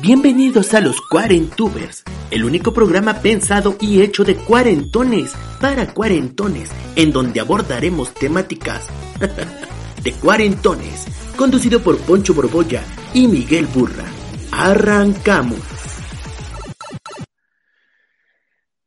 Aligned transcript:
Bienvenidos 0.00 0.74
a 0.74 0.80
los 0.80 1.00
Cuarentubers, 1.00 2.04
el 2.30 2.44
único 2.44 2.72
programa 2.72 3.14
pensado 3.20 3.76
y 3.80 4.00
hecho 4.00 4.22
de 4.22 4.36
cuarentones 4.36 5.34
para 5.60 5.92
cuarentones, 5.92 6.70
en 6.94 7.10
donde 7.10 7.40
abordaremos 7.40 8.14
temáticas 8.14 8.86
de 10.04 10.12
cuarentones, 10.12 11.04
conducido 11.36 11.82
por 11.82 11.98
Poncho 11.98 12.32
Borbolla 12.32 12.84
y 13.12 13.26
Miguel 13.26 13.66
Burra. 13.66 14.04
Arrancamos. 14.52 15.58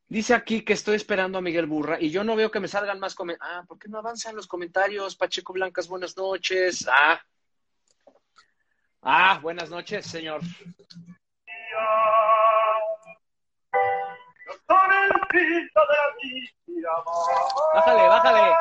Dice 0.07 0.34
aquí 0.34 0.62
que 0.62 0.73
estoy 0.73 0.95
esperando 0.95 1.39
a 1.39 1.41
Miguel 1.41 1.65
Burra 1.65 1.98
y 1.99 2.09
yo 2.09 2.23
no 2.23 2.37
veo 2.37 2.51
que 2.51 2.62
me 2.62 2.70
salgan 2.70 3.01
más 3.01 3.15
comentarios. 3.15 3.53
Ah, 3.53 3.65
¿por 3.67 3.77
qué 3.77 3.89
no 3.89 3.98
avanzan 3.98 4.34
los 4.34 4.48
comentarios? 4.48 5.17
Pacheco 5.17 5.51
Blancas, 5.51 5.89
buenas 5.89 6.15
noches. 6.15 6.87
Ah, 6.89 7.20
Ah, 9.04 9.40
buenas 9.41 9.70
noches, 9.70 10.05
señor. 10.05 10.41
Bájale, 17.74 18.08
bájale. 18.08 18.55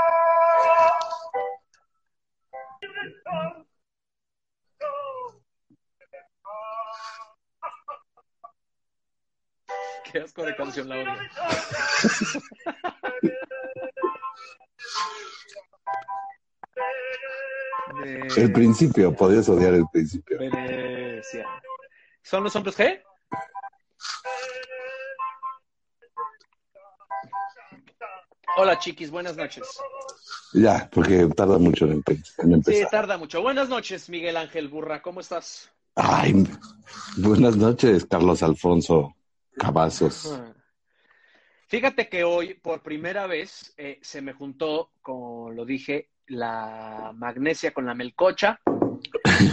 Qué 10.10 10.20
asco 10.20 10.42
de 10.42 10.56
canción 10.56 10.88
la 10.88 10.97
odio. 10.97 11.14
El 18.36 18.52
principio, 18.52 19.14
podías 19.14 19.48
odiar 19.48 19.74
el 19.74 19.84
principio. 19.92 20.38
Venecia. 20.38 21.46
¿Son 22.22 22.44
los 22.44 22.54
hombres 22.54 22.78
G? 22.78 23.02
Hola 28.56 28.78
chiquis, 28.78 29.10
buenas 29.10 29.36
noches. 29.36 29.66
Ya, 30.52 30.88
porque 30.92 31.26
tarda 31.36 31.58
mucho 31.58 31.86
en, 31.86 31.92
empe 31.92 32.18
en 32.38 32.52
empezar. 32.54 32.82
Sí, 32.82 32.91
tarda 32.91 33.16
mucho. 33.16 33.41
Buenas 33.41 33.68
noches, 33.68 34.08
Miguel 34.10 34.36
Ángel 34.36 34.68
Burra, 34.68 35.00
¿cómo 35.00 35.20
estás? 35.20 35.70
Ay, 35.94 36.46
buenas 37.16 37.56
noches, 37.56 38.06
Carlos 38.06 38.42
Alfonso 38.42 39.16
Cavazos. 39.56 40.41
Fíjate 41.68 42.08
que 42.08 42.24
hoy, 42.24 42.54
por 42.54 42.82
primera 42.82 43.26
vez, 43.26 43.72
eh, 43.76 43.98
se 44.02 44.20
me 44.20 44.32
juntó, 44.32 44.91
como 45.02 45.50
lo 45.50 45.64
dije, 45.64 46.10
la 46.30 47.12
magnesia 47.14 47.72
con 47.72 47.86
la 47.86 47.94
melcocha, 47.94 48.60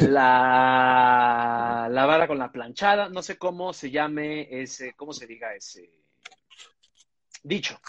la, 0.09 1.88
la 1.89 2.06
vara 2.06 2.28
con 2.28 2.38
la 2.38 2.52
planchada, 2.52 3.09
no 3.09 3.22
sé 3.22 3.38
cómo 3.38 3.73
se 3.73 3.92
llame 3.92 4.47
ese, 4.61 4.94
cómo 4.95 5.14
se 5.14 5.28
diga 5.28 5.53
ese 5.55 5.89
dicho. 7.43 7.80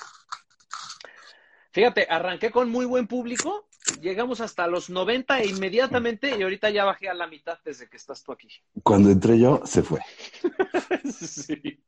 Fíjate, 1.71 2.07
arranqué 2.09 2.51
con 2.51 2.71
muy 2.71 2.87
buen 2.87 3.07
público, 3.07 3.69
llegamos 4.01 4.41
hasta 4.41 4.67
los 4.67 4.89
90 4.89 5.41
e 5.41 5.49
inmediatamente 5.49 6.37
y 6.37 6.43
ahorita 6.43 6.71
ya 6.71 6.85
bajé 6.85 7.09
a 7.09 7.15
la 7.15 7.27
mitad 7.27 7.59
desde 7.65 7.89
que 7.89 7.99
estás 7.99 8.25
tú 8.25 8.33
aquí. 8.33 8.49
Cuando 8.83 9.11
entré 9.11 9.39
yo, 9.39 9.61
se 9.65 9.83
fue. 9.83 10.01
sí. 11.13 11.83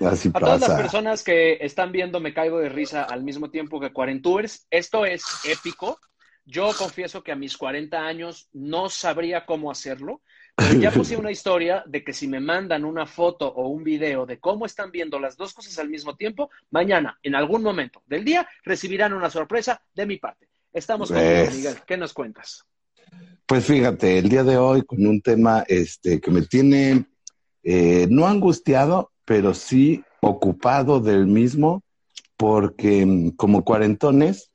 Así 0.00 0.28
a 0.28 0.32
pasa. 0.32 0.44
todas 0.44 0.60
las 0.60 0.80
personas 0.80 1.22
que 1.22 1.58
están 1.60 1.92
viendo 1.92 2.20
Me 2.20 2.34
Caigo 2.34 2.58
de 2.58 2.68
Risa 2.68 3.04
al 3.04 3.22
mismo 3.22 3.50
tiempo 3.50 3.80
que 3.80 3.92
Cuarentubers, 3.92 4.66
esto 4.70 5.04
es 5.04 5.24
épico. 5.44 5.98
Yo 6.46 6.70
confieso 6.76 7.22
que 7.22 7.32
a 7.32 7.36
mis 7.36 7.56
40 7.56 8.06
años 8.06 8.48
no 8.52 8.88
sabría 8.90 9.46
cómo 9.46 9.70
hacerlo, 9.70 10.20
pero 10.54 10.74
ya 10.78 10.90
puse 10.90 11.16
una 11.16 11.30
historia 11.30 11.82
de 11.86 12.04
que 12.04 12.12
si 12.12 12.28
me 12.28 12.38
mandan 12.38 12.84
una 12.84 13.06
foto 13.06 13.48
o 13.48 13.68
un 13.68 13.82
video 13.82 14.26
de 14.26 14.38
cómo 14.38 14.66
están 14.66 14.90
viendo 14.90 15.18
las 15.18 15.36
dos 15.36 15.54
cosas 15.54 15.78
al 15.78 15.88
mismo 15.88 16.16
tiempo, 16.16 16.50
mañana, 16.70 17.18
en 17.22 17.34
algún 17.34 17.62
momento 17.62 18.02
del 18.06 18.24
día, 18.24 18.46
recibirán 18.62 19.12
una 19.14 19.30
sorpresa 19.30 19.82
de 19.94 20.06
mi 20.06 20.18
parte. 20.18 20.48
Estamos 20.72 21.10
con 21.10 21.18
Pues- 21.18 21.54
Miguel. 21.54 21.76
¿Qué 21.86 21.96
nos 21.96 22.12
cuentas? 22.12 22.64
Pues 23.46 23.64
fíjate, 23.64 24.18
el 24.18 24.28
día 24.28 24.42
de 24.44 24.56
hoy 24.56 24.82
con 24.82 25.06
un 25.06 25.20
tema 25.20 25.64
este, 25.68 26.20
que 26.20 26.30
me 26.30 26.42
tiene 26.42 27.04
eh, 27.62 28.06
no 28.10 28.26
angustiado, 28.26 29.12
pero 29.24 29.54
sí 29.54 30.04
ocupado 30.20 31.00
del 31.00 31.26
mismo, 31.26 31.82
porque 32.36 33.04
mm, 33.06 33.30
como 33.30 33.64
cuarentones 33.64 34.50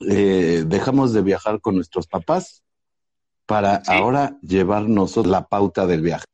eh, 0.00 0.64
dejamos 0.66 1.12
de 1.12 1.22
viajar 1.22 1.60
con 1.60 1.74
nuestros 1.76 2.06
papás 2.06 2.62
para 3.46 3.84
Sí. 3.84 3.92
ahora 3.92 4.38
llevarnos 4.42 5.16
la 5.26 5.46
pauta 5.46 5.86
del 5.86 6.02
viaje. 6.02 6.24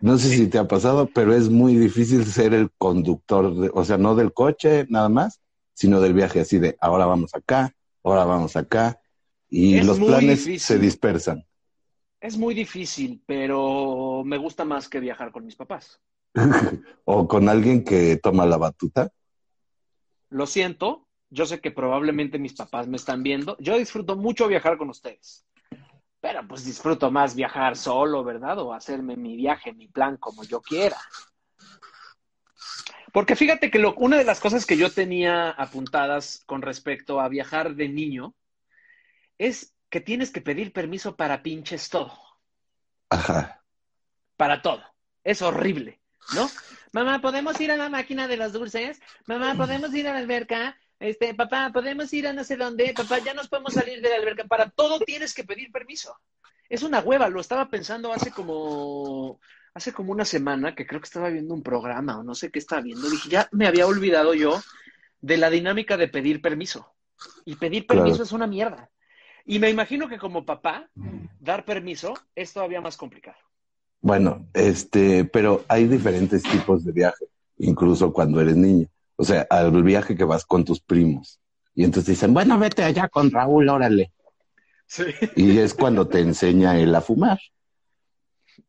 No 0.00 0.16
sé 0.16 0.30
si 0.30 0.46
te 0.48 0.58
ha 0.58 0.66
pasado, 0.66 1.10
pero 1.14 1.34
es 1.34 1.50
muy 1.50 1.76
difícil 1.76 2.24
ser 2.24 2.54
el 2.54 2.70
conductor, 2.78 3.54
de- 3.54 3.70
o 3.74 3.84
sea, 3.84 3.98
no 3.98 4.14
del 4.14 4.32
coche 4.32 4.86
nada 4.88 5.10
más, 5.10 5.40
sino 5.74 6.00
del 6.00 6.14
viaje, 6.14 6.40
así 6.40 6.58
de 6.58 6.76
ahora 6.80 7.04
vamos 7.04 7.34
acá, 7.34 7.74
ahora 8.02 8.24
vamos 8.24 8.56
acá, 8.56 9.00
y 9.50 9.76
Es 9.76 9.86
los 9.86 9.98
planes 9.98 10.44
difícil. 10.46 10.60
se 10.60 10.78
dispersan. 10.78 11.46
Es 12.20 12.38
muy 12.38 12.54
difícil, 12.54 13.22
pero 13.26 14.22
me 14.24 14.38
gusta 14.38 14.64
más 14.64 14.88
que 14.88 15.00
viajar 15.00 15.32
con 15.32 15.44
mis 15.44 15.56
papás. 15.56 16.00
o 17.04 17.28
con 17.28 17.48
alguien 17.48 17.84
que 17.84 18.16
toma 18.16 18.46
la 18.46 18.56
batuta. 18.56 19.10
Lo 20.30 20.46
siento, 20.46 21.08
yo 21.30 21.46
sé 21.46 21.60
que 21.60 21.70
probablemente 21.70 22.38
mis 22.38 22.54
papás 22.54 22.86
me 22.88 22.96
están 22.96 23.22
viendo. 23.22 23.56
Yo 23.60 23.78
disfruto 23.78 24.16
mucho 24.16 24.48
viajar 24.48 24.76
con 24.76 24.90
ustedes, 24.90 25.46
pero 26.20 26.46
pues 26.46 26.64
disfruto 26.64 27.10
más 27.10 27.34
viajar 27.34 27.76
solo, 27.76 28.22
¿verdad? 28.24 28.58
O 28.58 28.72
hacerme 28.72 29.16
mi 29.16 29.36
viaje, 29.36 29.72
mi 29.72 29.88
plan 29.88 30.16
como 30.16 30.44
yo 30.44 30.60
quiera. 30.60 30.96
Porque 33.12 33.34
fíjate 33.36 33.70
que 33.70 33.78
lo- 33.78 33.94
una 33.96 34.16
de 34.18 34.24
las 34.24 34.40
cosas 34.40 34.66
que 34.66 34.76
yo 34.76 34.90
tenía 34.92 35.50
apuntadas 35.50 36.42
con 36.46 36.62
respecto 36.62 37.20
a 37.20 37.28
viajar 37.28 37.74
de 37.74 37.88
niño 37.88 38.34
es 39.38 39.74
que 39.88 40.00
tienes 40.00 40.30
que 40.30 40.40
pedir 40.40 40.72
permiso 40.72 41.16
para 41.16 41.42
pinches 41.42 41.88
todo 41.88 42.12
Ajá. 43.08 43.64
para 44.36 44.62
todo. 44.62 44.82
Es 45.24 45.42
horrible, 45.42 46.00
¿no? 46.34 46.48
Mamá, 46.92 47.20
¿podemos 47.20 47.60
ir 47.60 47.72
a 47.72 47.76
la 47.76 47.88
máquina 47.88 48.28
de 48.28 48.36
los 48.36 48.52
dulces? 48.52 49.00
Mamá, 49.26 49.54
¿podemos 49.56 49.92
ir 49.94 50.06
a 50.08 50.12
la 50.12 50.18
alberca? 50.18 50.78
Este, 51.00 51.34
papá, 51.34 51.70
¿podemos 51.72 52.12
ir 52.12 52.28
a 52.28 52.32
no 52.34 52.44
sé 52.44 52.56
dónde? 52.56 52.92
Papá, 52.94 53.18
ya 53.18 53.32
nos 53.32 53.48
podemos 53.48 53.72
salir 53.72 54.02
de 54.02 54.08
la 54.10 54.16
alberca. 54.16 54.44
Para 54.44 54.68
todo 54.68 55.00
tienes 55.00 55.32
que 55.32 55.44
pedir 55.44 55.72
permiso. 55.72 56.14
Es 56.68 56.82
una 56.82 57.00
hueva, 57.00 57.28
lo 57.30 57.40
estaba 57.40 57.68
pensando 57.68 58.12
hace 58.12 58.30
como, 58.30 59.40
hace 59.74 59.92
como 59.92 60.12
una 60.12 60.26
semana 60.26 60.74
que 60.74 60.86
creo 60.86 61.00
que 61.00 61.06
estaba 61.06 61.30
viendo 61.30 61.54
un 61.54 61.62
programa 61.62 62.18
o 62.18 62.22
no 62.22 62.34
sé 62.34 62.50
qué 62.50 62.58
estaba 62.58 62.82
viendo. 62.82 63.08
Dije, 63.08 63.30
ya 63.30 63.48
me 63.50 63.66
había 63.66 63.86
olvidado 63.86 64.34
yo 64.34 64.60
de 65.22 65.38
la 65.38 65.48
dinámica 65.48 65.96
de 65.96 66.08
pedir 66.08 66.42
permiso. 66.42 66.94
Y 67.44 67.56
pedir 67.56 67.86
permiso 67.86 68.16
Claro. 68.16 68.24
es 68.24 68.32
una 68.32 68.46
mierda. 68.46 68.90
Y 69.46 69.58
me 69.58 69.70
imagino 69.70 70.06
que 70.06 70.18
como 70.18 70.44
papá, 70.44 70.90
dar 71.40 71.64
permiso 71.64 72.14
es 72.34 72.52
todavía 72.52 72.80
más 72.80 72.96
complicado. 72.96 73.38
Bueno, 74.02 74.46
este, 74.54 75.24
pero 75.24 75.64
hay 75.66 75.86
diferentes 75.86 76.42
tipos 76.42 76.84
de 76.84 76.92
viaje, 76.92 77.26
incluso 77.58 78.12
cuando 78.12 78.40
eres 78.40 78.56
niño. 78.56 78.86
O 79.20 79.24
sea, 79.24 79.46
al 79.50 79.82
viaje 79.82 80.16
que 80.16 80.24
vas 80.24 80.46
con 80.46 80.64
tus 80.64 80.80
primos. 80.80 81.38
Y 81.74 81.84
entonces 81.84 82.14
dicen, 82.14 82.32
bueno, 82.32 82.58
vete 82.58 82.82
allá 82.82 83.06
con 83.06 83.30
Raúl, 83.30 83.68
órale. 83.68 84.12
Sí. 84.86 85.04
Y 85.36 85.58
es 85.58 85.74
cuando 85.74 86.08
te 86.08 86.20
enseña 86.20 86.78
él 86.78 86.94
a 86.94 87.02
fumar, 87.02 87.38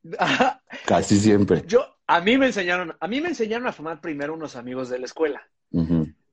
casi 0.86 1.18
siempre. 1.18 1.64
Yo, 1.66 1.86
a 2.06 2.20
mí 2.20 2.38
me 2.38 2.48
enseñaron, 2.48 2.94
a 3.00 3.08
mí 3.08 3.22
me 3.22 3.30
enseñaron 3.30 3.66
a 3.66 3.72
fumar 3.72 4.02
primero 4.02 4.34
unos 4.34 4.58
amigos 4.58 4.90
de 4.90 5.00
la 5.00 5.06
escuela, 5.06 5.42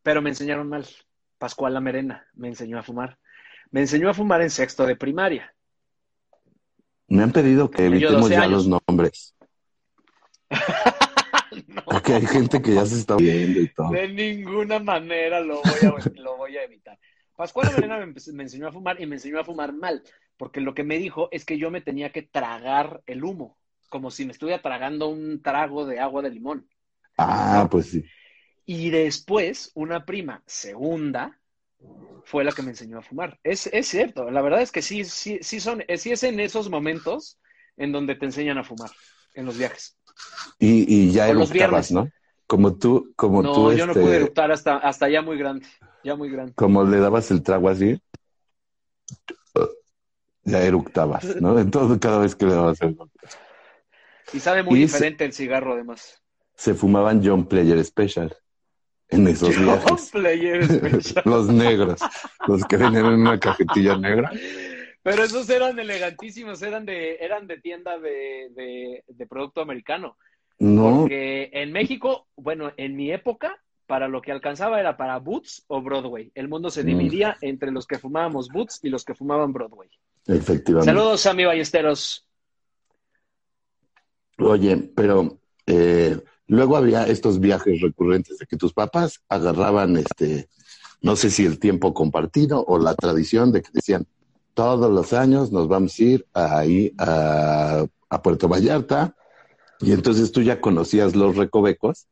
pero 0.02 0.20
me 0.20 0.30
enseñaron 0.30 0.68
mal. 0.68 0.84
Pascual 1.38 1.74
La 1.74 1.80
Merena 1.80 2.26
me 2.34 2.48
enseñó 2.48 2.76
a 2.76 2.82
fumar. 2.82 3.18
Me 3.70 3.82
enseñó 3.82 4.10
a 4.10 4.14
fumar 4.14 4.42
en 4.42 4.50
sexto 4.50 4.84
de 4.84 4.96
primaria. 4.96 5.54
Me 7.06 7.22
han 7.22 7.30
pedido 7.30 7.70
que 7.70 7.86
evitemos 7.86 8.22
12 8.22 8.34
ya 8.34 8.48
los 8.48 8.66
nombres, 8.66 9.36
No, 11.86 11.92
porque 11.92 12.14
hay 12.14 12.26
gente 12.26 12.60
que 12.62 12.74
ya 12.74 12.86
se 12.86 12.96
está 12.98 13.16
viendo 13.16 13.60
y 13.60 13.68
todo. 13.72 13.90
de 13.90 14.08
ninguna 14.08 14.78
manera 14.78 15.40
lo 15.40 15.62
voy 15.62 15.80
a, 15.84 16.20
lo 16.20 16.36
voy 16.36 16.56
a 16.56 16.64
evitar. 16.64 16.98
Pascual 17.36 17.68
Avelena 17.68 17.98
me, 18.04 18.14
me 18.32 18.42
enseñó 18.42 18.68
a 18.68 18.72
fumar 18.72 19.00
y 19.00 19.06
me 19.06 19.16
enseñó 19.16 19.38
a 19.38 19.44
fumar 19.44 19.72
mal, 19.72 20.02
porque 20.36 20.60
lo 20.60 20.74
que 20.74 20.84
me 20.84 20.98
dijo 20.98 21.28
es 21.30 21.44
que 21.44 21.58
yo 21.58 21.70
me 21.70 21.80
tenía 21.80 22.10
que 22.10 22.22
tragar 22.22 23.02
el 23.06 23.24
humo, 23.24 23.58
como 23.88 24.10
si 24.10 24.24
me 24.24 24.32
estuviera 24.32 24.60
tragando 24.60 25.08
un 25.08 25.42
trago 25.42 25.86
de 25.86 26.00
agua 26.00 26.22
de 26.22 26.30
limón. 26.30 26.68
Ah, 27.16 27.68
pues 27.70 27.86
sí. 27.90 28.04
Y 28.64 28.90
después, 28.90 29.70
una 29.74 30.04
prima 30.04 30.42
segunda 30.46 31.38
fue 32.24 32.44
la 32.44 32.52
que 32.52 32.62
me 32.62 32.70
enseñó 32.70 32.98
a 32.98 33.02
fumar. 33.02 33.38
Es, 33.42 33.66
es 33.68 33.88
cierto, 33.88 34.30
la 34.30 34.42
verdad 34.42 34.60
es 34.60 34.72
que 34.72 34.82
sí, 34.82 35.04
sí, 35.04 35.38
sí, 35.40 35.60
son, 35.60 35.84
sí 35.96 36.12
es 36.12 36.22
en 36.22 36.40
esos 36.40 36.68
momentos 36.68 37.38
en 37.76 37.92
donde 37.92 38.14
te 38.14 38.26
enseñan 38.26 38.58
a 38.58 38.64
fumar, 38.64 38.90
en 39.34 39.46
los 39.46 39.56
viajes. 39.56 39.97
Y, 40.58 40.92
y 40.92 41.12
ya 41.12 41.32
los 41.32 41.50
eructabas, 41.50 41.90
viernes. 41.90 41.92
¿no? 41.92 42.10
Como 42.46 42.74
tú, 42.76 43.12
como 43.16 43.42
no, 43.42 43.52
tú, 43.54 43.72
yo 43.72 43.86
no 43.86 43.92
este, 43.92 44.02
pude 44.02 44.16
eructar 44.16 44.50
hasta, 44.50 44.76
hasta 44.78 45.08
ya 45.08 45.22
muy 45.22 45.36
grande, 45.38 45.66
ya 46.02 46.16
muy 46.16 46.30
grande. 46.30 46.52
como 46.54 46.82
le 46.84 46.98
dabas 46.98 47.30
el 47.30 47.42
trago 47.42 47.68
así, 47.68 48.00
ya 50.44 50.62
eructabas, 50.62 51.24
¿no? 51.40 51.58
Entonces, 51.58 51.98
cada 51.98 52.18
vez 52.20 52.34
que 52.34 52.46
le 52.46 52.54
dabas 52.54 52.80
el 52.80 52.96
Y 54.32 54.40
sabe 54.40 54.62
muy 54.62 54.80
Y 54.80 54.88
se- 54.88 54.94
diferente 54.94 55.24
el 55.24 55.32
cigarro, 55.32 55.74
además. 55.74 56.22
se 56.56 56.74
fumaban 56.74 57.20
John 57.24 57.46
Player 57.46 57.84
Special 57.84 58.34
en 59.10 59.28
esos 59.28 59.54
John 59.54 59.64
viajes. 59.64 60.10
Player 60.10 60.64
Special. 60.64 61.22
Los 61.26 61.48
negros, 61.48 62.00
los 62.46 62.64
que 62.64 62.76
venían 62.76 63.06
en 63.06 63.20
una 63.20 63.38
cajetilla 63.38 63.96
negra. 63.96 64.30
Pero 65.02 65.22
esos 65.24 65.48
eran 65.48 65.78
elegantísimos, 65.78 66.60
eran 66.62 66.84
de, 66.84 67.16
eran 67.16 67.46
de 67.46 67.58
tienda 67.60 67.98
de, 67.98 68.50
de, 68.54 69.04
de 69.06 69.26
producto 69.26 69.60
americano. 69.60 70.16
No, 70.58 71.00
Porque 71.02 71.50
en 71.52 71.72
México, 71.72 72.26
bueno, 72.36 72.72
en 72.76 72.96
mi 72.96 73.10
época, 73.12 73.56
para 73.86 74.08
lo 74.08 74.20
que 74.20 74.32
alcanzaba 74.32 74.80
era 74.80 74.96
para 74.96 75.18
Boots 75.18 75.64
o 75.68 75.80
Broadway. 75.80 76.30
El 76.34 76.48
mundo 76.48 76.68
se 76.68 76.82
Mm. 76.82 76.86
dividía 76.86 77.36
entre 77.40 77.70
los 77.70 77.86
que 77.86 77.98
fumábamos 77.98 78.48
Boots 78.48 78.80
y 78.82 78.90
los 78.90 79.04
que 79.04 79.14
fumaban 79.14 79.52
Broadway. 79.52 79.88
efectivamente. 80.26 80.84
Saludos 80.90 81.24
a 81.26 81.32
mi 81.32 81.44
ballesteros. 81.46 82.26
Oye, 84.38 84.76
pero 84.94 85.38
eh, 85.66 86.16
luego 86.46 86.76
había 86.76 87.06
estos 87.06 87.40
viajes 87.40 87.80
recurrentes 87.80 88.38
de 88.38 88.46
que 88.46 88.56
tus 88.56 88.72
papás 88.72 89.22
agarraban, 89.28 89.96
este, 89.96 90.48
no 91.00 91.16
sé 91.16 91.30
si 91.30 91.44
el 91.44 91.58
tiempo 91.58 91.94
compartido 91.94 92.64
o 92.64 92.78
la 92.78 92.94
tradición 92.94 93.52
de 93.52 93.62
que 93.62 93.70
decían, 93.72 94.06
todos 94.58 94.90
los 94.90 95.12
años 95.12 95.52
nos 95.52 95.68
vamos 95.68 95.96
a 96.00 96.02
ir 96.02 96.26
ahí 96.34 96.92
a, 96.98 97.86
a 98.10 98.22
Puerto 98.22 98.48
Vallarta, 98.48 99.14
y 99.78 99.92
entonces 99.92 100.32
tú 100.32 100.42
ya 100.42 100.60
conocías 100.60 101.14
los 101.14 101.36
recovecos 101.36 102.08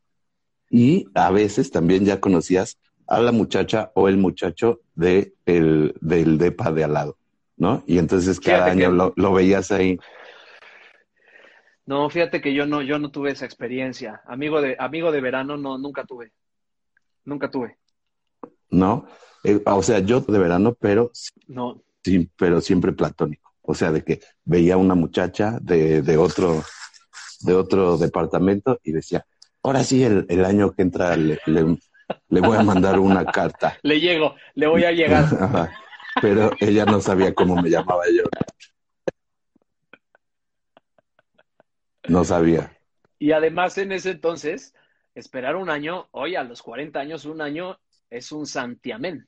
y 0.70 1.06
a 1.14 1.32
veces 1.32 1.72
también 1.72 2.04
ya 2.04 2.20
conocías 2.20 2.78
a 3.08 3.18
la 3.18 3.32
muchacha 3.32 3.90
o 3.96 4.06
el 4.08 4.16
muchacho 4.16 4.78
de 4.94 5.34
el, 5.44 5.96
del 6.00 6.38
depa 6.38 6.70
de 6.70 6.84
al 6.84 6.92
lado, 6.92 7.16
¿no? 7.56 7.82
Y 7.84 7.98
entonces 7.98 8.38
cada 8.38 8.58
Fíjate 8.58 8.70
año 8.70 8.90
que- 8.90 8.96
lo, 8.96 9.12
lo 9.16 9.32
veías 9.32 9.72
ahí. 9.72 9.98
No, 11.84 12.08
fíjate 12.10 12.40
que 12.40 12.54
yo 12.54 12.64
no, 12.64 12.80
yo 12.80 13.00
no 13.00 13.10
tuve 13.10 13.32
esa 13.32 13.44
experiencia. 13.44 14.20
Amigo 14.28 14.60
de, 14.60 14.76
amigo 14.78 15.10
de 15.10 15.20
verano, 15.20 15.56
no, 15.56 15.78
nunca 15.78 16.04
tuve. 16.04 16.30
Nunca 17.24 17.50
tuve. 17.50 17.76
¿no? 18.70 19.06
Eh, 19.42 19.60
o 19.66 19.82
sea, 19.82 19.98
yo 19.98 20.20
de 20.20 20.38
verano, 20.38 20.76
pero 20.78 21.10
No, 21.48 21.82
sí, 22.06 22.30
pero 22.36 22.60
siempre 22.60 22.92
platónico. 22.92 23.52
O 23.62 23.74
sea, 23.74 23.90
de 23.90 24.04
que 24.04 24.20
veía 24.44 24.76
una 24.76 24.94
muchacha 24.94 25.58
de, 25.60 26.00
de 26.02 26.16
otro, 26.16 26.62
de 27.40 27.52
otro 27.54 27.98
departamento 27.98 28.78
y 28.84 28.92
decía, 28.92 29.26
ahora 29.64 29.82
sí, 29.82 30.04
el, 30.04 30.24
el 30.28 30.44
año 30.44 30.72
que 30.72 30.82
entra 30.82 31.16
le, 31.16 31.40
le- 31.46 31.78
le 32.28 32.40
voy 32.40 32.56
a 32.56 32.62
mandar 32.62 33.00
una 33.00 33.24
carta. 33.24 33.76
le 33.82 33.98
llego, 33.98 34.36
le 34.54 34.68
voy 34.68 34.84
a 34.84 34.92
llegar. 34.92 35.24
Pero 36.22 36.52
ella 36.60 36.84
no 36.84 37.00
sabía 37.00 37.34
cómo 37.34 37.60
me 37.60 37.68
llamaba 37.68 38.04
yo. 38.16 38.22
No 42.08 42.24
sabía. 42.24 42.72
Y 43.18 43.32
además 43.32 43.76
en 43.78 43.90
ese 43.90 44.12
entonces, 44.12 44.74
esperar 45.16 45.56
un 45.56 45.70
año, 45.70 46.06
hoy 46.12 46.36
a 46.36 46.44
los 46.44 46.62
40 46.62 47.00
años, 47.00 47.24
un 47.24 47.40
año 47.40 47.80
es 48.10 48.30
un 48.30 48.46
santiamén. 48.46 49.26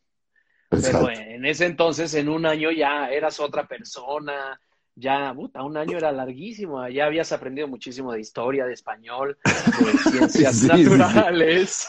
Pero 0.68 1.10
en 1.10 1.44
ese 1.46 1.66
entonces, 1.66 2.12
en 2.14 2.28
un 2.28 2.44
año 2.46 2.70
ya 2.70 3.08
eras 3.10 3.40
otra 3.40 3.66
persona, 3.66 4.60
ya, 4.94 5.32
puta, 5.34 5.62
un 5.62 5.76
año 5.76 5.96
era 5.96 6.12
larguísimo, 6.12 6.86
ya 6.88 7.06
habías 7.06 7.30
aprendido 7.32 7.68
muchísimo 7.68 8.12
de 8.12 8.20
historia, 8.20 8.66
de 8.66 8.74
español, 8.74 9.38
de 9.44 9.98
ciencias 10.10 10.56
Sí, 10.60 10.68
sí, 10.68 10.84
sí. 10.84 10.90
naturales. 10.98 11.86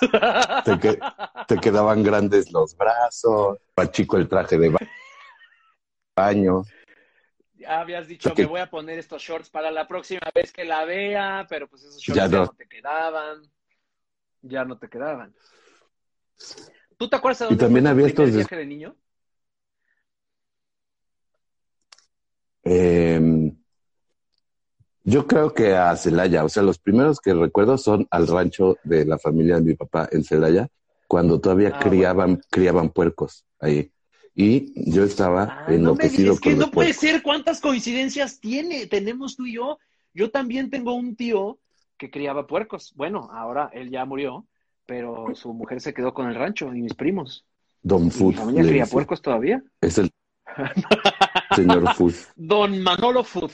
Te, 0.64 0.80
que- 0.80 1.00
te 1.48 1.58
quedaban 1.58 2.04
grandes 2.04 2.52
los 2.52 2.78
brazos, 2.78 3.58
más 3.76 3.92
chico 3.92 4.16
el 4.18 4.30
traje 4.30 4.58
de 4.58 4.70
ba- 4.70 4.80
baño. 6.16 6.64
Ya 7.56 7.82
habías 7.82 8.08
dicho, 8.08 8.30
Porque- 8.30 8.44
me 8.44 8.48
voy 8.50 8.62
a 8.62 8.70
poner 8.70 8.98
estos 9.00 9.22
shorts 9.22 9.50
para 9.50 9.72
la 9.72 9.88
próxima 9.88 10.22
vez 10.34 10.54
que 10.54 10.64
la 10.64 10.86
vea, 10.86 11.46
pero 11.50 11.68
pues 11.68 11.84
esos 11.84 12.02
shorts 12.02 12.16
Ya 12.18 12.28
ya 12.28 12.38
no. 12.38 12.46
no 12.46 12.54
te 12.54 12.68
quedaban, 12.68 13.42
ya 14.42 14.64
no 14.66 14.78
te 14.78 14.88
quedaban. 14.88 15.36
¿Tú 17.00 17.10
te 17.10 17.16
acuerdas 17.16 17.40
de 17.40 17.46
Y 17.46 17.48
dónde 17.48 17.58
también 17.58 17.86
fue 17.86 17.88
tu 17.88 17.90
había 17.92 18.06
primer 18.06 18.28
estos 18.28 18.36
viaje 18.36 18.56
de 18.58 18.66
niño? 18.68 18.96
Eh, 22.64 23.52
yo 25.04 25.26
creo 25.26 25.54
que 25.54 25.76
a 25.76 25.96
Celaya, 25.96 26.44
o 26.44 26.50
sea, 26.50 26.62
los 26.64 26.78
primeros 26.78 27.20
que 27.20 27.34
recuerdo 27.34 27.78
son 27.78 28.08
al 28.12 28.28
rancho 28.28 28.78
de 28.84 29.06
la 29.06 29.18
familia 29.18 29.56
de 29.56 29.62
mi 29.62 29.74
papá 29.76 30.08
en 30.12 30.24
Celaya, 30.24 30.68
cuando 31.08 31.40
todavía 31.40 31.72
Ah, 31.74 31.80
criaban, 31.80 32.42
criaban 32.52 32.90
puercos 32.90 33.46
ahí. 33.60 33.92
Y 34.36 34.92
yo 34.92 35.04
estaba 35.04 35.46
Ah, 35.50 35.66
no 35.72 35.74
enloquecido 35.74 36.36
digas, 36.36 36.40
que 36.40 36.50
con 36.52 36.60
los 36.60 36.68
no 36.68 36.72
puede 36.72 36.94
ser 36.94 37.24
cuántas 37.24 37.60
coincidencias 37.62 38.40
tiene, 38.40 38.86
tenemos 38.88 39.36
tú 39.36 39.46
y 39.48 39.54
yo. 39.56 39.80
Yo 40.14 40.32
también 40.32 40.70
tengo 40.70 40.94
un 40.94 41.16
tío 41.16 41.60
que 41.98 42.12
criaba 42.12 42.46
puercos. 42.46 42.94
Bueno, 42.96 43.30
ahora 43.32 43.70
él 43.74 43.90
ya 43.90 44.06
murió, 44.06 44.46
pero 44.90 45.36
su 45.36 45.54
mujer 45.54 45.80
se 45.80 45.94
quedó 45.94 46.16
con 46.16 46.28
el 46.28 46.34
rancho 46.34 46.74
y 46.74 46.82
mis 46.82 46.96
primos. 46.96 47.46
Don 47.84 48.02
Y 48.02 48.06
mi 48.06 48.12
Food. 48.12 48.34
familia 48.34 48.86
puercos 48.88 49.22
todavía. 49.22 49.64
Es 49.80 50.00
el 50.00 50.10
señor 51.56 51.94
Food. 51.94 52.16
Don 52.36 52.82
Manolo 52.82 53.24
Food. 53.24 53.52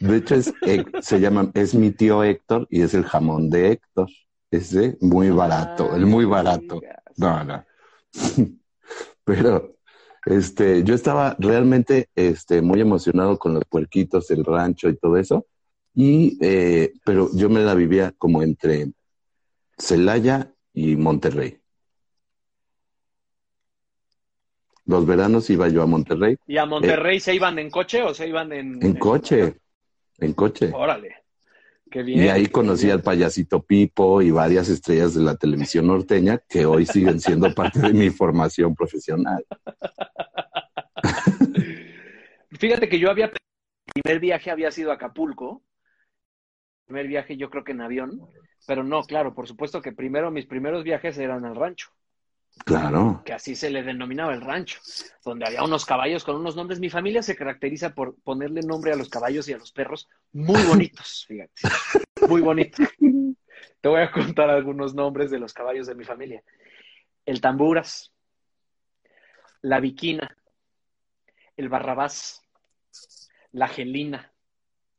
De 0.00 0.16
hecho, 0.16 0.36
es, 0.36 0.54
se 1.02 1.20
llama, 1.20 1.50
es 1.52 1.74
mi 1.74 1.90
tío 1.90 2.24
Héctor 2.24 2.66
y 2.70 2.80
es 2.80 2.94
el 2.94 3.04
jamón 3.04 3.50
de 3.50 3.72
Héctor. 3.72 4.08
Ese 4.50 4.96
muy 5.02 5.28
barato, 5.28 5.94
el 5.94 6.06
muy 6.06 6.24
barato. 6.24 6.80
No, 7.18 7.44
no. 7.44 7.62
Pero 9.24 9.76
este, 10.24 10.82
yo 10.82 10.94
estaba 10.94 11.36
realmente 11.38 12.08
este, 12.14 12.62
muy 12.62 12.80
emocionado 12.80 13.38
con 13.38 13.52
los 13.52 13.64
puerquitos, 13.66 14.30
el 14.30 14.46
rancho 14.46 14.88
y 14.88 14.96
todo 14.96 15.18
eso. 15.18 15.44
Y, 15.94 16.38
eh, 16.40 16.92
pero 17.04 17.30
yo 17.34 17.48
me 17.48 17.60
la 17.60 17.74
vivía 17.74 18.12
como 18.16 18.42
entre 18.42 18.88
Celaya 19.76 20.52
y 20.72 20.96
Monterrey. 20.96 21.58
Los 24.84 25.04
veranos 25.04 25.50
iba 25.50 25.68
yo 25.68 25.82
a 25.82 25.86
Monterrey 25.86 26.38
¿Y 26.46 26.56
a 26.56 26.64
Monterrey 26.64 27.20
se 27.20 27.34
iban 27.34 27.58
en 27.58 27.70
coche 27.70 28.02
o 28.02 28.14
se 28.14 28.26
iban 28.26 28.52
en, 28.52 28.82
en 28.82 28.94
coche, 28.94 29.56
en 30.18 30.32
coche. 30.32 30.70
Órale. 30.72 31.16
Qué 31.90 32.02
bien. 32.02 32.24
Y 32.24 32.28
ahí 32.28 32.46
conocí 32.46 32.86
bien. 32.86 32.96
al 32.96 33.02
payasito 33.02 33.62
Pipo 33.62 34.22
y 34.22 34.30
varias 34.30 34.68
estrellas 34.68 35.14
de 35.14 35.22
la 35.22 35.36
televisión 35.36 35.86
norteña 35.86 36.38
que 36.48 36.66
hoy 36.66 36.86
siguen 36.86 37.20
siendo 37.20 37.52
parte 37.54 37.80
de 37.80 37.92
mi 37.92 38.10
formación 38.10 38.74
profesional. 38.74 39.44
Fíjate 42.58 42.88
que 42.88 42.98
yo 42.98 43.10
había, 43.10 43.26
mi 43.94 44.02
primer 44.02 44.20
viaje 44.20 44.50
había 44.50 44.70
sido 44.70 44.90
a 44.90 44.94
Acapulco. 44.94 45.62
Primer 46.88 47.06
viaje 47.06 47.36
yo 47.36 47.50
creo 47.50 47.64
que 47.64 47.72
en 47.72 47.82
avión, 47.82 48.26
pero 48.66 48.82
no, 48.82 49.02
claro, 49.02 49.34
por 49.34 49.46
supuesto 49.46 49.82
que 49.82 49.92
primero 49.92 50.30
mis 50.30 50.46
primeros 50.46 50.84
viajes 50.84 51.18
eran 51.18 51.44
al 51.44 51.54
rancho, 51.54 51.90
Claro. 52.64 53.20
que 53.26 53.34
así 53.34 53.54
se 53.54 53.68
le 53.68 53.82
denominaba 53.82 54.32
el 54.32 54.40
rancho, 54.40 54.80
donde 55.22 55.44
había 55.46 55.62
unos 55.62 55.84
caballos 55.84 56.24
con 56.24 56.36
unos 56.36 56.56
nombres. 56.56 56.80
Mi 56.80 56.88
familia 56.88 57.22
se 57.22 57.36
caracteriza 57.36 57.94
por 57.94 58.14
ponerle 58.22 58.62
nombre 58.62 58.90
a 58.90 58.96
los 58.96 59.10
caballos 59.10 59.46
y 59.48 59.52
a 59.52 59.58
los 59.58 59.70
perros 59.70 60.08
muy 60.32 60.62
bonitos, 60.62 61.26
fíjate, 61.28 61.52
muy 62.26 62.40
bonitos. 62.40 62.88
Te 63.82 63.88
voy 63.90 64.00
a 64.00 64.10
contar 64.10 64.48
algunos 64.48 64.94
nombres 64.94 65.30
de 65.30 65.38
los 65.38 65.52
caballos 65.52 65.86
de 65.88 65.94
mi 65.94 66.04
familia. 66.04 66.42
El 67.26 67.42
tamburas, 67.42 68.14
la 69.60 69.78
viquina, 69.78 70.34
el 71.54 71.68
barrabás, 71.68 72.40
la 73.52 73.68
gelina. 73.68 74.32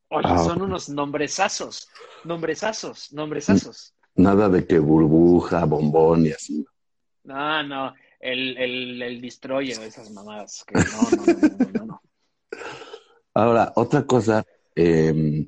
Oye, 0.09 0.27
Ah, 0.27 0.37
son 0.39 0.61
unos 0.61 0.89
nombresazos, 0.89 1.87
nombresazos, 2.23 3.13
nombresazos. 3.13 3.93
Nada 4.15 4.49
de 4.49 4.65
que 4.65 4.79
burbuja, 4.79 5.65
bombón 5.65 6.25
y 6.25 6.31
así. 6.31 6.65
No, 7.23 7.63
no, 7.63 7.93
el, 8.19 8.57
el, 8.57 9.01
el 9.01 9.21
destroyer, 9.21 9.79
esas 9.81 10.09
mamadas. 10.11 10.63
Que 10.65 10.75
no, 10.75 10.83
no, 10.83 11.25
no, 11.25 11.49
no, 11.49 11.71
no, 11.73 11.85
no. 11.85 12.01
Ahora, 13.33 13.71
otra 13.75 14.03
cosa, 14.05 14.43
eh, 14.75 15.47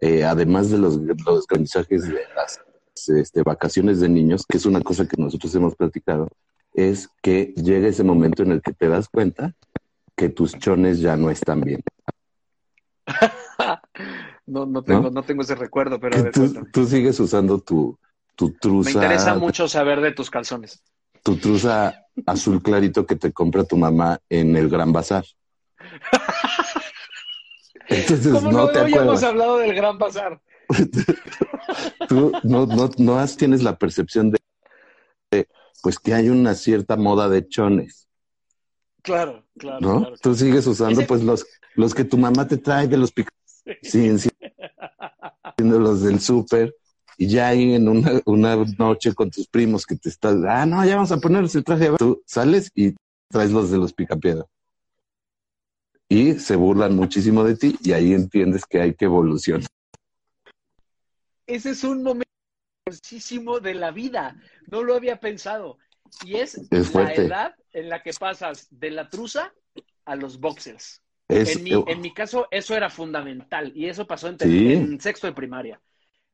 eh, 0.00 0.24
además 0.24 0.70
de 0.70 0.78
los, 0.78 0.96
los 0.96 1.46
mensajes 1.50 2.08
de 2.08 2.20
las 2.34 2.60
este, 3.08 3.42
vacaciones 3.42 4.00
de 4.00 4.08
niños, 4.08 4.44
que 4.48 4.56
es 4.56 4.66
una 4.66 4.80
cosa 4.80 5.06
que 5.06 5.20
nosotros 5.20 5.54
hemos 5.54 5.76
platicado, 5.76 6.28
es 6.74 7.08
que 7.22 7.52
llega 7.56 7.88
ese 7.88 8.02
momento 8.02 8.42
en 8.42 8.52
el 8.52 8.62
que 8.62 8.72
te 8.72 8.88
das 8.88 9.08
cuenta 9.08 9.54
que 10.16 10.30
tus 10.30 10.58
chones 10.58 11.00
ya 11.00 11.16
no 11.16 11.30
están 11.30 11.60
bien. 11.60 11.82
no, 14.46 14.66
no, 14.66 14.82
tengo, 14.82 15.10
¿No? 15.10 15.22
tengo 15.22 15.42
ese 15.42 15.54
recuerdo, 15.54 15.98
pero... 15.98 16.30
Tú, 16.30 16.66
tú, 16.72 16.86
sigues 16.86 17.18
usando 17.20 17.58
tu, 17.58 17.98
tu 18.36 18.52
truza... 18.52 18.90
Me 18.90 18.94
interesa 18.94 19.34
mucho 19.34 19.68
saber 19.68 20.00
de 20.00 20.12
tus 20.12 20.30
calzones. 20.30 20.82
Tu 21.22 21.36
truza 21.36 22.06
azul 22.26 22.62
clarito 22.62 23.06
que 23.06 23.16
te 23.16 23.32
compra 23.32 23.64
tu 23.64 23.76
mamá 23.76 24.20
en 24.28 24.56
el 24.56 24.68
Gran 24.68 24.92
Bazar. 24.92 25.24
Entonces, 27.88 28.32
¿Cómo 28.32 28.50
no, 28.50 28.58
no 28.58 28.68
te 28.70 28.80
habíamos 28.80 29.22
hablado 29.22 29.58
del 29.58 29.74
Gran 29.74 29.98
Bazar? 29.98 30.40
Tú 32.08 32.32
no, 32.42 32.66
no, 32.66 32.90
no 32.96 33.26
tienes 33.36 33.62
la 33.62 33.76
percepción 33.76 34.30
de, 34.30 34.38
de, 35.30 35.48
pues 35.82 35.98
que 35.98 36.14
hay 36.14 36.28
una 36.28 36.54
cierta 36.54 36.96
moda 36.96 37.28
de 37.28 37.46
chones. 37.48 38.08
Claro, 39.02 39.44
claro. 39.58 39.80
¿no? 39.80 40.00
Claro, 40.00 40.16
Tú 40.22 40.34
sigues 40.34 40.66
usando 40.66 41.00
Ese... 41.00 41.08
pues 41.08 41.22
los, 41.22 41.46
los 41.74 41.94
que 41.94 42.04
tu 42.04 42.16
mamá 42.16 42.46
te 42.46 42.56
trae 42.56 42.86
de 42.86 42.96
los 42.96 43.12
picos. 43.12 43.32
Sí, 43.82 44.18
sí. 44.18 44.28
los 45.58 46.02
del 46.02 46.20
súper. 46.20 46.74
Y 47.18 47.28
ya 47.28 47.48
ahí 47.48 47.74
en 47.74 47.88
una, 47.88 48.20
una 48.24 48.56
noche 48.78 49.14
con 49.14 49.30
tus 49.30 49.46
primos 49.46 49.84
que 49.84 49.96
te 49.96 50.08
estás, 50.08 50.36
ah, 50.48 50.64
no, 50.66 50.84
ya 50.84 50.96
vamos 50.96 51.12
a 51.12 51.18
ponerles 51.18 51.54
el 51.54 51.64
traje. 51.64 51.90
Tú 51.98 52.22
sales 52.26 52.70
y 52.74 52.94
traes 53.28 53.50
los 53.50 53.70
de 53.70 53.78
los 53.78 53.92
picapiedra. 53.92 54.46
Y 56.08 56.34
se 56.34 56.56
burlan 56.56 56.96
muchísimo 56.96 57.44
de 57.44 57.56
ti 57.56 57.76
y 57.82 57.92
ahí 57.92 58.12
entiendes 58.12 58.64
que 58.66 58.80
hay 58.80 58.94
que 58.94 59.06
evolucionar. 59.06 59.68
Ese 61.46 61.70
es 61.70 61.84
un 61.84 62.02
momento 62.02 62.26
de 63.62 63.74
la 63.74 63.90
vida. 63.90 64.36
No 64.66 64.82
lo 64.82 64.94
había 64.94 65.20
pensado. 65.20 65.78
Y 66.24 66.36
es, 66.36 66.60
es 66.70 66.94
la 66.94 67.12
edad 67.14 67.54
en 67.72 67.88
la 67.88 68.02
que 68.02 68.12
pasas 68.12 68.68
de 68.70 68.90
la 68.90 69.08
truza 69.08 69.52
a 70.04 70.16
los 70.16 70.38
boxers. 70.38 71.02
Es, 71.28 71.56
en, 71.56 71.64
mi, 71.64 71.72
en, 71.86 72.00
mi, 72.00 72.12
caso, 72.12 72.46
eso 72.50 72.76
era 72.76 72.90
fundamental. 72.90 73.72
Y 73.74 73.88
eso 73.88 74.06
pasó 74.06 74.28
en, 74.28 74.38
¿Sí? 74.38 74.72
en 74.72 75.00
sexto 75.00 75.26
de 75.26 75.32
primaria. 75.32 75.80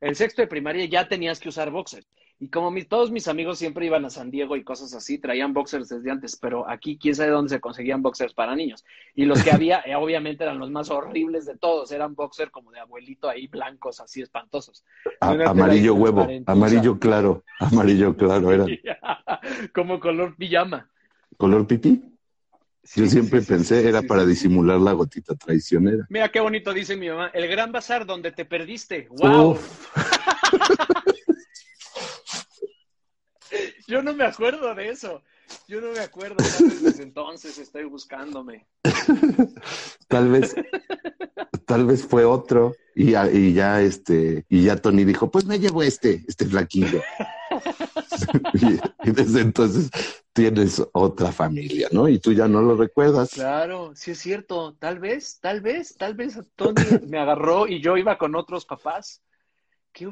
En 0.01 0.15
sexto 0.15 0.41
de 0.41 0.47
primaria 0.47 0.85
ya 0.85 1.07
tenías 1.07 1.39
que 1.39 1.49
usar 1.49 1.71
boxers. 1.71 2.07
Y 2.41 2.47
como 2.47 2.71
mi, 2.71 2.85
todos 2.85 3.11
mis 3.11 3.27
amigos 3.27 3.59
siempre 3.59 3.85
iban 3.85 4.05
a 4.05 4.09
San 4.09 4.31
Diego 4.31 4.55
y 4.55 4.63
cosas 4.63 4.93
así, 4.93 5.17
traían 5.17 5.53
boxers 5.53 5.89
desde 5.89 6.09
antes, 6.09 6.37
pero 6.37 6.69
aquí 6.69 6.97
quién 6.97 7.13
sabe 7.13 7.31
dónde 7.31 7.49
se 7.49 7.59
conseguían 7.59 8.01
boxers 8.01 8.33
para 8.33 8.55
niños. 8.55 8.85
Y 9.13 9.25
los 9.25 9.43
que 9.43 9.51
había, 9.51 9.81
eh, 9.85 9.93
obviamente, 9.95 10.45
eran 10.45 10.57
los 10.57 10.71
más 10.71 10.89
horribles 10.89 11.45
de 11.45 11.57
todos, 11.57 11.91
eran 11.91 12.15
boxers 12.15 12.49
como 12.49 12.71
de 12.71 12.79
abuelito 12.79 13.27
ahí, 13.27 13.47
blancos, 13.47 13.99
así 13.99 14.21
espantosos. 14.21 14.85
A, 15.19 15.31
amarillo 15.31 15.95
huevo, 15.95 16.25
amarillo 16.45 16.97
claro, 16.97 17.43
amarillo 17.59 18.15
claro 18.15 18.53
era. 18.53 18.65
como 19.75 19.99
color 19.99 20.37
pijama. 20.37 20.89
¿Color 21.35 21.67
pipí? 21.67 22.01
Sí, 22.81 23.01
Yo 23.01 23.07
siempre 23.07 23.41
sí, 23.41 23.47
pensé 23.47 23.81
sí, 23.81 23.87
era 23.87 24.01
para 24.01 24.25
disimular 24.25 24.79
la 24.79 24.93
gotita 24.93 25.35
traicionera. 25.35 26.07
Mira 26.09 26.29
qué 26.29 26.39
bonito 26.39 26.73
dice 26.73 26.95
mi 26.95 27.09
mamá, 27.09 27.31
el 27.33 27.49
gran 27.49 27.73
bazar 27.73 28.05
donde 28.05 28.31
te 28.31 28.45
perdiste. 28.45 29.09
¡Wow! 29.11 29.59
Yo 33.87 34.01
no 34.01 34.13
me 34.13 34.25
acuerdo 34.25 34.73
de 34.75 34.89
eso. 34.89 35.23
Yo 35.67 35.81
no 35.81 35.91
me 35.91 35.99
acuerdo. 35.99 36.37
Desde 36.81 37.03
entonces 37.03 37.57
estoy 37.57 37.85
buscándome. 37.85 38.67
tal 40.07 40.29
vez, 40.29 40.55
tal 41.65 41.85
vez 41.85 42.05
fue 42.05 42.25
otro 42.25 42.75
y, 42.95 43.15
y, 43.15 43.53
ya 43.53 43.81
este 43.81 44.45
y 44.49 44.63
ya 44.63 44.75
Tony 44.77 45.05
dijo, 45.05 45.31
pues 45.31 45.45
me 45.45 45.59
llevo 45.59 45.83
este, 45.83 46.23
este 46.27 46.45
flaquillo. 46.45 47.01
y, 48.53 49.09
y, 49.09 49.11
desde 49.11 49.41
entonces 49.41 49.89
tienes 50.33 50.81
otra 50.93 51.31
familia, 51.31 51.89
¿no? 51.91 52.07
Y 52.07 52.19
tú 52.19 52.31
ya 52.33 52.47
no 52.47 52.61
lo 52.61 52.75
recuerdas. 52.75 53.31
Claro, 53.31 53.91
sí 53.95 54.11
es 54.11 54.19
cierto. 54.19 54.75
Tal 54.79 54.99
vez, 54.99 55.39
tal 55.41 55.61
vez, 55.61 55.95
tal 55.97 56.13
vez 56.13 56.39
Tony 56.55 56.81
me 57.07 57.19
agarró 57.19 57.67
y 57.67 57.81
yo 57.81 57.97
iba 57.97 58.17
con 58.17 58.35
otros 58.35 58.65
papás. 58.65 59.21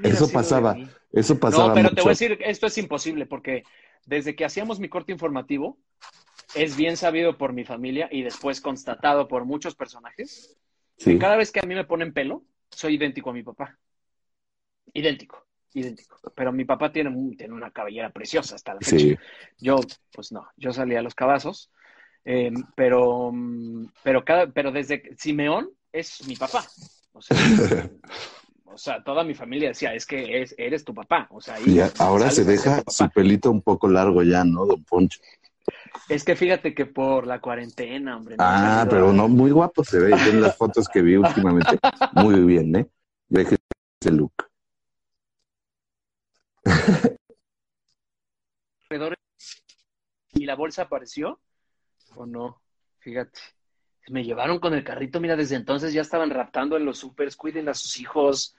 Eso 0.04 0.30
pasaba, 0.32 0.76
eso 1.12 1.40
pasaba. 1.40 1.68
No, 1.70 1.74
pero 1.74 1.84
mucho. 1.84 1.96
te 1.96 2.02
voy 2.02 2.10
a 2.10 2.12
decir, 2.12 2.38
esto 2.42 2.68
es 2.68 2.78
imposible 2.78 3.26
porque 3.26 3.64
desde 4.06 4.36
que 4.36 4.46
hacíamos 4.46 4.80
mi 4.80 4.90
corte 4.90 5.12
informativo, 5.12 5.78
es 6.56 6.76
bien 6.76 6.98
sabido 6.98 7.38
por 7.38 7.54
mi 7.54 7.66
familia 7.66 8.08
y 8.12 8.24
después 8.24 8.62
constatado 8.62 9.28
por 9.28 9.46
muchos 9.46 9.76
personajes, 9.76 10.58
sí. 10.98 11.12
que 11.12 11.20
cada 11.20 11.36
vez 11.36 11.52
que 11.52 11.60
a 11.60 11.64
mí 11.64 11.76
me 11.76 11.86
ponen 11.86 12.14
pelo, 12.14 12.44
soy 12.72 12.96
idéntico 12.96 13.30
a 13.30 13.34
mi 13.34 13.44
papá. 13.44 13.78
Idéntico, 14.94 15.46
idéntico. 15.74 16.20
Pero 16.36 16.52
mi 16.52 16.66
papá 16.66 16.92
tiene, 16.92 17.36
tiene 17.38 17.54
una 17.54 17.72
cabellera 17.72 18.10
preciosa 18.10 18.56
hasta 18.56 18.74
la 18.74 18.80
fecha. 18.80 18.98
Sí. 18.98 19.18
Yo, 19.60 19.78
pues 20.12 20.32
no, 20.32 20.48
yo 20.56 20.72
salí 20.72 20.96
a 20.96 21.02
los 21.02 21.16
cabazos, 21.16 21.72
eh, 22.24 22.52
pero, 22.76 23.32
pero, 24.04 24.24
cada, 24.26 24.48
pero 24.48 24.72
desde 24.72 25.16
Simeón 25.18 25.70
es 25.92 26.26
mi 26.28 26.36
papá. 26.36 26.66
O 27.14 27.22
sea, 27.22 27.38
o 28.70 28.78
sea, 28.78 29.04
toda 29.04 29.24
mi 29.24 29.34
familia 29.34 29.70
decía, 29.70 29.94
es 29.94 30.06
que 30.06 30.42
es, 30.42 30.54
eres 30.58 30.84
tu 30.84 30.94
papá. 30.94 31.28
O 31.32 31.42
sea, 31.42 31.60
y 31.60 31.80
ahora 32.00 32.30
se 32.30 32.44
deja 32.44 32.84
su 32.88 33.10
pelito 33.10 33.50
un 33.50 33.62
poco 33.62 33.88
largo 33.88 34.24
ya, 34.24 34.44
¿no, 34.44 34.66
don 34.66 34.84
Poncho? 34.84 35.20
Es 36.10 36.24
que 36.24 36.36
fíjate 36.36 36.74
que 36.74 36.86
por 36.86 37.26
la 37.26 37.42
cuarentena, 37.42 38.18
hombre. 38.18 38.38
No 38.38 38.44
ah, 38.46 38.86
pero 38.90 39.12
no, 39.12 39.28
muy 39.28 39.52
guapo 39.52 39.84
se 39.84 40.00
ve 40.00 40.12
en 40.12 40.42
las 40.42 40.56
fotos 40.56 40.88
que 40.88 41.02
vi 41.02 41.16
últimamente. 41.18 41.80
Muy 42.14 42.42
bien, 42.42 42.76
¿eh? 42.76 42.88
Deje 43.28 43.58
ese 44.02 44.12
look. 44.12 44.34
¿Y 50.34 50.46
la 50.46 50.56
bolsa 50.56 50.84
apareció? 50.84 51.40
¿O 52.16 52.26
no? 52.26 52.62
Fíjate 53.00 53.57
me 54.10 54.24
llevaron 54.24 54.60
con 54.60 54.74
el 54.74 54.84
carrito, 54.84 55.20
mira, 55.20 55.36
desde 55.36 55.56
entonces 55.56 55.94
ya 55.94 56.02
estaban 56.02 56.30
raptando 56.30 56.78
en 56.78 56.86
los 56.86 57.00
supers, 57.00 57.36
cuiden 57.36 57.70
a 57.70 57.74
sus 57.74 58.00
hijos. 58.00 58.56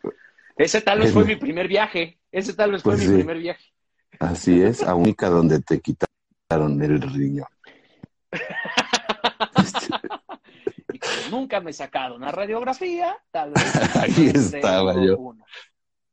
Ese 0.56 0.80
tal 0.80 1.00
vez 1.00 1.12
fue 1.12 1.24
mi 1.24 1.36
primer 1.36 1.68
viaje, 1.68 2.18
ese 2.32 2.54
tal 2.54 2.72
vez 2.72 2.82
fue 2.82 2.94
pues 2.94 3.04
mi 3.04 3.10
sí. 3.10 3.14
primer 3.14 3.38
viaje. 3.38 3.64
Así 4.18 4.60
es, 4.60 4.82
a 4.82 4.94
única 4.94 5.28
donde 5.28 5.60
te 5.60 5.80
quitaron 5.80 6.82
el 6.82 7.00
riñón. 7.00 7.46
y 10.92 11.30
nunca 11.30 11.60
me 11.60 11.72
sacaron 11.72 12.22
una 12.22 12.32
radiografía, 12.32 13.16
tal 13.30 13.52
vez. 13.52 13.96
Ahí 14.02 14.32
estaba 14.34 14.94
yo. 14.94 15.18
Uno. 15.18 15.44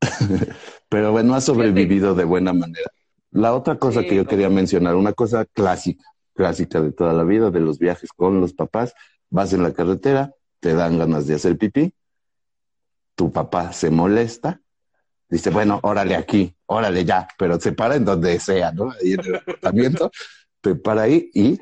Pero 0.89 1.11
bueno, 1.11 1.35
ha 1.35 1.41
sobrevivido 1.41 2.15
de 2.15 2.23
buena 2.23 2.53
manera. 2.53 2.89
La 3.31 3.53
otra 3.53 3.77
cosa 3.77 4.01
sí, 4.01 4.07
que 4.07 4.15
yo 4.15 4.23
no. 4.23 4.29
quería 4.29 4.49
mencionar, 4.49 4.95
una 4.95 5.13
cosa 5.13 5.45
clásica, 5.45 6.05
clásica 6.33 6.81
de 6.81 6.91
toda 6.91 7.13
la 7.13 7.23
vida, 7.23 7.51
de 7.51 7.59
los 7.59 7.79
viajes 7.79 8.11
con 8.15 8.39
los 8.39 8.53
papás, 8.53 8.93
vas 9.35 9.53
en 9.53 9.61
la 9.61 9.73
carretera, 9.73 10.33
te 10.59 10.73
dan 10.73 10.97
ganas 10.97 11.27
de 11.27 11.35
hacer 11.35 11.57
pipí, 11.57 11.93
tu 13.15 13.31
papá 13.31 13.73
se 13.73 13.91
molesta, 13.91 14.61
dice, 15.29 15.49
bueno, 15.49 15.79
órale 15.83 16.15
aquí, 16.15 16.55
órale 16.65 17.05
ya, 17.05 17.27
pero 17.37 17.59
se 17.59 17.73
para 17.73 17.95
en 17.95 18.05
donde 18.05 18.39
sea, 18.39 18.71
¿no? 18.71 18.91
Ahí 18.91 19.13
en 19.13 19.25
el 19.25 19.35
apartamento, 19.35 20.11
te 20.61 20.75
para 20.75 21.03
ahí 21.03 21.29
y 21.33 21.59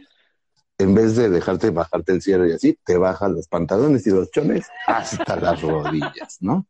en 0.78 0.94
vez 0.94 1.16
de 1.16 1.30
dejarte 1.30 1.72
bajarte 1.72 2.14
el 2.14 2.22
cielo 2.22 2.48
y 2.48 2.52
así, 2.52 2.78
te 2.86 2.98
bajan 2.98 3.34
los 3.34 3.48
pantalones 3.48 4.06
y 4.08 4.12
los 4.12 4.32
chones 4.32 4.68
hasta 4.88 5.36
las 5.36 5.62
rodillas, 5.62 6.38
¿no? 6.40 6.68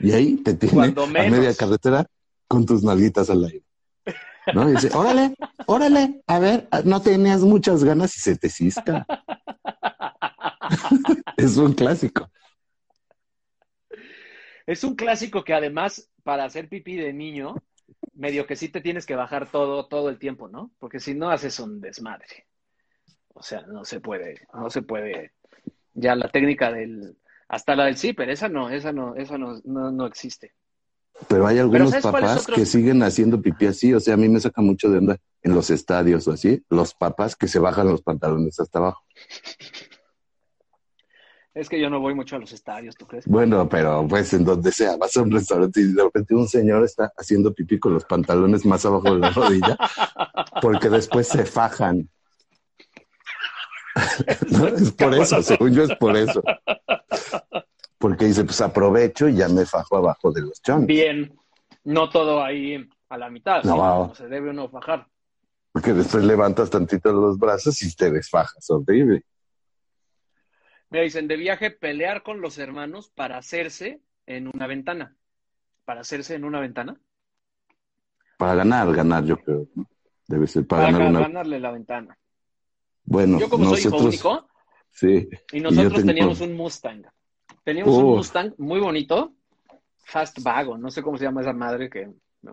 Y 0.00 0.12
ahí 0.12 0.36
te 0.36 0.54
tiene 0.54 0.94
a 0.96 1.06
media 1.06 1.54
carretera 1.54 2.06
con 2.48 2.64
tus 2.64 2.82
nalguitas 2.82 3.28
al 3.30 3.44
aire. 3.44 3.65
¿No? 4.54 4.68
Y 4.68 4.72
dice, 4.72 4.90
órale, 4.94 5.34
órale, 5.66 6.22
a 6.26 6.38
ver, 6.38 6.68
no 6.84 7.00
tenías 7.02 7.40
muchas 7.40 7.84
ganas 7.84 8.16
y 8.16 8.20
se 8.20 8.36
te 8.36 8.48
cisca. 8.48 9.06
es 11.36 11.56
un 11.56 11.72
clásico. 11.72 12.30
Es 14.66 14.82
un 14.82 14.96
clásico 14.96 15.44
que 15.44 15.54
además, 15.54 16.10
para 16.24 16.44
hacer 16.44 16.68
pipí 16.68 16.96
de 16.96 17.12
niño, 17.12 17.54
medio 18.14 18.46
que 18.46 18.56
sí 18.56 18.68
te 18.68 18.80
tienes 18.80 19.06
que 19.06 19.14
bajar 19.14 19.50
todo, 19.50 19.86
todo 19.86 20.08
el 20.08 20.18
tiempo, 20.18 20.48
¿no? 20.48 20.72
Porque 20.78 20.98
si 20.98 21.14
no 21.14 21.30
haces 21.30 21.60
un 21.60 21.80
desmadre. 21.80 22.46
O 23.34 23.42
sea, 23.42 23.62
no 23.62 23.84
se 23.84 24.00
puede, 24.00 24.46
no 24.52 24.70
se 24.70 24.82
puede. 24.82 25.32
Ya 25.94 26.14
la 26.16 26.28
técnica 26.28 26.72
del, 26.72 27.16
hasta 27.48 27.76
la 27.76 27.84
del 27.84 27.96
zipper, 27.96 28.30
esa 28.30 28.48
no, 28.48 28.70
esa 28.70 28.92
no, 28.92 29.14
esa 29.14 29.38
no, 29.38 29.60
no, 29.64 29.92
no 29.92 30.06
existe. 30.06 30.54
Pero 31.28 31.46
hay 31.46 31.58
algunos 31.58 31.90
Pero 31.90 32.02
papás 32.02 32.46
que 32.46 32.66
siguen 32.66 33.02
haciendo 33.02 33.40
pipí 33.40 33.66
así, 33.66 33.92
o 33.94 34.00
sea, 34.00 34.14
a 34.14 34.16
mí 34.16 34.28
me 34.28 34.40
saca 34.40 34.60
mucho 34.60 34.90
de 34.90 34.98
onda 34.98 35.16
en 35.42 35.54
los 35.54 35.70
estadios 35.70 36.28
o 36.28 36.32
así, 36.32 36.62
los 36.68 36.94
papás 36.94 37.36
que 37.36 37.48
se 37.48 37.58
bajan 37.58 37.88
los 37.88 38.02
pantalones 38.02 38.60
hasta 38.60 38.78
abajo. 38.78 39.04
Es 41.54 41.70
que 41.70 41.80
yo 41.80 41.88
no 41.88 42.00
voy 42.00 42.14
mucho 42.14 42.36
a 42.36 42.38
los 42.38 42.52
estadios, 42.52 42.94
¿tú 42.96 43.06
crees? 43.06 43.26
Bueno, 43.26 43.66
pero 43.66 44.06
pues 44.06 44.30
en 44.34 44.44
donde 44.44 44.70
sea, 44.70 44.98
vas 44.98 45.16
a 45.16 45.22
un 45.22 45.30
restaurante 45.30 45.80
y 45.80 45.84
de 45.84 46.02
repente 46.02 46.34
un 46.34 46.46
señor 46.46 46.84
está 46.84 47.10
haciendo 47.16 47.54
pipí 47.54 47.78
con 47.78 47.94
los 47.94 48.04
pantalones 48.04 48.66
más 48.66 48.84
abajo 48.84 49.14
de 49.14 49.20
la 49.20 49.30
rodilla, 49.30 49.78
porque 50.60 50.90
después 50.90 51.28
se 51.28 51.46
fajan. 51.46 52.10
no, 54.50 54.68
es 54.68 54.92
por 54.92 55.14
eso, 55.14 55.42
según 55.42 55.72
yo 55.72 55.84
es 55.84 55.96
por 55.96 56.14
eso. 56.14 56.42
Porque 57.98 58.26
dice, 58.26 58.44
pues 58.44 58.60
aprovecho 58.60 59.28
y 59.28 59.36
ya 59.36 59.48
me 59.48 59.64
fajo 59.64 59.96
abajo 59.96 60.30
de 60.32 60.42
los 60.42 60.60
chones. 60.62 60.86
Bien, 60.86 61.34
No 61.84 62.08
todo 62.10 62.42
ahí 62.44 62.88
a 63.08 63.16
la 63.18 63.30
mitad, 63.30 63.62
No. 63.64 63.76
Como 63.76 64.14
se 64.14 64.28
debe 64.28 64.50
uno 64.50 64.68
fajar. 64.68 65.06
Porque 65.72 65.92
después 65.92 66.24
levantas 66.24 66.68
tantito 66.70 67.12
los 67.12 67.38
brazos 67.38 67.80
y 67.82 67.94
te 67.94 68.10
desfajas, 68.10 68.68
horrible. 68.70 69.24
Me 70.90 71.02
dicen, 71.02 71.26
de 71.28 71.36
viaje, 71.36 71.70
pelear 71.70 72.22
con 72.22 72.40
los 72.40 72.58
hermanos 72.58 73.10
para 73.10 73.38
hacerse 73.38 74.00
en 74.26 74.48
una 74.52 74.66
ventana. 74.66 75.16
Para 75.84 76.00
hacerse 76.00 76.34
en 76.34 76.44
una 76.44 76.60
ventana. 76.60 76.98
Para 78.38 78.54
ganar, 78.56 78.92
ganar, 78.94 79.24
yo 79.24 79.36
creo. 79.38 79.66
¿no? 79.74 79.86
Debe 80.26 80.46
ser 80.46 80.66
para, 80.66 80.84
Para, 80.86 80.92
ganar 80.98 81.10
una. 81.10 81.20
ganarle 81.20 81.60
la 81.60 81.70
ventana. 81.70 82.18
Bueno, 83.04 83.38
Yo 83.38 83.48
como 83.48 83.64
soy 83.70 83.78
hijo 83.80 83.90
nosotros. 83.90 84.14
único, 84.14 84.48
Sí. 84.90 85.28
y 85.52 85.60
nosotros 85.60 85.92
tengo- 85.94 86.06
teníamos 86.06 86.40
un 86.40 86.54
Mustang. 86.56 87.04
Teníamos 87.66 87.96
un. 87.96 88.04
Mustang 88.18 88.54
muy 88.58 88.78
bonito, 88.78 89.34
Fast 90.04 90.40
Vago, 90.40 90.78
no 90.78 90.88
sé 90.88 91.02
cómo 91.02 91.18
se 91.18 91.24
llama 91.24 91.40
esa 91.40 91.52
madre 91.52 91.90
que... 91.90 92.08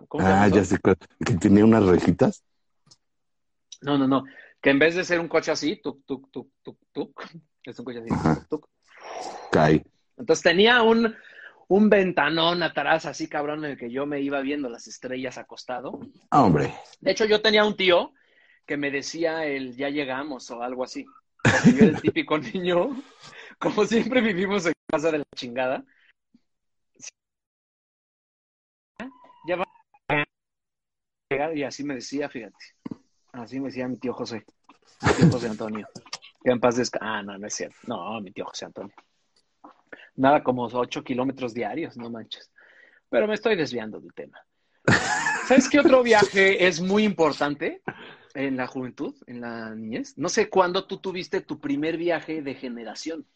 ¿cómo 0.08 0.24
se 0.24 0.28
llama 0.28 0.42
Ah, 0.42 0.46
eso? 0.48 0.56
ya 0.56 0.64
sé. 0.64 0.78
Que 1.24 1.34
tenía 1.34 1.64
unas 1.64 1.84
rejitas. 1.86 2.42
No, 3.82 3.96
no, 3.96 4.08
no. 4.08 4.24
Que 4.60 4.70
en 4.70 4.80
vez 4.80 4.96
de 4.96 5.04
ser 5.04 5.20
un 5.20 5.28
coche 5.28 5.52
así, 5.52 5.76
tuk, 5.76 6.04
tuk, 6.04 6.32
tuk, 6.32 6.50
tuk, 6.64 6.78
tuk, 6.92 7.22
es 7.62 7.78
un 7.78 7.84
coche 7.84 8.00
así, 8.00 8.08
Ajá. 8.12 8.34
tuk, 8.34 8.48
tuk. 8.48 8.68
Cae. 9.52 9.84
Entonces 10.16 10.42
tenía 10.42 10.82
un, 10.82 11.14
un 11.68 11.88
ventanón 11.88 12.64
atrás 12.64 13.06
así 13.06 13.28
cabrón 13.28 13.64
en 13.64 13.70
el 13.72 13.78
que 13.78 13.92
yo 13.92 14.06
me 14.06 14.20
iba 14.20 14.40
viendo 14.40 14.68
las 14.68 14.88
estrellas 14.88 15.38
acostado. 15.38 16.00
Ah, 16.30 16.42
hombre. 16.42 16.74
De 17.00 17.12
hecho, 17.12 17.24
yo 17.24 17.40
tenía 17.40 17.64
un 17.64 17.76
tío 17.76 18.12
que 18.66 18.76
me 18.76 18.90
decía 18.90 19.46
el 19.46 19.76
ya 19.76 19.90
llegamos 19.90 20.50
o 20.50 20.60
algo 20.60 20.82
así. 20.82 21.06
Porque 21.40 21.72
yo 21.72 21.78
era 21.84 21.96
el 21.98 22.02
típico 22.02 22.36
niño, 22.38 23.00
como 23.58 23.84
siempre 23.84 24.20
vivimos 24.20 24.66
en 24.66 24.72
casa 24.90 25.10
de 25.10 25.18
la 25.18 25.24
chingada. 25.34 25.84
Ya 29.46 29.56
va 29.56 29.64
y 31.54 31.62
así 31.62 31.84
me 31.84 31.94
decía, 31.94 32.28
fíjate. 32.28 32.64
Así 33.32 33.58
me 33.58 33.66
decía 33.66 33.88
mi 33.88 33.96
tío 33.96 34.12
José, 34.12 34.44
mi 35.02 35.12
tío 35.14 35.30
José 35.30 35.48
Antonio. 35.48 35.88
Que 36.42 36.50
en 36.50 36.60
paz 36.60 36.76
descanse. 36.76 37.06
Ah, 37.06 37.22
no, 37.22 37.36
no 37.38 37.46
es 37.46 37.54
cierto. 37.54 37.76
No, 37.86 38.20
mi 38.20 38.30
tío 38.30 38.44
José 38.44 38.66
Antonio. 38.66 38.94
Nada 40.16 40.42
como 40.42 40.64
ocho 40.66 41.02
kilómetros 41.02 41.52
diarios, 41.54 41.96
no 41.96 42.10
manches. 42.10 42.52
Pero 43.08 43.26
me 43.26 43.34
estoy 43.34 43.56
desviando 43.56 44.00
del 44.00 44.14
tema. 44.14 44.38
¿Sabes 45.46 45.68
qué 45.68 45.80
otro 45.80 46.02
viaje 46.02 46.66
es 46.66 46.80
muy 46.80 47.04
importante 47.04 47.82
en 48.34 48.56
la 48.56 48.66
juventud, 48.66 49.14
en 49.26 49.40
la 49.40 49.74
niñez? 49.74 50.16
No 50.16 50.28
sé 50.28 50.48
cuándo 50.48 50.86
tú 50.86 50.98
tuviste 50.98 51.40
tu 51.40 51.60
primer 51.60 51.96
viaje 51.96 52.42
de 52.42 52.54
generación. 52.54 53.26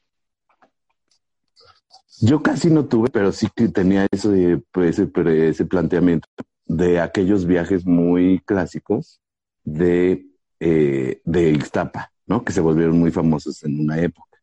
Yo 2.20 2.42
casi 2.42 2.70
no 2.70 2.87
tuve, 2.87 3.08
pero 3.10 3.32
sí 3.32 3.48
que 3.54 3.68
tenía 3.68 4.06
ese, 4.10 4.62
pues, 4.72 4.98
ese, 4.98 5.48
ese 5.48 5.64
planteamiento 5.66 6.28
de 6.66 7.00
aquellos 7.00 7.46
viajes 7.46 7.87
muy 7.87 8.40
clásicos 8.40 9.20
de, 9.64 10.26
eh, 10.60 11.20
de 11.25 11.50
Ixtapa, 11.50 12.12
¿no? 12.26 12.44
Que 12.44 12.52
se 12.52 12.60
volvieron 12.60 12.98
muy 12.98 13.10
famosos 13.10 13.62
en 13.62 13.80
una 13.80 14.00
época. 14.00 14.38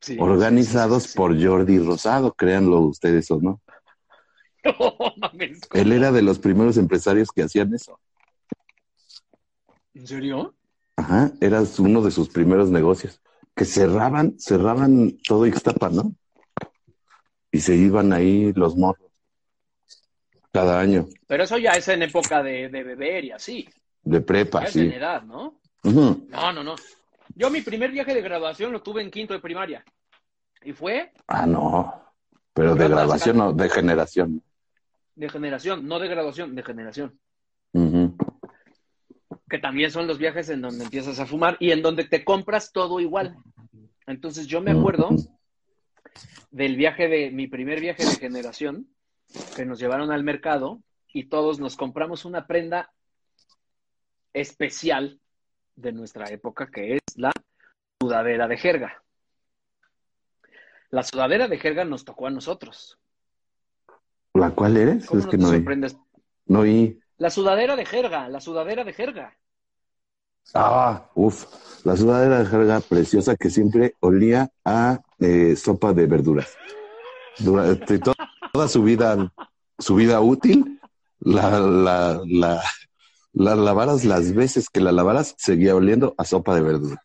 Sí, 0.00 0.16
Organizados 0.20 1.04
sí, 1.04 1.08
sí, 1.08 1.12
sí. 1.12 1.16
por 1.16 1.42
Jordi 1.42 1.78
Rosado, 1.78 2.34
créanlo 2.34 2.80
ustedes 2.80 3.30
o 3.30 3.40
no. 3.40 3.60
No 4.64 5.14
mames. 5.16 5.60
Él 5.74 5.92
era 5.92 6.10
de 6.10 6.22
los 6.22 6.40
primeros 6.40 6.76
empresarios 6.76 7.30
que 7.30 7.44
hacían 7.44 7.72
eso. 7.72 8.00
¿En 9.94 10.06
serio? 10.08 10.54
Ajá, 10.96 11.32
era 11.40 11.62
uno 11.78 12.02
de 12.02 12.10
sus 12.10 12.28
primeros 12.28 12.70
negocios. 12.70 13.22
Que 13.54 13.64
cerraban, 13.64 14.38
cerraban 14.40 15.18
todo 15.26 15.46
Ixtapa, 15.46 15.88
¿no? 15.90 16.14
Y 17.56 17.60
se 17.60 17.74
iban 17.74 18.12
ahí 18.12 18.52
los 18.52 18.76
morros. 18.76 19.08
Cada 20.52 20.78
año. 20.78 21.06
Pero 21.26 21.44
eso 21.44 21.56
ya 21.56 21.70
es 21.72 21.88
en 21.88 22.02
época 22.02 22.42
de, 22.42 22.68
de 22.68 22.82
beber 22.82 23.24
y 23.24 23.30
así. 23.30 23.66
De 24.02 24.18
Ya 24.20 24.26
prepa, 24.26 24.64
es 24.64 24.76
en 24.76 24.90
sí. 24.90 24.94
edad, 24.96 25.22
¿no? 25.22 25.58
No, 25.82 26.52
no, 26.52 26.62
no. 26.62 26.74
Yo 27.34 27.48
mi 27.48 27.62
primer 27.62 27.90
viaje 27.92 28.12
de 28.12 28.20
graduación 28.20 28.72
lo 28.72 28.82
tuve 28.82 29.00
en 29.00 29.10
quinto 29.10 29.32
de 29.32 29.40
primaria. 29.40 29.82
Y 30.62 30.74
fue 30.74 31.12
Ah, 31.28 31.46
no. 31.46 31.94
Pero 32.52 32.74
de 32.74 32.84
Yo 32.90 32.94
grabación, 32.94 33.38
no, 33.38 33.52
de 33.54 33.70
generación. 33.70 34.42
de 35.14 35.28
generación, 35.30 35.88
no 35.88 35.98
de 35.98 36.08
graduación, 36.08 36.54
de 36.54 36.62
generación. 36.62 37.18
Que 39.48 39.58
también 39.58 39.90
son 39.90 40.06
los 40.06 40.18
viajes 40.18 40.50
en 40.50 40.60
donde 40.60 40.84
empiezas 40.84 41.18
a 41.20 41.24
fumar 41.26 41.56
y 41.58 41.70
en 41.70 41.80
donde 41.80 42.04
te 42.04 42.22
compras 42.22 42.70
todo 42.70 43.00
igual. 43.00 43.34
Entonces 44.06 44.46
yo 44.46 44.60
me 44.60 44.72
acuerdo 44.72 45.08
del 46.50 46.76
viaje 46.76 47.08
de 47.08 47.30
mi 47.30 47.46
primer 47.46 47.80
viaje 47.80 48.04
de 48.04 48.16
generación, 48.16 48.88
que 49.54 49.64
nos 49.66 49.78
llevaron 49.78 50.10
al 50.10 50.24
mercado 50.24 50.80
y 51.12 51.28
todos 51.28 51.58
nos 51.58 51.76
compramos 51.76 52.24
una 52.24 52.46
prenda 52.46 52.92
especial 54.32 55.20
de 55.74 55.92
nuestra 55.92 56.26
época, 56.30 56.70
que 56.70 56.94
es 56.94 57.00
la 57.16 57.32
sudadera 58.00 58.48
de 58.48 58.56
jerga. 58.56 59.02
La 60.90 61.02
sudadera 61.02 61.48
de 61.48 61.58
jerga 61.58 61.84
nos 61.84 62.04
tocó 62.04 62.26
a 62.26 62.30
nosotros. 62.30 62.98
¿La 64.34 64.50
cuál 64.50 64.76
eres? 64.76 65.06
¿Cómo 65.06 65.20
Es 65.20 65.26
no 65.26 65.30
que 65.30 65.38
te 65.38 65.76
no? 65.76 66.06
No 66.46 66.60
oí. 66.60 67.00
La 67.18 67.30
sudadera 67.30 67.76
de 67.76 67.86
jerga, 67.86 68.28
la 68.28 68.40
sudadera 68.40 68.84
de 68.84 68.92
jerga. 68.92 69.36
Ah, 70.54 71.10
uff. 71.14 71.84
La 71.84 71.96
sudadera 71.96 72.40
de 72.40 72.46
jerga 72.46 72.80
preciosa 72.80 73.36
que 73.36 73.50
siempre 73.50 73.94
olía 74.00 74.50
a 74.64 75.00
eh, 75.20 75.56
sopa 75.56 75.92
de 75.92 76.06
verduras. 76.06 76.56
Durante 77.38 77.98
to- 77.98 78.14
toda 78.52 78.68
su 78.68 78.82
vida, 78.82 79.30
su 79.78 79.94
vida 79.96 80.20
útil, 80.20 80.80
la, 81.20 81.60
la, 81.60 82.20
la, 82.26 82.62
la 83.32 83.54
lavaras 83.56 84.04
las 84.04 84.34
veces 84.34 84.68
que 84.70 84.80
la 84.80 84.92
lavaras, 84.92 85.34
seguía 85.38 85.74
oliendo 85.76 86.14
a 86.18 86.24
sopa 86.24 86.54
de 86.54 86.62
verduras. 86.62 86.98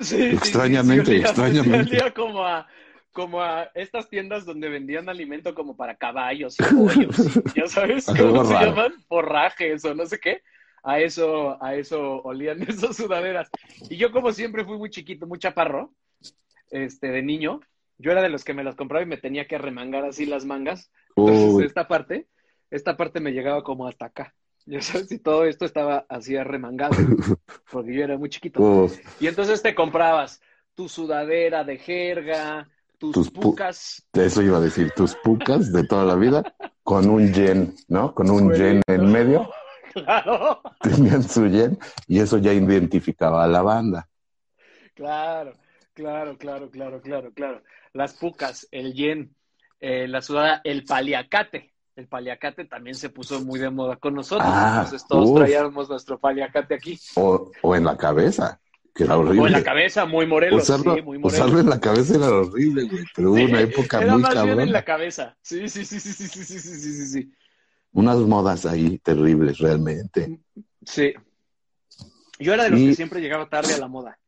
Sí, 0.00 0.36
sí, 0.36 0.36
sí, 0.36 0.36
Extrañamente, 0.36 1.04
sí, 1.04 1.10
olía- 1.12 1.20
extrañamente. 1.20 1.96
olía 1.96 2.14
como 2.14 2.44
a, 2.46 2.66
como 3.12 3.42
a 3.42 3.64
estas 3.74 4.08
tiendas 4.08 4.46
donde 4.46 4.68
vendían 4.68 5.08
alimento 5.08 5.54
como 5.54 5.76
para 5.76 5.96
caballos 5.96 6.58
y 6.58 6.64
pollos, 6.64 7.26
y, 7.26 7.42
ya 7.54 7.66
sabes, 7.66 8.10
¿cómo 8.16 8.44
se 8.44 8.54
raro. 8.54 8.58
llaman? 8.58 8.92
Forrajes 9.08 9.84
o 9.84 9.94
no 9.94 10.06
sé 10.06 10.18
qué. 10.18 10.42
A 10.82 10.98
eso, 11.00 11.62
a 11.62 11.74
eso 11.74 12.22
olían 12.22 12.62
esas 12.68 12.96
sudaderas. 12.96 13.50
Y 13.88 13.96
yo 13.98 14.10
como 14.10 14.32
siempre 14.32 14.64
fui 14.64 14.78
muy 14.78 14.88
chiquito, 14.90 15.26
muy 15.26 15.38
chaparro, 15.38 15.92
este, 16.70 17.08
de 17.08 17.22
niño, 17.22 17.60
yo 17.98 18.12
era 18.12 18.22
de 18.22 18.28
los 18.30 18.44
que 18.44 18.54
me 18.54 18.64
las 18.64 18.76
compraba 18.76 19.02
y 19.04 19.08
me 19.08 19.16
tenía 19.18 19.46
que 19.46 19.58
remangar 19.58 20.04
así 20.04 20.26
las 20.26 20.44
mangas. 20.44 20.90
Entonces 21.16 21.54
Uy, 21.54 21.64
esta 21.64 21.86
parte, 21.88 22.28
esta 22.70 22.96
parte 22.96 23.20
me 23.20 23.32
llegaba 23.32 23.62
como 23.62 23.86
hasta 23.86 24.06
acá. 24.06 24.34
Ya 24.66 24.80
sabes, 24.80 25.10
y 25.12 25.18
todo 25.18 25.44
esto 25.44 25.64
estaba 25.64 26.06
así 26.08 26.36
arremangado, 26.36 26.94
porque 27.72 27.94
yo 27.94 28.04
era 28.04 28.16
muy 28.16 28.28
chiquito. 28.28 28.60
Y 29.20 29.26
entonces 29.26 29.62
te 29.62 29.74
comprabas 29.74 30.40
tu 30.74 30.88
sudadera 30.88 31.64
de 31.64 31.78
jerga, 31.78 32.68
tus, 32.98 33.14
Tus 33.14 33.32
pu- 33.32 33.42
pucas. 33.42 34.06
Eso 34.12 34.42
iba 34.42 34.58
a 34.58 34.60
decir, 34.60 34.90
tus 34.92 35.14
pucas 35.16 35.72
de 35.72 35.84
toda 35.84 36.04
la 36.04 36.14
vida, 36.14 36.54
con 36.82 37.08
un 37.08 37.32
yen, 37.32 37.74
¿no? 37.88 38.14
Con 38.14 38.30
un 38.30 38.52
yen 38.54 38.82
en 38.86 39.10
medio, 39.10 39.50
Claro, 39.92 40.62
tenían 40.82 41.22
su 41.22 41.46
yen, 41.46 41.78
y 42.06 42.20
eso 42.20 42.38
ya 42.38 42.52
identificaba 42.52 43.42
a 43.44 43.48
la 43.48 43.62
banda. 43.62 44.08
claro, 44.94 45.54
claro, 46.00 46.38
claro, 46.38 46.70
claro, 46.70 47.00
claro, 47.00 47.32
claro. 47.32 47.62
Las 47.92 48.14
pucas, 48.14 48.66
el 48.70 48.94
yen, 48.94 49.34
eh, 49.80 50.08
la 50.08 50.22
sudadera, 50.22 50.60
el 50.64 50.84
paliacate. 50.84 51.74
El 51.96 52.08
paliacate 52.08 52.64
también 52.64 52.94
se 52.94 53.10
puso 53.10 53.40
muy 53.44 53.58
de 53.58 53.68
moda 53.68 53.96
con 53.96 54.14
nosotros. 54.14 54.48
Ah, 54.50 54.82
entonces 54.84 55.06
todos 55.06 55.28
uf. 55.30 55.38
traíamos 55.38 55.88
nuestro 55.90 56.18
paliacate 56.18 56.74
aquí. 56.74 56.98
O, 57.16 57.50
o 57.62 57.76
en 57.76 57.84
la 57.84 57.96
cabeza, 57.96 58.60
que 58.94 59.04
era 59.04 59.18
horrible. 59.18 59.40
O 59.42 59.46
en 59.46 59.52
la 59.52 59.62
cabeza, 59.62 60.06
muy 60.06 60.26
morelos, 60.26 60.62
usarlo, 60.62 60.94
sí, 60.94 61.02
muy 61.02 61.18
morelos. 61.18 61.38
usarlo 61.44 61.60
en 61.60 61.68
la 61.68 61.80
cabeza 61.80 62.16
era 62.16 62.28
horrible, 62.28 62.84
güey, 62.84 63.04
pero 63.14 63.30
hubo 63.30 63.36
Sí, 63.36 63.44
una 63.44 63.60
época 63.60 64.00
Era 64.00 64.12
muy 64.12 64.22
más 64.22 64.42
bien 64.44 64.60
en 64.60 64.72
la 64.72 64.84
cabeza. 64.84 65.36
Sí, 65.42 65.68
sí, 65.68 65.84
sí, 65.84 66.00
sí, 66.00 66.12
sí, 66.14 66.26
sí, 66.28 66.44
sí, 66.44 66.58
sí, 66.60 66.74
sí, 66.80 66.92
sí, 66.92 67.06
sí. 67.06 67.32
Unas 67.92 68.18
modas 68.18 68.64
ahí 68.64 68.98
terribles, 68.98 69.58
realmente. 69.58 70.40
Sí. 70.86 71.12
Yo 72.38 72.54
era 72.54 72.64
de 72.64 72.70
los 72.70 72.80
Y- 72.80 72.86
que 72.90 72.94
siempre 72.94 73.20
llegaba 73.20 73.48
tarde 73.50 73.74
a 73.74 73.78
la 73.78 73.88
moda. 73.88 74.18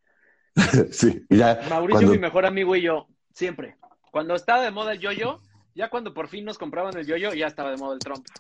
sí, 0.90 1.24
y 1.28 1.38
ya 1.38 1.60
Mauricio, 1.68 2.00
cuando, 2.00 2.12
mi 2.12 2.18
mejor 2.18 2.46
amigo 2.46 2.76
y 2.76 2.82
yo, 2.82 3.06
siempre. 3.32 3.76
Cuando 4.10 4.34
estaba 4.34 4.62
de 4.62 4.70
moda 4.70 4.92
el 4.92 4.98
yoyo, 4.98 5.40
ya 5.74 5.88
cuando 5.88 6.12
por 6.12 6.28
fin 6.28 6.44
nos 6.44 6.58
compraban 6.58 6.96
el 6.96 7.06
yoyo, 7.06 7.32
ya 7.32 7.46
estaba 7.46 7.70
de 7.70 7.78
moda 7.78 7.94
el 7.94 8.00
trompo. 8.00 8.30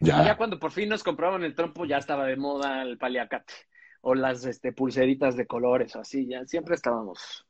Y 0.00 0.06
ya 0.06 0.24
ya, 0.24 0.36
cuando 0.36 0.58
por 0.58 0.70
fin 0.70 0.88
nos 0.88 1.02
compraban 1.02 1.44
el 1.44 1.54
trompo, 1.54 1.84
ya 1.84 1.98
estaba 1.98 2.24
de 2.24 2.36
moda 2.36 2.82
el 2.82 2.96
paliacate. 2.98 3.52
O 4.00 4.14
las 4.14 4.44
este, 4.44 4.72
pulseritas 4.72 5.36
de 5.36 5.46
colores, 5.46 5.94
o 5.96 6.00
así, 6.00 6.26
ya 6.26 6.46
siempre 6.46 6.76
estábamos. 6.76 7.44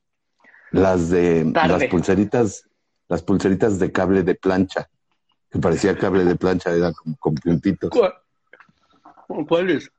las 0.72 1.10
de 1.10 1.50
Tarde. 1.52 1.78
las 1.78 1.84
pulseritas, 1.84 2.68
las 3.06 3.22
pulseritas 3.22 3.78
de 3.78 3.92
cable 3.92 4.22
de 4.22 4.34
plancha, 4.34 4.88
que 5.50 5.58
parecía 5.58 5.96
cable 5.96 6.24
de 6.24 6.36
plancha, 6.36 6.72
era 6.72 6.92
como 6.92 7.16
con 7.16 7.34
puntitos. 7.34 7.90
¿Cuáles? 9.46 9.90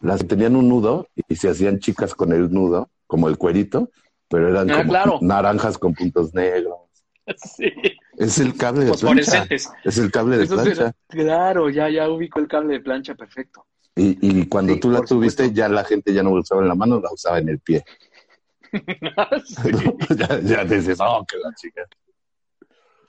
Las 0.00 0.20
que 0.20 0.26
tenían 0.28 0.56
un 0.56 0.68
nudo 0.68 1.08
y 1.16 1.36
se 1.36 1.48
hacían 1.48 1.78
chicas 1.78 2.14
con 2.14 2.32
el 2.32 2.52
nudo, 2.52 2.90
como 3.06 3.28
el 3.28 3.38
cuerito, 3.38 3.90
pero 4.28 4.48
eran 4.48 4.70
Ah, 4.70 4.78
como 4.78 4.88
claro. 4.90 5.18
naranjas 5.22 5.78
con 5.78 5.94
puntos 5.94 6.34
negros. 6.34 6.76
sí. 7.36 7.70
Es 8.18 8.38
el 8.38 8.56
cable 8.56 8.80
de 8.86 8.92
plancha. 8.92 9.06
Fosforescentes. 9.06 9.70
Es 9.84 9.98
el 9.98 10.10
cable 10.10 10.38
de 10.38 10.44
Esos 10.44 10.62
plancha. 10.62 10.92
claro, 11.08 11.68
ya, 11.70 11.88
ya 11.90 12.08
ubico 12.08 12.38
el 12.40 12.48
cable 12.48 12.74
de 12.74 12.80
plancha, 12.80 13.14
perfecto. 13.14 13.66
Y, 13.94 14.18
y 14.20 14.46
cuando 14.48 14.74
Sí, 14.74 14.80
tú 14.80 14.90
la 14.90 15.00
tuviste, 15.02 15.44
supuesto. 15.44 15.54
ya 15.58 15.68
la 15.68 15.84
gente 15.84 16.12
ya 16.12 16.22
no 16.22 16.30
la 16.34 16.40
usaba 16.40 16.62
en 16.62 16.68
la 16.68 16.74
mano, 16.74 17.00
la 17.00 17.12
usaba 17.12 17.38
en 17.38 17.48
el 17.50 17.58
pie. 17.60 17.84
Sí. 19.44 19.70
ya, 20.16 20.40
ya 20.40 20.64
dices, 20.64 20.98
oh, 21.00 21.24
que 21.26 21.38
la 21.38 21.52
chica. 21.54 21.82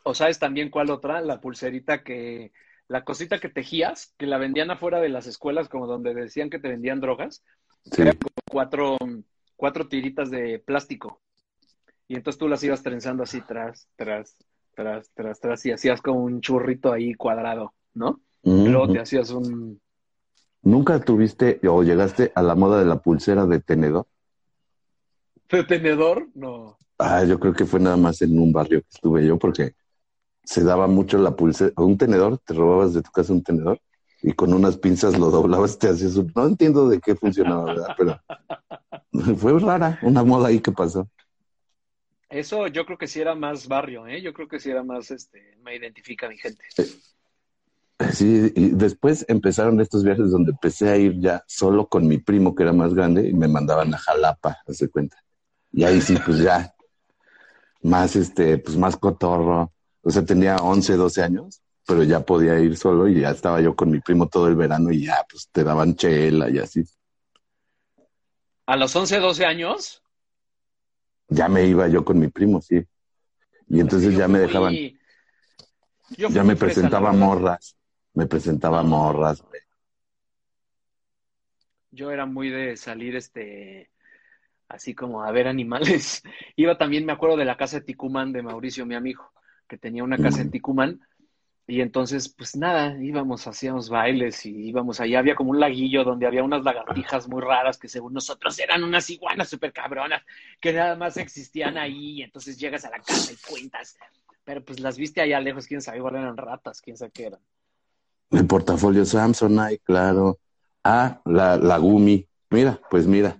O 0.03 0.13
sabes 0.13 0.39
también 0.39 0.69
cuál 0.69 0.89
otra, 0.91 1.19
la 1.21 1.41
pulserita 1.41 2.03
que, 2.03 2.53
la 2.87 3.03
cosita 3.03 3.39
que 3.39 3.49
tejías, 3.49 4.13
que 4.17 4.25
la 4.27 4.37
vendían 4.37 4.71
afuera 4.71 4.99
de 5.01 5.09
las 5.09 5.27
escuelas, 5.27 5.67
como 5.67 5.87
donde 5.87 6.13
decían 6.13 6.49
que 6.49 6.59
te 6.59 6.69
vendían 6.69 7.01
drogas, 7.01 7.43
Sí. 7.91 8.01
Era 8.01 8.11
como 8.13 8.31
cuatro, 8.49 8.97
cuatro 9.57 9.87
tiritas 9.87 10.31
de 10.31 10.59
plástico. 10.59 11.19
Y 12.07 12.15
entonces 12.15 12.39
tú 12.39 12.47
las 12.47 12.63
ibas 12.63 12.81
trenzando 12.81 13.23
así 13.23 13.41
tras, 13.41 13.89
tras, 13.97 14.37
tras, 14.73 15.11
tras, 15.13 15.39
tras, 15.41 15.65
y 15.65 15.71
hacías 15.71 16.01
como 16.01 16.23
un 16.23 16.39
churrito 16.39 16.93
ahí 16.93 17.13
cuadrado, 17.15 17.73
¿no? 17.93 18.21
Luego 18.43 18.93
te 18.93 18.99
hacías 18.99 19.31
un... 19.31 19.81
¿Nunca 20.61 21.01
tuviste 21.01 21.59
o 21.67 21.83
llegaste 21.83 22.31
a 22.33 22.41
la 22.41 22.55
moda 22.55 22.79
de 22.79 22.85
la 22.85 23.01
pulsera 23.01 23.45
de 23.45 23.59
tenedor? 23.59 24.07
¿De 25.49 25.63
tenedor? 25.65 26.29
No. 26.33 26.77
Ah, 26.97 27.25
yo 27.25 27.39
creo 27.39 27.53
que 27.53 27.65
fue 27.65 27.81
nada 27.81 27.97
más 27.97 28.21
en 28.21 28.39
un 28.39 28.53
barrio 28.53 28.81
que 28.81 28.89
estuve 28.89 29.25
yo, 29.25 29.37
porque 29.37 29.75
se 30.43 30.63
daba 30.63 30.87
mucho 30.87 31.17
la 31.17 31.35
pulsera. 31.35 31.73
Un 31.75 31.97
tenedor, 31.97 32.37
te 32.39 32.53
robabas 32.53 32.93
de 32.93 33.01
tu 33.01 33.11
casa 33.11 33.33
un 33.33 33.43
tenedor 33.43 33.81
y 34.27 34.33
con 34.33 34.53
unas 34.53 34.75
pinzas 34.77 35.17
lo 35.17 35.31
doblabas, 35.31 35.79
te 35.79 35.87
hacías 35.87 36.17
un... 36.17 36.29
No 36.35 36.47
entiendo 36.47 36.89
de 36.89 36.99
qué 36.99 37.15
funcionaba, 37.15 37.63
¿verdad? 37.63 37.95
Pero 37.97 38.21
fue 39.37 39.57
rara, 39.57 39.97
una 40.01 40.21
moda 40.21 40.49
ahí 40.49 40.59
que 40.59 40.73
pasó. 40.73 41.07
Eso 42.29 42.67
yo 42.67 42.85
creo 42.85 42.97
que 42.97 43.07
sí 43.07 43.21
era 43.21 43.35
más 43.35 43.69
barrio, 43.69 44.05
¿eh? 44.05 44.21
Yo 44.21 44.33
creo 44.33 44.49
que 44.49 44.59
sí 44.59 44.69
era 44.69 44.83
más, 44.83 45.11
este, 45.11 45.55
me 45.63 45.77
identifica 45.77 46.27
mi 46.27 46.37
gente. 46.37 46.61
Sí, 48.11 48.51
y 48.53 48.71
después 48.71 49.23
empezaron 49.29 49.79
estos 49.79 50.03
viajes 50.03 50.29
donde 50.29 50.51
empecé 50.51 50.89
a 50.89 50.97
ir 50.97 51.21
ya 51.21 51.45
solo 51.47 51.87
con 51.87 52.05
mi 52.05 52.17
primo, 52.17 52.53
que 52.53 52.63
era 52.63 52.73
más 52.73 52.93
grande, 52.93 53.29
y 53.29 53.33
me 53.33 53.47
mandaban 53.47 53.93
a 53.93 53.97
Jalapa, 53.97 54.57
hace 54.67 54.89
cuenta. 54.89 55.23
Y 55.71 55.85
ahí 55.85 56.01
sí, 56.01 56.17
pues 56.25 56.39
ya, 56.39 56.75
más 57.81 58.17
este, 58.17 58.57
pues 58.57 58.75
más 58.75 58.97
cotorro. 58.97 59.71
O 60.01 60.09
sea, 60.09 60.25
tenía 60.25 60.57
11, 60.57 60.97
12 60.97 61.23
años, 61.23 61.61
pero 61.87 62.03
ya 62.03 62.19
podía 62.19 62.59
ir 62.59 62.75
solo 62.75 63.07
y 63.07 63.21
ya 63.21 63.29
estaba 63.31 63.61
yo 63.61 63.73
con 63.73 63.89
mi 63.89 64.01
primo 64.01 64.27
todo 64.27 64.49
el 64.49 64.55
verano 64.55 64.91
y 64.91 65.05
ya, 65.05 65.25
pues 65.29 65.47
te 65.49 65.63
daban 65.63 65.95
chela 65.95 66.49
y 66.49 66.59
así. 66.59 66.83
A 68.65 68.75
los 68.75 68.93
11, 68.93 69.19
12 69.19 69.45
años. 69.45 70.03
Ya 71.29 71.47
me 71.47 71.65
iba 71.65 71.87
yo 71.87 72.03
con 72.03 72.19
mi 72.19 72.27
primo, 72.27 72.61
sí. 72.61 72.85
Y 73.69 73.79
entonces 73.79 74.17
ya 74.17 74.27
me 74.27 74.39
dejaban, 74.39 74.73
yo 76.09 76.29
ya 76.29 76.43
me 76.43 76.57
presentaba 76.57 77.13
morras, 77.13 77.77
me 78.13 78.25
presentaba 78.27 78.83
morras. 78.83 79.41
Yo 81.91 82.11
era 82.11 82.25
muy 82.25 82.49
de 82.49 82.75
salir, 82.75 83.15
este, 83.15 83.91
así 84.67 84.93
como 84.93 85.23
a 85.23 85.31
ver 85.31 85.47
animales. 85.47 86.21
Iba 86.57 86.77
también, 86.77 87.05
me 87.05 87.13
acuerdo 87.13 87.37
de 87.37 87.45
la 87.45 87.55
casa 87.55 87.79
de 87.79 87.85
Ticumán 87.85 88.33
de 88.33 88.41
Mauricio, 88.41 88.85
mi 88.85 88.95
amigo, 88.95 89.31
que 89.69 89.77
tenía 89.77 90.03
una 90.03 90.17
casa 90.17 90.41
en. 90.41 90.51
Ticumán. 90.51 90.99
Y 91.69 91.81
entonces, 91.81 92.29
pues 92.29 92.55
nada, 92.55 92.95
íbamos, 93.03 93.45
hacíamos 93.45 93.89
bailes 93.89 94.45
y 94.45 94.69
íbamos 94.69 95.01
allá. 95.01 95.19
Había 95.19 95.35
como 95.35 95.51
un 95.51 95.59
laguillo 95.59 96.05
donde 96.05 96.25
había 96.25 96.41
unas 96.41 96.63
lagartijas 96.63 97.27
muy 97.27 97.41
raras 97.41 97.77
que 97.77 97.89
según 97.89 98.13
nosotros 98.13 98.57
eran 98.57 98.85
unas 98.85 99.09
iguanas 99.09 99.49
súper 99.49 99.73
cabronas 99.73 100.23
que 100.61 100.71
nada 100.71 100.95
más 100.95 101.17
existían 101.17 101.77
ahí. 101.77 102.19
Y 102.19 102.21
entonces 102.23 102.57
llegas 102.57 102.85
a 102.85 102.89
la 102.89 102.99
casa 102.99 103.33
y 103.33 103.51
cuentas. 103.51 103.97
Pero 104.45 104.63
pues 104.63 104.79
las 104.79 104.97
viste 104.97 105.19
allá 105.19 105.41
lejos, 105.41 105.67
quién 105.67 105.81
sabe, 105.81 105.97
igual 105.97 106.15
eran 106.15 106.37
ratas, 106.37 106.81
quién 106.81 106.95
sabe 106.95 107.11
qué 107.11 107.25
eran. 107.25 107.41
El 108.31 108.47
portafolio 108.47 109.03
Samsonite, 109.03 109.79
claro. 109.79 110.39
Ah, 110.85 111.19
la, 111.25 111.57
la 111.57 111.77
Gumi. 111.77 112.25
Mira, 112.49 112.79
pues 112.89 113.05
mira. 113.07 113.37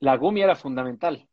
La 0.00 0.18
Gumi 0.18 0.42
era 0.42 0.54
fundamental. 0.54 1.26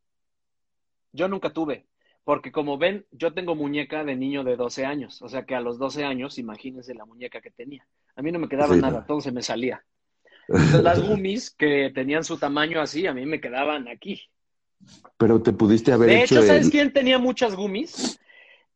Yo 1.12 1.28
nunca 1.28 1.52
tuve, 1.52 1.88
porque 2.24 2.52
como 2.52 2.78
ven, 2.78 3.06
yo 3.12 3.34
tengo 3.34 3.56
muñeca 3.56 4.04
de 4.04 4.16
niño 4.16 4.44
de 4.44 4.56
12 4.56 4.86
años, 4.86 5.22
o 5.22 5.28
sea 5.30 5.46
que 5.46 5.56
a 5.56 5.62
los 5.62 5.80
12 5.80 6.04
años, 6.04 6.38
imagínense 6.38 6.94
la 6.94 7.06
muñeca 7.06 7.42
que 7.42 7.52
tenía. 7.52 7.86
A 8.16 8.22
mí 8.22 8.32
no 8.32 8.40
me 8.40 8.48
quedaba 8.50 8.76
Sí. 8.76 8.82
nada, 8.82 9.06
todo 9.06 9.22
se 9.22 9.32
me 9.32 9.42
salía. 9.42 9.84
Entonces, 10.48 10.84
las 10.84 11.02
Gumis 11.02 11.50
que 11.52 11.92
tenían 11.94 12.24
su 12.24 12.38
tamaño 12.38 12.82
así, 12.82 13.08
a 13.08 13.14
mí 13.14 13.26
me 13.26 13.40
quedaban 13.42 13.88
aquí. 13.88 14.22
Pero 15.18 15.42
te 15.42 15.54
pudiste 15.54 15.92
haber 15.92 16.10
De 16.10 16.24
hecho 16.24 16.36
hecho, 16.40 16.48
¿sabes 16.48 16.66
el- 16.66 16.72
quién 16.72 16.92
tenía 16.94 17.20
muchas 17.20 17.56
Gumis? 17.56 18.20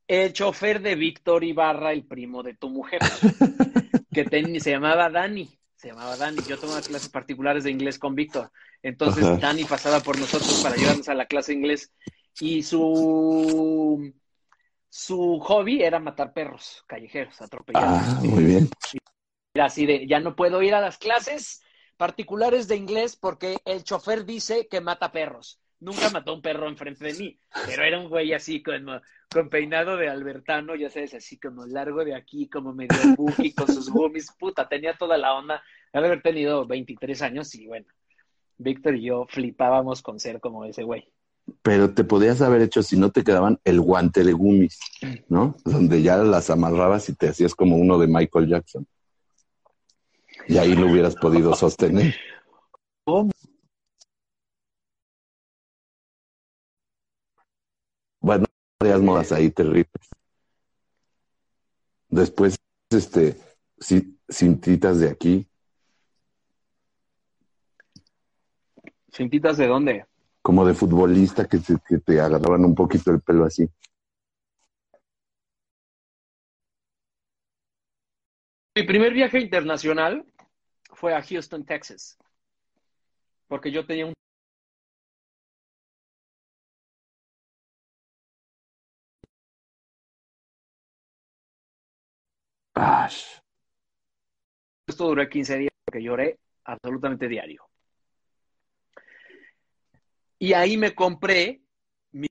El 0.07 0.33
chofer 0.33 0.81
de 0.81 0.95
Víctor 0.95 1.43
Ibarra, 1.43 1.91
el 1.91 2.05
primo 2.05 2.43
de 2.43 2.53
tu 2.53 2.69
mujer, 2.69 2.99
que 4.13 4.23
ten- 4.25 4.59
se 4.59 4.69
llamaba 4.71 5.09
Dani. 5.09 5.49
Se 5.75 5.89
llamaba 5.89 6.15
Dani. 6.15 6.37
Yo 6.47 6.57
tomaba 6.59 6.81
clases 6.81 7.09
particulares 7.09 7.63
de 7.63 7.71
inglés 7.71 7.99
con 7.99 8.15
Víctor. 8.15 8.51
Entonces 8.83 9.23
Ajá. 9.23 9.37
Dani 9.37 9.65
pasaba 9.65 9.99
por 10.01 10.17
nosotros 10.19 10.59
para 10.59 10.77
llevarnos 10.77 11.09
a 11.09 11.15
la 11.15 11.25
clase 11.25 11.51
de 11.51 11.57
inglés. 11.57 11.91
Y 12.39 12.63
su, 12.63 14.13
su 14.89 15.39
hobby 15.39 15.81
era 15.83 15.99
matar 15.99 16.33
perros 16.33 16.83
callejeros, 16.87 17.41
atropellarlos. 17.41 18.01
Ah, 18.01 18.21
muy 18.23 18.43
bien. 18.43 18.69
Era 19.53 19.65
así 19.65 19.85
de, 19.85 20.05
ya 20.05 20.19
no 20.19 20.35
puedo 20.35 20.61
ir 20.61 20.73
a 20.73 20.81
las 20.81 20.97
clases 20.97 21.63
particulares 21.97 22.67
de 22.67 22.75
inglés 22.75 23.15
porque 23.15 23.57
el 23.65 23.83
chofer 23.83 24.25
dice 24.25 24.67
que 24.67 24.81
mata 24.81 25.11
perros. 25.11 25.59
Nunca 25.79 26.09
mató 26.09 26.33
un 26.33 26.41
perro 26.41 26.67
enfrente 26.67 27.05
de 27.05 27.13
mí, 27.13 27.39
pero 27.65 27.83
era 27.83 27.99
un 27.99 28.09
güey 28.09 28.33
así 28.33 28.63
como, 28.63 28.99
con 29.29 29.49
peinado 29.49 29.97
de 29.97 30.09
albertano, 30.09 30.75
ya 30.75 30.89
sabes, 30.89 31.13
así 31.13 31.37
como 31.37 31.65
largo 31.65 32.03
de 32.03 32.15
aquí, 32.15 32.47
como 32.47 32.73
medio 32.73 32.97
buki 33.17 33.53
con 33.53 33.67
sus 33.67 33.89
gummies. 33.89 34.31
Puta, 34.39 34.67
tenía 34.67 34.95
toda 34.97 35.17
la 35.17 35.33
onda. 35.33 35.61
Debe 35.93 36.07
haber 36.07 36.21
tenido 36.21 36.65
23 36.65 37.21
años 37.21 37.53
y 37.55 37.67
bueno, 37.67 37.87
Víctor 38.57 38.95
y 38.95 39.03
yo 39.03 39.25
flipábamos 39.27 40.01
con 40.01 40.19
ser 40.19 40.39
como 40.39 40.65
ese 40.65 40.83
güey. 40.83 41.11
Pero 41.61 41.93
te 41.93 42.03
podías 42.03 42.41
haber 42.41 42.61
hecho, 42.61 42.81
si 42.83 42.97
no 42.97 43.11
te 43.11 43.23
quedaban, 43.23 43.59
el 43.63 43.79
guante 43.81 44.23
de 44.23 44.33
Gumis, 44.33 44.79
¿no? 45.29 45.55
Donde 45.63 46.01
ya 46.01 46.17
las 46.17 46.49
amarrabas 46.49 47.07
y 47.09 47.13
te 47.13 47.29
hacías 47.29 47.53
como 47.55 47.77
uno 47.77 47.97
de 47.97 48.07
Michael 48.07 48.47
Jackson. 48.47 48.87
Y 50.47 50.57
ahí 50.57 50.75
lo 50.75 50.87
hubieras 50.89 51.15
podido 51.15 51.55
sostener. 51.55 52.15
¿Cómo? 53.03 53.31
Bueno, 58.19 58.45
varias 58.79 59.01
modas 59.01 59.31
ahí 59.31 59.49
terribles. 59.51 59.89
Después, 62.09 62.57
este, 62.89 63.37
ci- 63.79 64.17
cintitas 64.29 64.99
de 64.99 65.09
aquí, 65.09 65.47
¿Cintitas 69.11 69.57
de 69.57 69.67
dónde? 69.67 70.05
Como 70.45 70.63
de 70.63 70.75
futbolista 70.75 71.47
que 71.47 71.57
te, 71.57 71.73
que 71.87 71.97
te 71.97 72.21
agarraban 72.21 72.63
un 72.65 72.75
poquito 72.75 73.09
el 73.09 73.19
pelo 73.19 73.45
así. 73.45 73.67
Mi 78.75 78.83
primer 78.83 79.11
viaje 79.11 79.39
internacional 79.39 80.23
fue 80.93 81.15
a 81.15 81.23
Houston, 81.23 81.65
Texas, 81.65 82.15
porque 83.47 83.71
yo 83.71 83.87
tenía 83.87 84.05
un. 84.05 84.13
Esto 94.87 95.07
duró 95.07 95.27
15 95.27 95.57
días 95.57 95.71
porque 95.83 96.03
lloré 96.03 96.37
absolutamente 96.65 97.27
diario. 97.27 97.65
Y 100.39 100.53
ahí 100.53 100.77
me 100.77 100.93
compré 100.95 101.61
mi... 102.11 102.27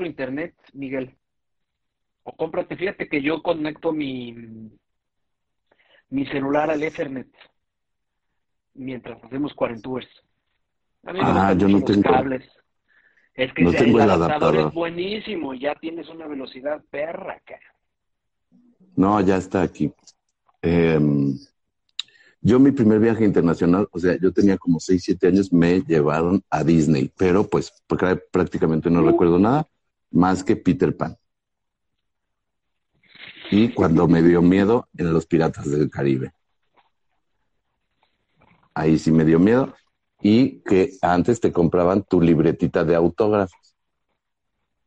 otro 0.00 0.06
internet, 0.06 0.54
Miguel. 0.72 1.14
O 2.22 2.32
cómprate, 2.36 2.76
fíjate 2.76 3.08
que 3.08 3.22
yo 3.22 3.42
conecto 3.42 3.92
mi, 3.92 4.34
mi 6.08 6.26
celular 6.26 6.70
al 6.70 6.82
Ethernet 6.82 7.28
mientras 8.74 9.22
hacemos 9.24 9.52
cuarentours. 9.54 10.08
Ah, 11.04 11.54
yo 11.56 11.68
no 11.68 11.82
tengo- 11.82 12.02
cables. 12.02 12.44
Es 13.34 13.52
que 13.54 13.62
no 13.62 13.70
el 13.70 13.76
tengo 13.76 13.98
el 14.00 14.10
adaptador 14.10 14.32
adaptador. 14.32 14.68
es 14.68 14.74
buenísimo, 14.74 15.54
ya 15.54 15.74
tienes 15.76 16.08
una 16.08 16.26
velocidad 16.26 16.82
perra, 16.90 17.40
cara. 17.44 17.74
No, 18.96 19.20
ya 19.20 19.36
está 19.36 19.62
aquí. 19.62 19.92
Em, 20.60 21.38
yo 22.42 22.58
mi 22.58 22.72
primer 22.72 22.98
viaje 22.98 23.24
internacional, 23.24 23.88
o 23.92 23.98
sea, 23.98 24.18
yo 24.20 24.32
tenía 24.32 24.58
como 24.58 24.78
6, 24.80 25.02
7 25.04 25.28
años, 25.28 25.52
me 25.52 25.80
llevaron 25.82 26.42
a 26.50 26.64
Disney, 26.64 27.10
pero 27.16 27.48
pues 27.48 27.72
prácticamente 28.30 28.90
no 28.90 29.00
recuerdo 29.02 29.38
nada 29.38 29.66
más 30.10 30.44
que 30.44 30.56
Peter 30.56 30.96
Pan. 30.96 31.16
Y 33.50 33.72
cuando 33.72 34.06
me 34.06 34.22
dio 34.22 34.42
miedo 34.42 34.88
en 34.96 35.12
los 35.12 35.26
Piratas 35.26 35.70
del 35.70 35.90
Caribe. 35.90 36.32
Ahí 38.74 38.98
sí 38.98 39.10
me 39.10 39.24
dio 39.24 39.38
miedo. 39.38 39.74
Y 40.22 40.60
que 40.60 40.92
antes 41.02 41.40
te 41.40 41.52
compraban 41.52 42.04
tu 42.04 42.20
libretita 42.20 42.84
de 42.84 42.94
autógrafos. 42.94 43.76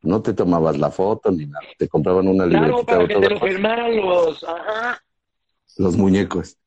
No 0.00 0.22
te 0.22 0.32
tomabas 0.32 0.78
la 0.78 0.90
foto 0.90 1.30
ni 1.30 1.46
nada. 1.46 1.66
Te 1.78 1.88
compraban 1.88 2.28
una 2.28 2.46
libretita 2.46 2.84
para 2.86 2.98
de 3.00 3.08
que 3.08 3.20
te 3.20 3.30
lo 3.30 3.40
firmaran 3.40 3.96
los. 3.96 4.44
Ajá. 4.44 5.02
Los 5.76 5.96
muñecos. 5.96 6.58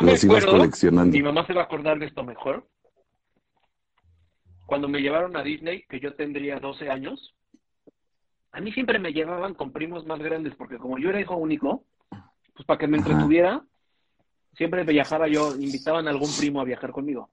Los 0.00 0.22
ibas 0.24 0.44
coleccionando. 0.44 1.16
Mi 1.16 1.22
mamá 1.22 1.46
se 1.46 1.54
va 1.54 1.62
a 1.62 1.64
acordar 1.64 1.98
de 1.98 2.06
esto 2.06 2.22
mejor. 2.22 2.68
Cuando 4.66 4.88
me 4.88 5.00
llevaron 5.00 5.36
a 5.36 5.42
Disney, 5.42 5.84
que 5.88 6.00
yo 6.00 6.14
tendría 6.14 6.58
12 6.58 6.90
años, 6.90 7.34
a 8.52 8.60
mí 8.60 8.72
siempre 8.72 8.98
me 8.98 9.12
llevaban 9.12 9.54
con 9.54 9.72
primos 9.72 10.06
más 10.06 10.18
grandes, 10.18 10.54
porque 10.56 10.78
como 10.78 10.98
yo 10.98 11.10
era 11.10 11.20
hijo 11.20 11.36
único, 11.36 11.84
pues 12.54 12.66
para 12.66 12.78
que 12.78 12.88
me 12.88 12.98
entretuviera, 12.98 13.62
siempre 14.56 14.82
viajaba 14.84 15.28
yo, 15.28 15.54
invitaban 15.54 16.08
a 16.08 16.10
algún 16.10 16.30
primo 16.36 16.60
a 16.60 16.64
viajar 16.64 16.90
conmigo. 16.90 17.30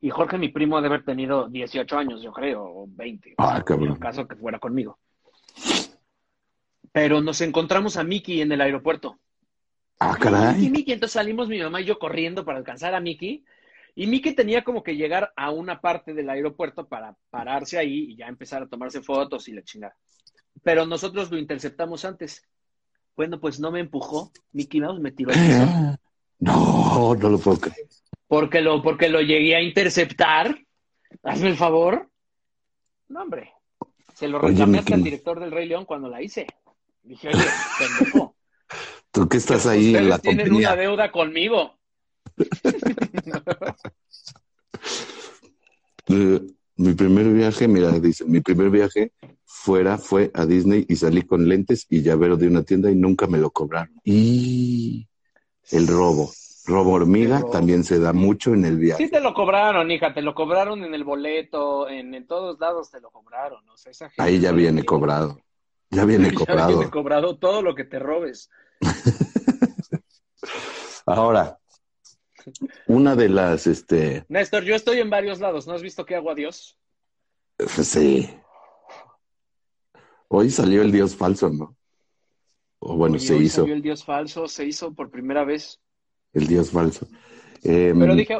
Y 0.00 0.10
Jorge, 0.10 0.38
mi 0.38 0.48
primo, 0.48 0.76
ha 0.76 0.82
de 0.82 0.88
haber 0.88 1.04
tenido 1.04 1.48
18 1.48 1.98
años, 1.98 2.22
yo 2.22 2.30
creo, 2.32 2.62
o 2.62 2.86
20. 2.88 3.34
Ah, 3.38 3.56
en 3.56 3.62
cabrón. 3.64 3.96
caso 3.96 4.28
que 4.28 4.36
fuera 4.36 4.58
conmigo. 4.58 4.98
Pero 6.92 7.20
nos 7.20 7.40
encontramos 7.40 7.96
a 7.96 8.04
Mickey 8.04 8.42
en 8.42 8.52
el 8.52 8.60
aeropuerto. 8.60 9.18
Ah, 9.98 10.12
Mickey, 10.12 10.22
caray. 10.22 10.70
Mickey. 10.70 10.94
Entonces 10.94 11.14
salimos 11.14 11.48
mi 11.48 11.58
mamá 11.58 11.80
y 11.80 11.86
yo 11.86 11.98
corriendo 11.98 12.44
para 12.44 12.58
alcanzar 12.58 12.94
a 12.94 13.00
Mickey. 13.00 13.44
Y 13.98 14.06
Mickey 14.06 14.34
tenía 14.34 14.62
como 14.62 14.82
que 14.82 14.94
llegar 14.94 15.32
a 15.36 15.50
una 15.50 15.80
parte 15.80 16.12
del 16.12 16.28
aeropuerto 16.28 16.86
para 16.86 17.16
pararse 17.30 17.78
ahí 17.78 18.10
y 18.10 18.16
ya 18.16 18.26
empezar 18.26 18.62
a 18.62 18.68
tomarse 18.68 19.00
fotos 19.02 19.48
y 19.48 19.52
la 19.52 19.62
chingada. 19.62 19.96
Pero 20.62 20.84
nosotros 20.84 21.30
lo 21.30 21.38
interceptamos 21.38 22.04
antes. 22.04 22.46
Bueno, 23.16 23.40
pues 23.40 23.58
no 23.58 23.70
me 23.72 23.80
empujó. 23.80 24.30
Mickey 24.52 24.80
Mouse 24.82 25.00
me 25.00 25.12
tiró 25.12 25.32
al 25.32 25.38
piso. 25.38 25.98
No, 26.38 27.14
no 27.14 27.28
lo 27.30 27.38
puedo 27.38 27.58
creer. 27.58 27.88
Porque 28.28 28.60
lo, 28.60 28.82
porque 28.82 29.08
lo 29.08 29.22
llegué 29.22 29.56
a 29.56 29.62
interceptar. 29.62 30.54
Hazme 31.22 31.48
el 31.48 31.56
favor. 31.56 32.10
No, 33.08 33.22
hombre. 33.22 33.52
Se 34.14 34.28
lo 34.28 34.38
reclamé 34.38 34.78
hasta 34.78 34.94
al 34.94 35.02
director 35.02 35.40
del 35.40 35.52
Rey 35.52 35.66
León 35.66 35.86
cuando 35.86 36.10
la 36.10 36.20
hice. 36.20 36.46
Dije, 37.02 37.28
oye, 37.28 37.44
pendejo. 37.78 38.36
Tú 39.10 39.26
que 39.26 39.38
estás 39.38 39.66
ahí 39.66 39.96
en 39.96 40.10
la 40.10 40.16
Ustedes 40.16 40.36
tienen 40.36 40.46
compañía. 40.48 40.72
una 40.72 40.76
deuda 40.82 41.10
conmigo. 41.12 41.75
Eh, 46.08 46.40
mi 46.76 46.92
primer 46.94 47.26
viaje, 47.32 47.66
mira, 47.66 47.90
dice, 47.98 48.24
mi 48.26 48.40
primer 48.40 48.70
viaje 48.70 49.10
fuera 49.44 49.98
fue 49.98 50.30
a 50.34 50.46
Disney 50.46 50.84
y 50.88 50.94
salí 50.96 51.22
con 51.22 51.48
lentes 51.48 51.84
y 51.88 52.02
llavero 52.02 52.36
de 52.36 52.46
una 52.46 52.62
tienda 52.62 52.90
y 52.90 52.94
nunca 52.94 53.26
me 53.26 53.38
lo 53.38 53.50
cobraron. 53.50 53.92
Y 54.04 55.08
el 55.72 55.88
robo, 55.88 56.30
robo 56.66 56.92
hormiga 56.92 57.40
robo. 57.40 57.50
también 57.50 57.82
se 57.82 57.98
da 57.98 58.12
mucho 58.12 58.54
en 58.54 58.64
el 58.66 58.76
viaje. 58.76 59.04
Sí 59.04 59.10
te 59.10 59.20
lo 59.20 59.34
cobraron, 59.34 59.90
hija, 59.90 60.14
te 60.14 60.22
lo 60.22 60.32
cobraron 60.34 60.84
en 60.84 60.94
el 60.94 61.02
boleto, 61.02 61.88
en, 61.88 62.14
en 62.14 62.26
todos 62.26 62.60
lados 62.60 62.90
te 62.90 63.00
lo 63.00 63.10
cobraron. 63.10 63.68
O 63.68 63.76
sea, 63.76 63.90
esa 63.90 64.08
gente 64.08 64.22
Ahí 64.22 64.38
ya 64.38 64.52
viene 64.52 64.84
cobrado. 64.84 65.40
Ya 65.90 66.04
viene 66.04 66.28
Ya 66.30 66.36
cobrado. 66.36 66.68
viene 66.76 66.90
cobrado 66.90 67.36
todo 67.38 67.62
lo 67.62 67.74
que 67.74 67.82
te 67.84 67.98
robes. 67.98 68.48
Ahora, 71.06 71.58
una 72.86 73.16
de 73.16 73.28
las, 73.28 73.66
este, 73.66 74.24
Néstor, 74.28 74.64
yo 74.64 74.74
estoy 74.74 74.98
en 74.98 75.10
varios 75.10 75.40
lados. 75.40 75.66
¿No 75.66 75.74
has 75.74 75.82
visto 75.82 76.04
qué 76.04 76.14
hago 76.16 76.30
a 76.30 76.34
Dios? 76.34 76.78
sí. 77.82 78.28
Hoy 80.28 80.50
salió 80.50 80.82
el 80.82 80.90
dios 80.92 81.14
falso, 81.16 81.48
¿no? 81.50 81.76
O 82.80 82.96
bueno, 82.96 83.14
Hoy- 83.14 83.20
se 83.20 83.34
hoy 83.34 83.44
hizo 83.44 83.62
salió 83.62 83.74
el 83.74 83.82
Dios 83.82 84.04
falso, 84.04 84.48
se 84.48 84.64
hizo 84.66 84.92
por 84.92 85.10
primera 85.10 85.44
vez. 85.44 85.80
el 86.32 86.46
dios 86.46 86.70
falso. 86.70 87.06
Em, 87.62 87.98
Pero 87.98 88.14
dije, 88.14 88.38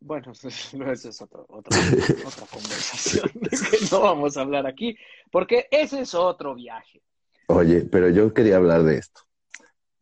bueno, 0.00 0.32
no, 0.74 0.92
esa 0.92 1.08
es 1.08 1.22
otro- 1.22 1.46
otro- 1.48 1.76
otra 1.78 2.46
conversación 2.52 3.30
que 3.40 3.78
no 3.90 4.00
vamos 4.00 4.36
a 4.36 4.42
hablar 4.42 4.66
aquí, 4.66 4.96
porque 5.30 5.66
ese 5.70 6.00
es 6.00 6.14
otro 6.14 6.54
viaje. 6.54 7.00
Oye, 7.46 7.82
pero 7.90 8.10
yo 8.10 8.34
quería 8.34 8.56
hablar 8.56 8.82
de 8.82 8.98
esto. 8.98 9.22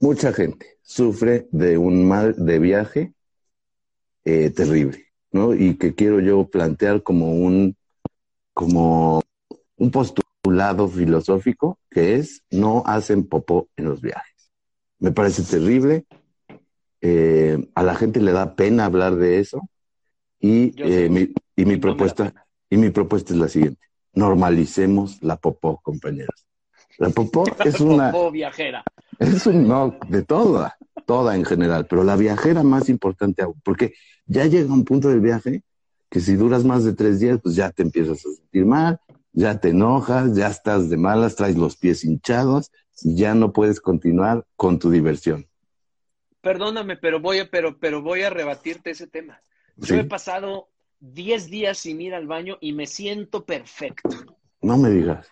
Mucha 0.00 0.32
gente 0.32 0.78
sufre 0.82 1.46
de 1.52 1.78
un 1.78 2.06
mal 2.08 2.34
de 2.36 2.58
viaje 2.58 3.14
eh, 4.26 4.50
terrible, 4.50 5.06
¿no? 5.32 5.54
Y 5.54 5.76
que 5.78 5.94
quiero 5.94 6.20
yo 6.20 6.48
plantear 6.48 7.02
como 7.02 7.32
un, 7.32 7.76
como 8.52 9.22
un 9.76 9.90
postulado 9.90 10.88
filosófico 10.88 11.78
que 11.90 12.16
es 12.16 12.42
no 12.50 12.82
hacen 12.86 13.24
popó 13.26 13.68
en 13.76 13.86
los 13.86 14.00
viajes. 14.02 14.50
Me 14.98 15.12
parece 15.12 15.42
terrible. 15.44 16.04
eh, 17.00 17.58
a 17.74 17.82
la 17.82 17.94
gente 17.94 18.20
le 18.20 18.32
da 18.32 18.54
pena 18.56 18.86
hablar 18.86 19.16
de 19.16 19.38
eso. 19.40 19.60
Y, 20.40 20.74
eh, 20.82 21.08
mi, 21.08 21.32
y 21.56 21.64
mi 21.64 21.76
propuesta, 21.78 22.32
y 22.70 22.76
mi 22.76 22.90
propuesta 22.90 23.32
es 23.32 23.38
la 23.40 23.48
siguiente. 23.48 23.80
Normalicemos 24.14 25.22
la 25.22 25.36
popó, 25.36 25.80
compañeros. 25.82 26.46
La 26.98 27.10
popó 27.10 27.44
es 27.64 27.80
una, 27.80 28.12
Popó 28.12 28.30
viajera. 28.30 28.82
es 29.18 29.46
un 29.46 29.68
no, 29.68 29.98
de 30.08 30.22
toda, 30.24 30.76
toda 31.06 31.34
en 31.36 31.44
general, 31.44 31.86
pero 31.88 32.04
la 32.04 32.16
viajera 32.16 32.62
más 32.62 32.88
importante 32.90 33.42
aún, 33.42 33.58
porque 33.64 33.94
ya 34.26 34.44
llega 34.46 34.72
un 34.74 34.84
punto 34.84 35.08
del 35.08 35.20
viaje 35.20 35.62
que 36.10 36.20
si 36.20 36.34
duras 36.36 36.64
más 36.64 36.84
de 36.84 36.92
tres 36.94 37.18
días, 37.20 37.40
pues 37.42 37.54
ya 37.56 37.70
te 37.70 37.82
empiezas 37.82 38.18
a 38.18 38.28
sentir 38.34 38.66
mal, 38.66 39.00
ya 39.32 39.58
te 39.60 39.70
enojas, 39.70 40.34
ya 40.36 40.48
estás 40.48 40.88
de 40.90 40.96
malas, 40.96 41.36
traes 41.36 41.56
los 41.56 41.76
pies 41.76 42.04
hinchados 42.04 42.70
y 43.02 43.16
ya 43.16 43.34
no 43.34 43.52
puedes 43.52 43.80
continuar 43.80 44.44
con 44.56 44.78
tu 44.78 44.90
diversión. 44.90 45.46
Perdóname, 46.40 46.96
pero 46.96 47.20
voy 47.20 47.38
a, 47.40 47.50
pero, 47.50 47.78
pero 47.78 48.02
voy 48.02 48.22
a 48.22 48.30
rebatirte 48.30 48.90
ese 48.90 49.06
tema. 49.06 49.40
Yo 49.76 49.86
Sí. 49.86 50.00
he 50.00 50.04
pasado 50.04 50.68
10 51.00 51.50
días 51.50 51.78
sin 51.78 52.00
ir 52.00 52.14
al 52.14 52.26
baño 52.26 52.56
y 52.60 52.72
me 52.72 52.86
siento 52.86 53.44
perfecto. 53.44 54.08
No 54.62 54.76
me 54.78 54.90
digas, 54.90 55.28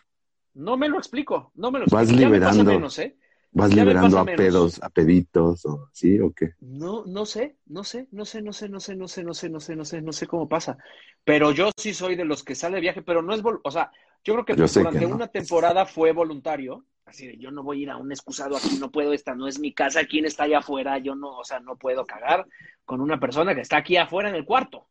No 0.56 0.76
me 0.76 0.88
lo 0.88 0.98
explico, 0.98 1.50
no 1.54 1.70
me 1.72 1.80
lo 1.80 1.86
Vas 1.86 2.04
explico. 2.04 2.20
Ya 2.22 2.28
me 2.28 2.38
pasa 2.40 2.52
liberando. 2.52 2.72
menos, 2.72 2.98
¿eh? 2.98 3.16
¿Vas 3.54 3.70
Ya 3.70 3.74
liberando 3.74 4.18
a 4.18 4.24
menos. 4.24 4.36
pedos, 4.36 4.82
a 4.82 4.90
peditos 4.90 5.64
o 5.66 5.88
así 5.92 6.20
o 6.20 6.32
qué? 6.32 6.52
No, 6.60 7.04
no 7.06 7.26
sé, 7.26 7.58
no 7.66 7.84
sé, 7.84 8.08
no 8.12 8.24
sé, 8.24 8.40
no 8.40 8.52
sé, 8.52 8.68
no 8.68 8.80
sé, 8.80 8.96
no 8.96 9.06
sé, 9.08 9.22
no 9.24 9.34
sé, 9.34 9.48
no 9.50 9.60
sé, 9.60 9.76
no 9.76 9.84
sé, 9.84 10.00
no 10.02 10.12
sé 10.12 10.26
cómo 10.26 10.48
pasa. 10.48 10.78
Pero 11.24 11.52
yo 11.52 11.70
sí 11.76 11.92
soy 11.92 12.16
de 12.16 12.24
los 12.24 12.42
que 12.42 12.54
sale 12.54 12.76
de 12.76 12.80
viaje, 12.80 13.02
pero 13.02 13.22
no 13.22 13.34
es, 13.34 13.42
vol- 13.42 13.60
o 13.64 13.70
sea, 13.70 13.90
yo 14.24 14.32
creo 14.34 14.44
que 14.46 14.54
Yo 14.56 14.66
durante 14.66 15.00
que 15.00 15.06
no. 15.06 15.14
una 15.14 15.28
temporada 15.28 15.84
fue 15.86 16.12
voluntario. 16.12 16.84
Así 17.04 17.26
de, 17.26 17.36
yo 17.36 17.50
no 17.50 17.62
voy 17.62 17.80
a 17.80 17.82
ir 17.82 17.90
a 17.90 17.98
un 17.98 18.10
excusado 18.12 18.56
aquí, 18.56 18.78
no 18.80 18.90
puedo, 18.90 19.12
esta 19.12 19.34
no 19.34 19.46
es 19.46 19.58
mi 19.58 19.74
casa, 19.74 20.06
¿quién 20.06 20.24
está 20.24 20.44
allá 20.44 20.60
afuera? 20.60 20.96
Yo 20.98 21.14
no, 21.14 21.36
o 21.38 21.44
sea, 21.44 21.60
no 21.60 21.76
puedo 21.76 22.06
cagar 22.06 22.46
con 22.86 23.02
una 23.02 23.20
persona 23.20 23.54
que 23.54 23.60
está 23.60 23.76
aquí 23.78 23.98
afuera 23.98 24.30
en 24.30 24.36
el 24.36 24.46
cuarto. 24.46 24.88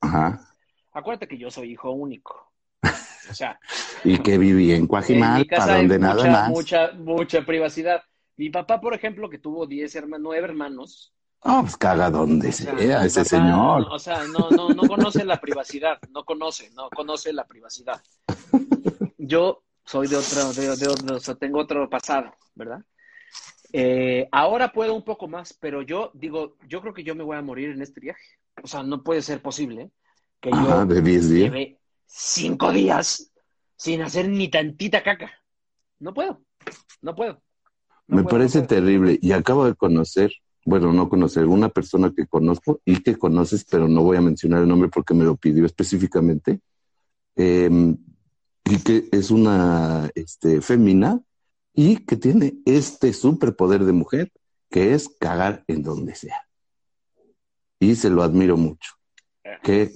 Ajá. 0.00 0.40
Acuérdate 0.92 1.28
que 1.28 1.38
yo 1.38 1.50
soy 1.50 1.70
hijo 1.72 1.90
único. 1.92 2.47
O 3.30 3.34
sea, 3.34 3.58
Y 4.04 4.18
que 4.18 4.38
viví 4.38 4.72
en 4.72 4.86
casa 5.46 5.66
para 5.66 5.76
donde 5.78 5.98
nada 5.98 6.26
más. 6.26 6.50
mucha, 6.50 6.92
mucha 6.92 7.44
privacidad. 7.44 8.02
Mi 8.36 8.50
papá, 8.50 8.80
por 8.80 8.94
ejemplo, 8.94 9.28
que 9.28 9.38
tuvo 9.38 9.66
10 9.66 9.94
hermanos, 9.96 10.20
9 10.24 10.44
hermanos, 10.44 11.14
Oh, 11.40 11.60
pues 11.62 11.76
caga 11.76 12.10
donde 12.10 12.48
O 12.48 12.52
sea, 12.52 13.04
ese 13.04 13.24
papá, 13.24 13.24
señor. 13.24 13.86
O 13.90 13.98
sea, 13.98 14.24
no, 14.26 14.50
no, 14.50 14.70
no 14.70 14.82
conoce 14.88 15.24
la 15.24 15.40
privacidad, 15.40 15.98
no 16.10 16.24
conoce, 16.24 16.70
no 16.72 16.88
conoce 16.90 17.32
la 17.32 17.46
privacidad. 17.46 18.02
Yo 19.18 19.62
soy 19.84 20.08
de 20.08 20.16
otro, 20.16 20.52
de, 20.52 20.76
de 20.76 20.88
otro, 20.88 21.16
o 21.16 21.20
sea, 21.20 21.34
tengo 21.36 21.60
otro 21.60 21.88
pasado, 21.88 22.32
¿verdad? 22.54 22.80
Eh, 23.72 24.28
ahora 24.32 24.72
puedo 24.72 24.94
un 24.94 25.04
poco 25.04 25.28
más, 25.28 25.52
pero 25.54 25.82
yo 25.82 26.10
digo, 26.14 26.56
yo 26.68 26.80
creo 26.80 26.94
que 26.94 27.04
yo 27.04 27.14
me 27.14 27.24
voy 27.24 27.36
a 27.36 27.42
morir 27.42 27.70
en 27.70 27.82
este 27.82 28.00
viaje. 28.00 28.22
O 28.62 28.66
sea, 28.66 28.82
no 28.82 29.02
puede 29.02 29.22
ser 29.22 29.40
posible 29.42 29.90
que 30.40 30.50
Ajá, 30.52 30.80
yo 30.80 30.86
de 30.86 31.02
10 31.02 31.28
días. 31.30 31.52
lleve 31.52 31.78
cinco 32.08 32.72
días 32.72 33.30
sin 33.76 34.02
hacer 34.02 34.28
ni 34.28 34.48
tantita 34.48 35.02
caca. 35.02 35.30
No 36.00 36.12
puedo, 36.12 36.42
no 37.02 37.14
puedo. 37.14 37.40
No 38.06 38.16
Me 38.16 38.22
puedo, 38.22 38.36
parece 38.38 38.62
no 38.62 38.66
puedo. 38.66 38.80
terrible 38.80 39.18
y 39.20 39.32
acabo 39.32 39.66
de 39.66 39.74
conocer, 39.74 40.32
bueno, 40.64 40.92
no 40.92 41.08
conocer, 41.08 41.46
una 41.46 41.68
persona 41.68 42.12
que 42.16 42.26
conozco 42.26 42.80
y 42.84 43.02
que 43.02 43.16
conoces, 43.16 43.64
pero 43.64 43.86
no 43.86 44.02
voy 44.02 44.16
a 44.16 44.22
mencionar 44.22 44.62
el 44.62 44.68
nombre 44.68 44.88
porque 44.88 45.14
me 45.14 45.24
lo 45.24 45.36
pidió 45.36 45.64
específicamente, 45.66 46.60
eh, 47.36 47.94
y 48.64 48.78
que 48.82 49.08
es 49.12 49.30
una 49.30 50.10
este, 50.14 50.60
fémina 50.60 51.20
y 51.72 52.04
que 52.04 52.16
tiene 52.16 52.58
este 52.64 53.12
superpoder 53.12 53.84
de 53.84 53.92
mujer 53.92 54.32
que 54.70 54.94
es 54.94 55.08
cagar 55.08 55.64
en 55.68 55.82
donde 55.82 56.14
sea. 56.14 56.46
Y 57.80 57.94
se 57.94 58.10
lo 58.10 58.22
admiro 58.22 58.56
mucho. 58.56 58.92
Que 59.62 59.92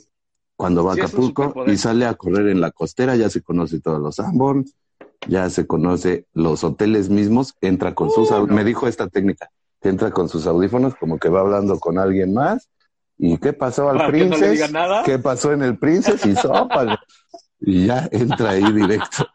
cuando 0.63 0.85
va 0.85 0.93
a 0.93 0.95
Sí, 0.95 1.01
Acapulco 1.01 1.65
y 1.67 1.77
sale 1.77 2.07
a 2.07 2.15
correr 2.15 2.47
en 2.47 2.61
la 2.61 2.71
costera, 2.71 3.17
ya 3.17 3.29
se 3.29 3.43
conoce 3.43 3.81
todos 3.81 4.01
los 4.01 4.15
Sanborns, 4.15 4.77
ya 5.27 5.51
se 5.51 5.67
conoce 5.67 6.27
los 6.35 6.63
hoteles 6.63 7.09
mismos, 7.09 7.57
entra 7.61 7.97
con 7.97 8.11
sus, 8.11 8.31
Uh, 8.31 8.47
no. 8.47 8.55
me 8.55 8.63
dijo 8.63 8.87
esta 8.87 9.09
técnica, 9.09 9.51
entra 9.81 10.13
con 10.13 10.29
sus 10.29 10.47
audífonos 10.47 10.95
como 10.95 11.19
que 11.19 11.29
va 11.29 11.41
hablando 11.41 11.81
con 11.81 11.99
alguien 11.99 12.33
más. 12.33 12.69
¿Y 13.19 13.39
qué 13.39 13.53
pasó 13.53 13.91
al 13.91 13.99
no 13.99 14.07
Princess? 14.07 14.71
nada. 14.71 15.03
¿Qué 15.03 15.19
pasó 15.19 15.53
en 15.53 15.63
el 15.63 15.77
Princess? 15.79 16.25
Y 16.25 16.37
sópale. 16.37 16.97
Y 17.61 17.87
ya 17.87 18.09
entra 18.13 18.51
ahí 18.51 18.71
directo. 18.73 19.27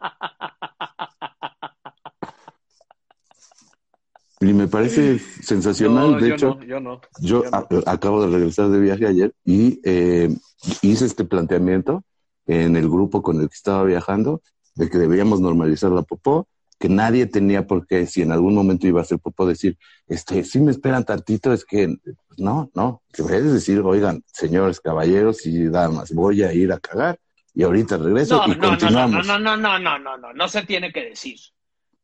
Y 4.40 4.52
me 4.54 4.66
parece 4.66 5.18
sensacional. 5.18 6.12
No, 6.12 6.16
de 6.18 6.28
yo 6.28 6.34
hecho, 6.34 6.46
no, 6.58 6.64
yo 6.64 6.80
no. 6.80 7.00
yo 7.20 7.42
yo 7.44 7.50
no. 7.50 7.56
a- 7.86 7.92
acabo 7.92 8.22
de 8.24 8.28
regresar 8.32 8.70
de 8.70 8.80
viaje 8.80 9.06
ayer 9.06 9.34
y 9.44 9.78
eh, 9.84 10.34
hice 10.82 11.06
este 11.06 11.24
planteamiento 11.24 12.04
en 12.46 12.76
el 12.76 12.88
grupo 12.88 13.22
con 13.22 13.40
el 13.40 13.48
que 13.48 13.54
estaba 13.54 13.84
viajando 13.84 14.42
de 14.74 14.88
que 14.88 14.98
deberíamos 14.98 15.40
normalizar 15.40 15.90
la 15.90 16.02
popó, 16.02 16.48
que 16.78 16.88
nadie 16.88 17.26
tenía 17.26 17.66
por 17.66 17.86
qué, 17.86 18.06
si 18.06 18.22
en 18.22 18.30
algún 18.30 18.54
momento 18.54 18.86
iba 18.86 19.00
a 19.00 19.02
hacer 19.02 19.18
popó, 19.18 19.46
decir, 19.46 19.76
este, 20.06 20.44
si 20.44 20.60
me 20.60 20.70
esperan 20.70 21.04
tantito, 21.04 21.52
es 21.52 21.64
que 21.64 21.96
no, 22.36 22.70
no, 22.74 23.02
que 23.12 23.24
puedes 23.24 23.52
decir, 23.52 23.80
oigan, 23.80 24.22
señores, 24.32 24.80
caballeros 24.80 25.44
y 25.46 25.68
damas, 25.68 26.12
voy 26.12 26.44
a 26.44 26.52
ir 26.52 26.72
a 26.72 26.78
cagar 26.78 27.18
y 27.52 27.64
ahorita 27.64 27.96
regreso 27.96 28.36
No, 28.36 28.44
y 28.46 28.50
no, 28.50 28.54
no, 28.56 28.62
no, 28.62 28.68
continuamos. 28.78 29.26
no, 29.26 29.38
no, 29.40 29.56
no, 29.56 29.78
no, 29.80 29.98
no, 29.98 30.16
no, 30.16 30.32
no 30.32 30.48
se 30.48 30.62
tiene 30.62 30.92
que 30.92 31.04
decir. 31.10 31.36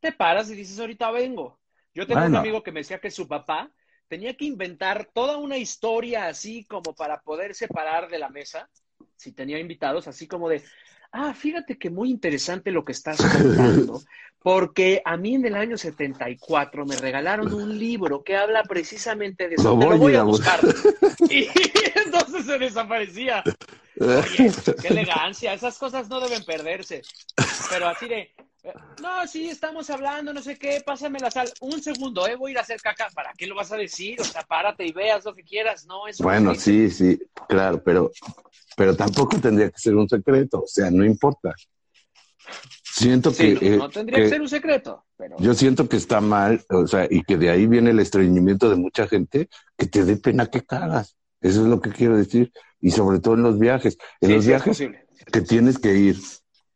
Te 0.00 0.10
paras 0.12 0.50
y 0.50 0.56
dices, 0.56 0.78
ahorita 0.80 1.10
vengo. 1.12 1.60
Yo 1.94 2.06
tengo 2.08 2.18
un 2.20 2.24
Bueno. 2.24 2.38
amigo 2.40 2.62
que 2.64 2.72
me 2.72 2.80
decía 2.80 2.98
que 2.98 3.12
su 3.12 3.28
papá 3.28 3.70
tenía 4.08 4.34
que 4.34 4.44
inventar 4.44 5.08
toda 5.12 5.36
una 5.36 5.56
historia 5.56 6.26
así 6.26 6.64
como 6.64 6.94
para 6.94 7.20
poder 7.20 7.54
separar 7.54 8.08
de 8.08 8.18
la 8.18 8.28
mesa, 8.28 8.68
si 9.16 9.32
tenía 9.32 9.58
invitados, 9.58 10.08
así 10.08 10.26
como 10.26 10.48
de, 10.48 10.62
ah, 11.12 11.32
fíjate 11.34 11.78
que 11.78 11.90
muy 11.90 12.10
interesante 12.10 12.70
lo 12.70 12.84
que 12.84 12.92
estás 12.92 13.18
contando, 13.42 14.02
porque 14.40 15.00
a 15.04 15.16
mí 15.16 15.34
en 15.34 15.46
el 15.46 15.54
año 15.54 15.78
74 15.78 16.84
me 16.84 16.96
regalaron 16.96 17.52
un 17.54 17.78
libro 17.78 18.22
que 18.22 18.36
habla 18.36 18.62
precisamente 18.64 19.48
de 19.48 19.54
eso. 19.54 19.74
Lo 19.74 19.78
Te 19.78 19.86
lo 19.86 19.98
voy 19.98 20.14
a 20.14 20.22
voy 20.22 20.32
buscar. 20.32 20.60
Y 21.30 21.48
entonces 22.04 22.44
se 22.44 22.58
desaparecía. 22.58 23.42
Oye, 23.98 24.52
qué 24.82 24.88
elegancia, 24.88 25.54
esas 25.54 25.78
cosas 25.78 26.08
no 26.08 26.20
deben 26.20 26.44
perderse. 26.44 27.02
Pero 27.70 27.86
así 27.86 28.08
de, 28.08 28.34
no, 29.02 29.26
sí, 29.26 29.48
estamos 29.48 29.90
hablando, 29.90 30.32
no 30.32 30.40
sé 30.42 30.56
qué, 30.56 30.82
pásame 30.84 31.18
la 31.20 31.30
sal. 31.30 31.48
Un 31.60 31.82
segundo, 31.82 32.26
eh, 32.26 32.36
voy 32.36 32.50
a 32.50 32.52
ir 32.52 32.58
a 32.58 32.62
hacer 32.62 32.80
caca. 32.80 33.08
¿Para 33.14 33.32
qué 33.36 33.46
lo 33.46 33.54
vas 33.54 33.70
a 33.72 33.76
decir? 33.76 34.20
O 34.20 34.24
sea, 34.24 34.42
párate 34.42 34.86
y 34.86 34.92
veas 34.92 35.24
lo 35.24 35.34
que 35.34 35.42
quieras. 35.42 35.84
No, 35.86 36.06
eso 36.06 36.22
Bueno, 36.24 36.54
sí, 36.54 36.90
sí, 36.90 37.18
claro, 37.48 37.82
pero, 37.82 38.10
pero 38.76 38.96
tampoco 38.96 39.38
tendría 39.40 39.70
que 39.70 39.78
ser 39.78 39.94
un 39.94 40.08
secreto, 40.08 40.60
o 40.60 40.66
sea, 40.66 40.90
no 40.90 41.04
importa. 41.04 41.54
Siento 42.82 43.30
Sí, 43.32 43.54
que, 43.58 43.70
no, 43.70 43.74
eh, 43.74 43.76
no 43.78 43.90
tendría 43.90 44.18
que- 44.18 44.22
que 44.24 44.28
ser 44.30 44.40
un 44.40 44.48
secreto, 44.48 45.04
pero 45.16 45.36
yo 45.38 45.54
siento 45.54 45.88
que 45.88 45.96
está 45.96 46.20
mal, 46.20 46.64
o 46.70 46.86
sea, 46.86 47.06
y 47.10 47.22
que 47.22 47.36
de 47.36 47.50
ahí 47.50 47.66
viene 47.66 47.90
el 47.90 47.98
estreñimiento 48.00 48.70
de 48.70 48.76
mucha 48.76 49.08
gente, 49.08 49.48
que 49.76 49.86
te 49.86 50.04
dé 50.04 50.16
pena 50.16 50.46
que 50.46 50.64
cagas. 50.64 51.16
Eso 51.40 51.62
es 51.62 51.66
lo 51.66 51.80
que 51.80 51.90
quiero 51.90 52.16
decir. 52.16 52.52
Y 52.80 52.90
sobre 52.90 53.18
todo 53.18 53.34
en 53.34 53.42
los 53.42 53.58
viajes. 53.58 53.98
En 54.20 54.28
sí, 54.28 54.34
los 54.36 54.44
sí 54.44 54.52
es 54.52 54.64
viajes 54.64 54.90
que 55.32 55.40
tienes 55.40 55.78
que 55.78 55.94
ir 55.94 56.16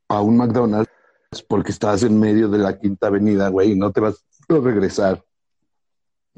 a 0.09 0.21
un 0.23 0.39
McDonald's 0.39 0.88
porque 1.49 1.73
estás 1.73 2.03
en 2.03 2.19
medio 2.19 2.49
de 2.49 2.59
la 2.59 2.79
quinta 2.79 3.09
avenida, 3.09 3.49
güey, 3.49 3.73
y 3.73 3.77
no 3.77 3.93
te 3.93 4.01
vas 4.01 4.25
a 4.49 4.55
regresar 4.55 5.23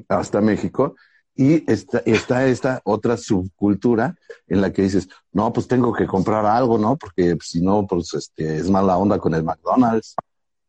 hasta 0.08 0.40
México. 0.40 0.96
Y 1.34 1.70
está, 1.70 2.40
esta 2.40 2.80
otra 2.84 3.16
subcultura 3.16 4.16
en 4.48 4.60
la 4.60 4.72
que 4.72 4.82
dices, 4.82 5.08
no, 5.32 5.52
pues 5.52 5.68
tengo 5.68 5.92
que 5.92 6.06
comprar 6.06 6.44
algo, 6.44 6.76
¿no? 6.76 6.96
Porque 6.96 7.36
si 7.40 7.62
no, 7.62 7.86
pues 7.86 8.12
este, 8.14 8.56
es 8.56 8.68
mala 8.68 8.98
onda 8.98 9.18
con 9.18 9.32
el 9.34 9.44
McDonald's. 9.44 10.16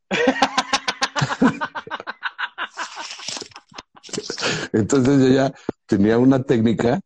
Entonces 4.74 5.20
yo 5.20 5.28
ya 5.28 5.54
tenía 5.88 6.18
una 6.18 6.44
técnica 6.44 7.02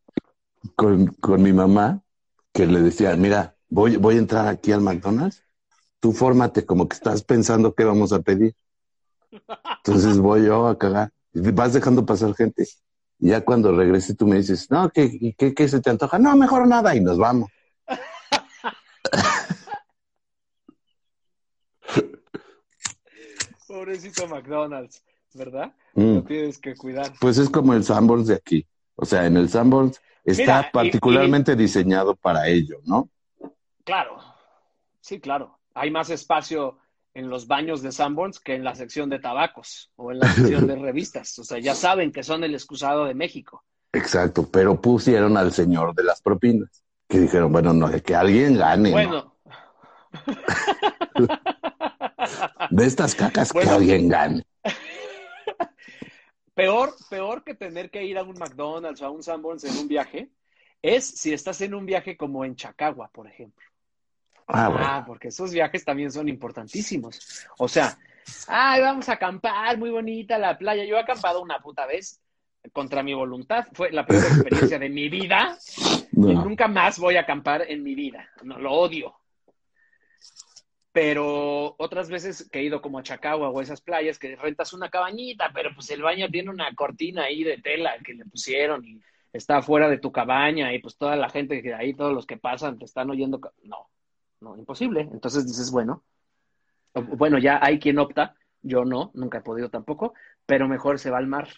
con, 0.75 1.07
con 1.07 1.41
mi 1.41 1.53
mamá 1.53 2.01
que 2.53 2.67
le 2.67 2.81
decía, 2.81 3.15
mira, 3.15 3.55
voy, 3.69 3.97
voy 3.97 4.15
a 4.15 4.19
entrar 4.19 4.47
aquí 4.47 4.71
al 4.71 4.81
McDonald's, 4.81 5.44
tú 6.05 6.13
fórmate 6.13 6.67
como 6.67 6.87
que 6.87 6.93
estás 6.93 7.23
pensando 7.23 7.73
qué 7.73 7.83
vamos 7.83 8.13
a 8.13 8.21
pedir. 8.21 8.55
Entonces 9.77 10.19
voy 10.19 10.45
yo 10.45 10.67
a 10.67 10.77
cagar. 10.77 11.11
Vas 11.33 11.73
dejando 11.73 12.05
pasar 12.05 12.35
gente. 12.35 12.67
Y 13.17 13.29
ya 13.29 13.43
cuando 13.43 13.75
regrese 13.75 14.13
tú 14.13 14.27
me 14.27 14.35
dices, 14.35 14.69
no, 14.69 14.91
¿qué, 14.91 15.33
qué, 15.35 15.55
qué 15.55 15.67
se 15.67 15.81
te 15.81 15.89
antoja? 15.89 16.19
No, 16.19 16.35
mejor 16.35 16.67
nada 16.67 16.95
y 16.95 17.01
nos 17.01 17.17
vamos. 17.17 17.49
Pobrecito 23.67 24.27
McDonald's, 24.27 25.03
¿verdad? 25.33 25.73
Mm. 25.95 26.15
Lo 26.17 26.23
tienes 26.23 26.59
que 26.59 26.75
cuidar. 26.75 27.13
Pues 27.19 27.39
es 27.39 27.49
como 27.49 27.73
el 27.73 27.83
Sanborns 27.83 28.27
de 28.27 28.35
aquí. 28.35 28.67
O 28.93 29.05
sea, 29.05 29.25
en 29.25 29.37
el 29.37 29.49
Sanborns 29.49 29.99
está 30.23 30.57
Mira, 30.57 30.69
y- 30.69 30.71
particularmente 30.71 31.55
diseñado 31.55 32.15
para 32.15 32.47
ello, 32.47 32.77
¿no? 32.85 33.09
Claro, 33.83 34.19
sí, 35.01 35.19
claro. 35.19 35.57
Hay 35.75 35.91
más 35.91 36.09
espacio 36.09 36.79
en 37.13 37.29
los 37.29 37.47
baños 37.47 37.81
de 37.81 37.91
Sanborns 37.91 38.39
que 38.39 38.55
en 38.55 38.63
la 38.63 38.75
sección 38.75 39.09
de 39.09 39.19
tabacos 39.19 39.91
o 39.95 40.11
en 40.11 40.19
la 40.19 40.33
sección 40.33 40.67
de 40.67 40.75
revistas. 40.81 41.37
O 41.39 41.43
sea, 41.43 41.59
ya 41.59 41.75
saben 41.75 42.11
que 42.11 42.23
son 42.23 42.43
el 42.43 42.53
excusado 42.53 43.05
de 43.05 43.13
México. 43.13 43.63
Exacto, 43.93 44.49
pero 44.51 44.79
pusieron 44.81 45.37
al 45.37 45.53
señor 45.53 45.93
de 45.95 46.03
las 46.03 46.21
propinas, 46.21 46.83
que 47.07 47.19
dijeron, 47.19 47.51
bueno, 47.51 47.73
no, 47.73 47.89
que 48.01 48.15
alguien 48.15 48.57
gane, 48.57 48.89
¿no? 48.89 48.95
Bueno. 48.95 49.35
De 52.69 52.85
estas 52.85 53.15
cacas 53.15 53.53
que 53.53 53.61
alguien 53.61 54.09
gane. 54.09 54.43
Peor, 56.53 56.95
peor 57.09 57.43
que 57.43 57.53
tener 57.53 57.91
que 57.91 58.05
ir 58.05 58.17
a 58.17 58.23
un 58.23 58.37
McDonald's 58.39 59.01
o 59.01 59.05
a 59.05 59.09
un 59.09 59.21
Sanborns 59.21 59.65
en 59.65 59.77
un 59.77 59.89
viaje 59.89 60.31
es 60.81 61.05
si 61.05 61.33
estás 61.33 61.59
en 61.59 61.73
un 61.73 61.85
viaje 61.85 62.15
como 62.15 62.45
en 62.45 62.55
Chacagua, 62.55 63.09
por 63.09 63.27
ejemplo. 63.27 63.65
Ah, 64.47 64.69
bueno. 64.69 64.85
Ah, 64.87 65.03
porque 65.05 65.29
esos 65.29 65.51
viajes 65.51 65.83
también 65.83 66.11
son 66.11 66.29
importantísimos. 66.29 67.47
O 67.57 67.67
sea, 67.67 67.97
ay, 68.47 68.81
vamos 68.81 69.09
a 69.09 69.13
acampar, 69.13 69.77
muy 69.77 69.89
bonita 69.89 70.37
la 70.37 70.57
playa. 70.57 70.85
Yo 70.85 70.97
he 70.97 70.99
acampado 70.99 71.41
una 71.41 71.59
puta 71.59 71.85
vez 71.85 72.21
contra 72.73 73.03
mi 73.03 73.13
voluntad. 73.13 73.65
Fue 73.73 73.91
la 73.91 74.05
peor 74.05 74.23
experiencia 74.25 74.79
de 74.79 74.89
mi 74.89 75.09
vida. 75.09 75.57
Y 76.11 76.35
nunca 76.35 76.67
más 76.67 76.99
voy 76.99 77.17
a 77.17 77.21
acampar 77.21 77.63
en 77.69 77.83
mi 77.83 77.95
vida. 77.95 78.29
No, 78.43 78.59
lo 78.59 78.71
odio. 78.71 79.15
Pero 80.91 81.75
otras 81.77 82.09
veces 82.09 82.49
que 82.49 82.59
he 82.59 82.63
ido 82.63 82.81
como 82.81 82.99
a 82.99 83.03
Chacagua 83.03 83.49
o 83.49 83.59
a 83.59 83.63
esas 83.63 83.81
playas 83.81 84.17
que 84.17 84.37
rentas 84.37 84.71
una 84.71 84.89
cabañita, 84.89 85.51
pero 85.53 85.71
pues 85.75 85.89
el 85.89 86.01
baño 86.01 86.29
tiene 86.29 86.49
una 86.49 86.73
cortina 86.73 87.23
ahí 87.23 87.43
de 87.43 87.57
tela 87.57 87.95
que 88.01 88.13
le 88.13 88.23
pusieron 88.25 88.85
y 88.85 89.01
está 89.33 89.61
fuera 89.61 89.89
de 89.89 89.97
tu 89.97 90.13
cabaña 90.13 90.73
y 90.73 90.79
pues 90.79 90.95
toda 90.95 91.17
la 91.17 91.29
gente 91.29 91.61
que 91.61 91.73
ahí, 91.73 91.93
todos 91.93 92.13
los 92.13 92.25
que 92.25 92.37
pasan 92.37 92.79
te 92.79 92.85
están 92.85 93.09
oyendo. 93.09 93.41
No, 93.63 93.89
no, 94.41 94.57
imposible. 94.57 95.01
Entonces 95.11 95.45
dices, 95.45 95.71
bueno, 95.71 96.03
bueno, 96.93 97.37
ya 97.37 97.59
hay 97.61 97.79
quien 97.79 97.99
opta, 97.99 98.35
yo 98.61 98.85
no, 98.85 99.11
nunca 99.13 99.39
he 99.39 99.41
podido 99.41 99.69
tampoco, 99.69 100.13
pero 100.45 100.67
mejor 100.67 100.99
se 100.99 101.09
va 101.09 101.17
al 101.17 101.27
mar. 101.27 101.49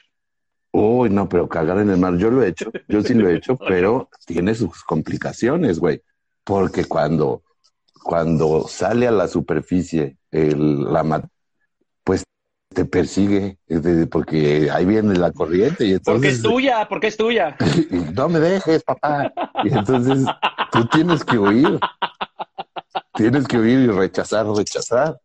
Uy, 0.72 1.10
no, 1.10 1.28
pero 1.30 1.48
cagar 1.48 1.80
en 1.80 1.90
el 1.90 1.98
mar, 1.98 2.18
yo 2.18 2.30
lo 2.30 2.44
he 2.44 2.50
hecho, 2.50 2.72
yo 2.88 3.02
sí 3.02 3.13
lo 3.13 3.30
he 3.30 3.36
hecho, 3.36 3.58
pero 3.68 4.10
tiene 4.26 4.54
sus 4.54 4.84
complicaciones, 4.84 5.80
güey. 5.80 6.02
Porque 6.44 6.86
cuando, 6.86 7.44
cuando 8.04 8.68
sale 8.68 9.08
a 9.08 9.12
la 9.12 9.28
superficie 9.28 10.18
el, 10.32 10.84
la 10.84 11.30
pues 12.04 12.24
te 12.74 12.86
persigue, 12.86 13.58
porque 14.12 14.70
ahí 14.72 14.86
viene 14.86 15.16
la 15.16 15.32
corriente 15.32 15.86
y 15.86 15.98
Porque 16.00 16.30
entonces 16.30 16.34
es 16.36 16.42
tuya, 16.42 16.88
porque 16.88 17.08
es 17.08 17.18
tuya. 17.18 17.58
no 18.16 18.30
me 18.30 18.40
dejes, 18.40 18.84
papá. 18.84 19.34
Y 19.63 19.74
entonces 19.74 20.26
tú 20.72 20.86
tienes 20.88 21.24
que 21.24 21.38
huir. 21.38 21.80
Tienes 23.17 23.47
que 23.47 23.58
huir 23.58 23.80
y 23.80 23.88
rechazar, 23.88 24.45
rechazar. 24.47 25.19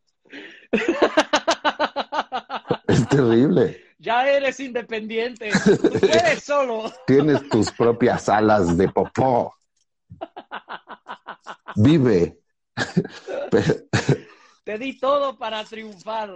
Es 2.89 3.09
terrible. 3.09 3.81
Ya 3.99 4.29
eres 4.29 4.59
independiente, 4.59 5.51
tú 5.65 6.07
eres 6.07 6.43
solo. 6.43 6.91
Tienes 7.07 7.49
tus 7.49 7.71
propias 7.71 8.29
alas 8.29 8.77
de 8.77 8.89
popó. 8.89 9.55
Vive. 11.77 12.39
Pero 13.51 13.75
Te 14.65 14.79
di 14.79 14.99
todo 14.99 15.37
para 15.37 15.65
triunfar. 15.65 16.31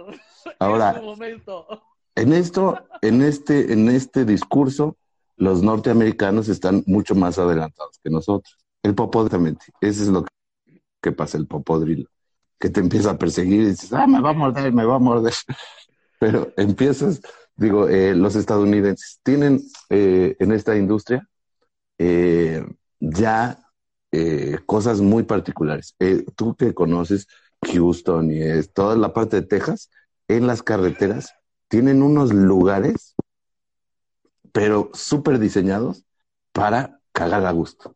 Ahora- 0.59 0.91
En 0.91 0.95
su 0.97 1.01
momento. 1.03 1.83
en 2.15 2.33
esto, 2.33 2.87
en 3.01 3.21
este, 3.21 3.73
en 3.73 3.89
este 3.89 4.25
discurso, 4.25 4.97
los 5.37 5.61
norteamericanos 5.61 6.47
están 6.49 6.83
mucho 6.87 7.15
más 7.15 7.37
adelantados 7.39 7.99
que 8.03 8.09
nosotros. 8.09 8.57
El 8.83 8.95
popodrilamente. 8.95 9.65
Eso 9.81 10.03
es 10.03 10.09
lo 10.09 10.23
que 10.23 10.29
pasa, 11.11 11.37
el 11.37 11.47
popodrilo. 11.47 12.09
Que 12.59 12.69
te 12.69 12.79
empieza 12.79 13.11
a 13.11 13.17
perseguir 13.17 13.61
y 13.61 13.65
dices, 13.67 13.93
ah, 13.93 14.07
me 14.07 14.19
va 14.21 14.31
a 14.31 14.33
morder, 14.33 14.73
me 14.73 14.85
va 14.85 14.95
a 14.95 14.99
morder. 14.99 15.33
Pero 16.19 16.51
empiezas, 16.57 17.21
digo, 17.55 17.87
eh, 17.87 18.15
los 18.15 18.35
estadounidenses 18.35 19.19
tienen 19.23 19.61
eh, 19.89 20.35
en 20.39 20.51
esta 20.51 20.75
industria 20.75 21.27
eh, 21.97 22.65
ya 22.99 23.63
cosas 24.65 24.99
muy 24.99 25.23
particulares. 25.23 25.95
Tú 26.35 26.55
que 26.55 26.73
conoces, 26.73 27.27
Houston 27.71 28.31
y 28.31 28.63
toda 28.73 28.95
la 28.95 29.13
parte 29.13 29.41
de 29.41 29.47
Texas, 29.47 29.91
en 30.27 30.47
las 30.47 30.63
carreteras, 30.63 31.35
tienen 31.67 32.01
unos 32.01 32.33
lugares, 32.33 33.15
pero 34.51 34.89
súper 34.93 35.37
diseñados 35.37 36.05
para 36.51 36.99
cagar 37.11 37.45
a 37.45 37.51
gusto, 37.51 37.95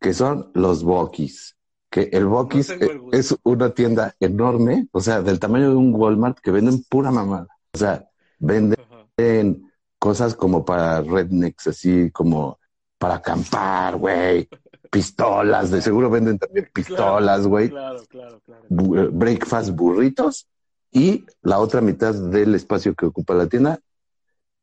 que 0.00 0.12
son 0.12 0.50
los 0.54 0.82
Bokis. 0.82 1.56
Que 1.92 2.08
el 2.10 2.24
Bokis 2.24 2.70
el 2.70 3.02
es 3.12 3.36
una 3.42 3.68
tienda 3.74 4.14
enorme, 4.18 4.88
o 4.92 5.00
sea, 5.02 5.20
del 5.20 5.38
tamaño 5.38 5.68
de 5.68 5.76
un 5.76 5.94
Walmart, 5.94 6.38
que 6.38 6.50
venden 6.50 6.82
pura 6.84 7.10
mamada. 7.10 7.48
O 7.74 7.76
sea, 7.76 8.08
venden 8.38 8.78
en 9.18 9.70
cosas 9.98 10.34
como 10.34 10.64
para 10.64 11.02
rednecks, 11.02 11.66
así 11.66 12.10
como 12.10 12.58
para 12.96 13.16
acampar, 13.16 13.96
güey. 13.98 14.48
Pistolas, 14.90 15.70
de 15.70 15.82
seguro 15.82 16.08
venden 16.08 16.38
también 16.38 16.70
pistolas, 16.72 17.46
güey. 17.46 17.68
Claro, 17.68 18.02
claro, 18.08 18.40
claro. 18.40 18.64
Bu- 18.70 18.98
eh, 18.98 19.10
breakfast 19.12 19.70
burritos. 19.70 20.48
Y 20.90 21.26
la 21.42 21.58
otra 21.58 21.82
mitad 21.82 22.14
del 22.14 22.54
espacio 22.54 22.94
que 22.94 23.04
ocupa 23.04 23.34
la 23.34 23.48
tienda 23.48 23.80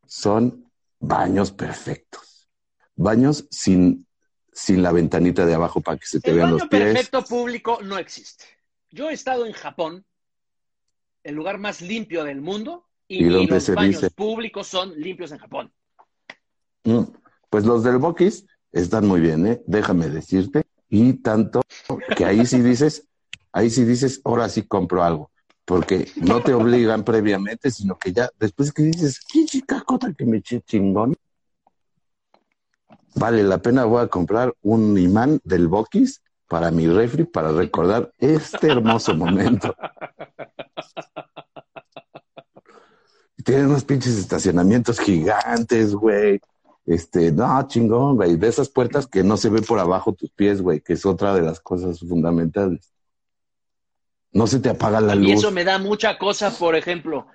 son 0.08 0.66
baños 1.00 1.52
perfectos. 1.52 2.50
Baños 2.96 3.48
sin, 3.52 4.08
sin 4.60 4.84
la 4.84 4.92
ventanita 4.92 5.46
de 5.46 5.54
abajo 5.54 5.80
para 5.82 5.98
que 5.98 6.06
se 6.06 6.20
te 6.20 6.32
El 6.32 6.38
vean 6.38 6.52
los 6.52 6.68
pies. 6.68 6.84
perfecto 6.84 7.24
público 7.24 7.80
no 7.82 7.98
existe. 7.98 8.44
Yo 8.92 9.10
he 9.10 9.14
estado 9.14 9.46
en 9.46 9.54
Japón, 9.54 10.06
el 11.24 11.36
lugar 11.36 11.58
más 11.60 11.82
limpio 11.82 12.24
del 12.24 12.42
mundo, 12.42 12.86
y, 13.08 13.20
¿Y 13.20 13.24
ni 13.24 13.30
dónde 13.30 13.56
los 13.56 13.64
se 13.64 13.74
baños 13.74 13.96
dice? 14.02 14.12
públicos 14.12 14.68
son 14.68 15.00
limpios 15.00 15.32
en 15.32 15.38
Japón. 15.38 15.72
Mm, 16.84 17.04
Pues 17.50 17.66
los 17.66 17.84
del 17.84 17.98
Bokis 17.98 18.46
están 18.72 19.08
muy 19.08 19.22
bien, 19.22 19.48
¿eh? 19.48 19.62
Déjame 19.66 20.10
decirte. 20.10 20.64
Y 20.90 21.14
tanto 21.14 21.62
que 22.16 22.26
ahí 22.26 22.46
sí 22.46 22.62
dices, 22.62 23.08
ahí 23.52 23.70
sí 23.70 23.86
dices, 23.86 24.22
ahora 24.26 24.50
sí 24.50 24.64
compro 24.64 25.04
algo. 25.04 25.32
Porque 25.66 26.12
no 26.18 26.42
te 26.42 26.54
obligan 26.54 27.04
previamente, 27.06 27.72
sino 27.72 27.98
que 27.98 28.12
ya 28.12 28.30
después 28.40 28.72
que 28.74 28.84
dices, 28.84 29.20
qué 29.32 29.46
chica 29.46 29.84
que 30.18 30.26
me 30.26 30.38
eché 30.38 30.62
chingón. 30.62 31.16
Vale 33.16 33.44
la 33.44 33.58
pena, 33.62 33.86
voy 33.86 34.02
a 34.04 34.08
comprar 34.08 34.54
un 34.62 34.98
imán 34.98 35.40
del 35.44 35.68
Bokis 35.68 36.22
para 36.48 36.72
mi 36.72 36.88
refri 36.88 37.26
para 37.26 37.52
recordar 37.52 38.12
este 38.18 38.68
hermoso 38.68 39.14
momento. 39.16 39.76
Tienen 43.44 43.68
unos 43.68 43.84
pinches 43.86 44.18
estacionamientos 44.18 45.00
gigantes, 45.00 45.96
güey. 45.96 46.40
Este, 46.86 47.32
no, 47.32 47.68
chingón, 47.68 48.16
güey. 48.16 48.36
De 48.36 48.48
esas 48.48 48.70
puertas 48.70 49.08
que 49.08 49.24
no 49.24 49.38
se 49.38 49.50
ve 49.50 49.62
por 49.62 49.80
abajo 49.80 50.14
tus 50.14 50.30
pies, 50.32 50.62
güey, 50.62 50.82
que 50.82 50.94
es 50.94 51.06
otra 51.06 51.34
de 51.34 51.42
las 51.42 51.60
cosas 51.60 52.00
fundamentales. 52.00 52.94
No 54.32 54.46
se 54.46 54.60
te 54.60 54.70
apaga 54.70 55.00
la 55.02 55.16
Y 55.16 55.20
luz. 55.20 55.32
eso 55.40 55.52
me 55.52 55.64
da 55.64 55.78
mucha 55.80 56.18
cosa, 56.18 56.52
por 56.52 56.76
ejemplo. 56.76 57.28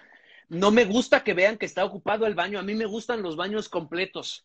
No 0.48 0.70
me 0.70 0.84
gusta 0.84 1.24
que 1.24 1.34
vean 1.34 1.56
que 1.56 1.66
está 1.66 1.84
ocupado 1.84 2.26
el 2.26 2.34
baño. 2.34 2.58
A 2.58 2.62
mí 2.62 2.74
me 2.74 2.86
gustan 2.86 3.22
los 3.22 3.36
baños 3.36 3.68
completos. 3.68 4.44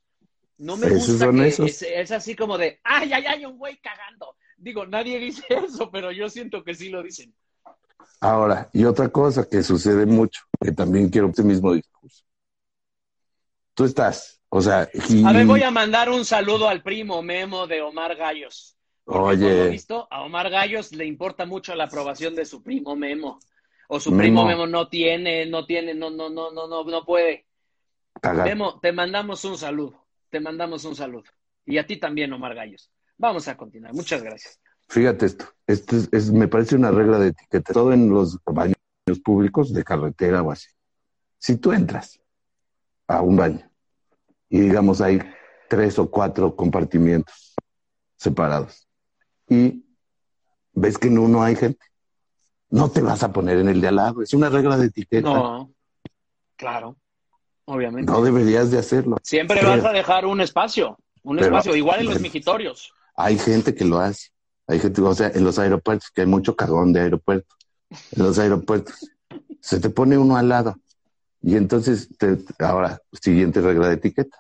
No 0.60 0.76
me 0.76 0.90
gusta 0.90 1.32
que 1.32 1.48
es, 1.48 1.82
es 1.82 2.12
así 2.12 2.36
como 2.36 2.58
de, 2.58 2.80
ay, 2.84 3.12
ay, 3.14 3.26
ay, 3.28 3.46
un 3.46 3.58
güey 3.58 3.78
cagando. 3.78 4.36
Digo, 4.58 4.86
nadie 4.86 5.18
dice 5.18 5.44
eso, 5.50 5.90
pero 5.90 6.12
yo 6.12 6.30
siento 6.30 6.64
que 6.64 6.76
sí 6.76 6.90
lo 6.90 7.02
dicen. 7.02 7.34
Ahora, 8.20 8.70
y 8.74 8.84
otra 8.84 9.08
cosa 9.10 9.48
que 9.50 9.64
sucede 9.64 10.06
mucho, 10.06 10.42
que 10.60 10.74
también 10.74 11.10
quiero 11.10 11.30
este 11.30 11.44
mismo 11.44 11.74
discurso. 11.74 12.24
Tú 13.74 13.86
estás, 13.86 14.42
o 14.50 14.62
sea, 14.62 14.90
y- 15.08 15.24
A 15.26 15.32
ver, 15.32 15.46
voy 15.46 15.64
a 15.64 15.72
mandar 15.72 16.10
un 16.10 16.26
saludo 16.26 16.68
al 16.68 16.84
primo 16.84 17.22
Memo 17.22 17.66
de 17.66 17.82
Omar 17.82 18.16
Gallos. 18.18 18.76
Porque 19.06 19.18
por 19.20 19.38
lo 19.38 19.48
oye, 19.48 19.70
visto, 19.70 20.08
a 20.12 20.22
Omar 20.24 20.50
Gallos 20.50 20.92
le 20.92 21.06
importa 21.06 21.46
mucho 21.46 21.74
la 21.76 21.86
aprobación 21.86 22.36
de 22.36 22.44
su 22.46 22.62
primo 22.62 22.96
Memo. 22.98 23.40
O 23.88 24.00
su 24.00 24.12
Memo. 24.12 24.22
primo 24.22 24.46
Memo 24.46 24.68
no 24.68 24.90
tiene, 24.90 25.46
no 25.46 25.66
tiene, 25.66 25.94
no, 25.94 26.10
no, 26.10 26.30
no, 26.30 26.52
no, 26.52 26.68
no, 26.68 26.84
no 26.84 27.06
puede. 27.06 27.46
cagar. 28.22 28.46
Memo, 28.50 28.80
te 28.82 28.92
mandamos 28.92 29.46
un 29.46 29.58
saludo. 29.58 29.99
Te 30.30 30.40
mandamos 30.40 30.86
un 30.86 30.96
saludo. 30.96 31.24
Y 31.66 31.78
a 31.78 31.86
ti 31.86 31.98
también, 31.98 32.32
Omar 32.34 32.56
Gallos. 32.56 32.92
Vamos 33.18 33.48
a 33.48 33.58
continuar. 33.58 33.94
Muchas 33.94 34.24
gracias. 34.24 34.60
Fíjate 34.88 35.26
esto, 35.28 35.46
esto 35.68 35.96
es, 35.98 36.10
es- 36.12 36.32
me 36.32 36.48
parece 36.48 36.76
una 36.76 36.90
regla 36.92 37.20
de 37.20 37.28
etiqueta, 37.30 37.74
todo 37.74 37.94
en 37.94 38.10
los 38.10 38.38
baños 38.46 38.76
públicos 39.24 39.72
de 39.74 39.84
carretera 39.84 40.42
o 40.42 40.52
así. 40.52 40.68
Si 41.38 41.58
tú 41.58 41.72
entras 41.72 42.20
a 43.08 43.22
un 43.22 43.36
baño 43.38 43.70
y 44.50 44.60
digamos 44.62 45.02
hay 45.02 45.20
tres 45.70 46.00
o 46.00 46.10
cuatro 46.10 46.56
compartimientos 46.56 47.54
separados 48.18 48.88
y 49.48 49.86
ves 50.74 50.98
que 50.98 51.08
en 51.08 51.20
uno 51.20 51.44
hay 51.44 51.56
gente, 51.56 51.86
no 52.72 52.90
te 52.90 53.02
vas 53.02 53.22
a 53.24 53.32
poner 53.32 53.58
en 53.60 53.70
el 53.70 53.82
de 53.82 53.88
al 53.90 53.96
lado, 53.98 54.22
es 54.24 54.34
una 54.34 54.50
regla 54.50 54.76
de 54.78 54.88
etiqueta, 54.88 55.30
no, 55.30 55.58
No, 55.60 55.74
claro, 56.56 56.98
obviamente. 57.70 58.12
deberías 58.24 58.72
de 58.72 58.80
hacerlo. 58.80 59.18
Siempre 59.24 59.64
vas 59.64 59.84
a 59.86 59.92
dejar 59.92 60.26
un 60.26 60.42
espacio, 60.42 60.98
un 61.24 61.38
Pero- 61.38 61.48
espacio, 61.48 61.76
igual 61.76 62.02
en 62.02 62.08
los 62.08 62.20
migitorios. 62.20 62.92
Hay 63.16 63.38
gente 63.38 63.76
que 63.76 63.86
lo 63.86 64.00
hace. 64.00 64.30
Hay 64.68 64.80
gente, 64.80 65.02
o 65.02 65.14
sea, 65.16 65.32
en 65.34 65.44
los 65.44 65.58
aeropuertos, 65.60 66.10
que 66.12 66.22
hay 66.22 66.28
mucho 66.28 66.56
cagón 66.56 66.94
de 66.94 67.02
aeropuerto. 67.02 67.56
En 68.12 68.24
los 68.24 68.38
aeropuertos. 68.40 69.10
Se 69.62 69.80
te 69.80 69.90
pone 69.90 70.18
uno 70.18 70.38
al 70.38 70.48
lado. 70.50 70.76
Y 71.42 71.56
entonces, 71.56 72.10
te- 72.18 72.38
ahora, 72.60 73.02
siguiente 73.20 73.62
regla 73.62 73.88
de 73.88 73.96
etiqueta. 73.96 74.38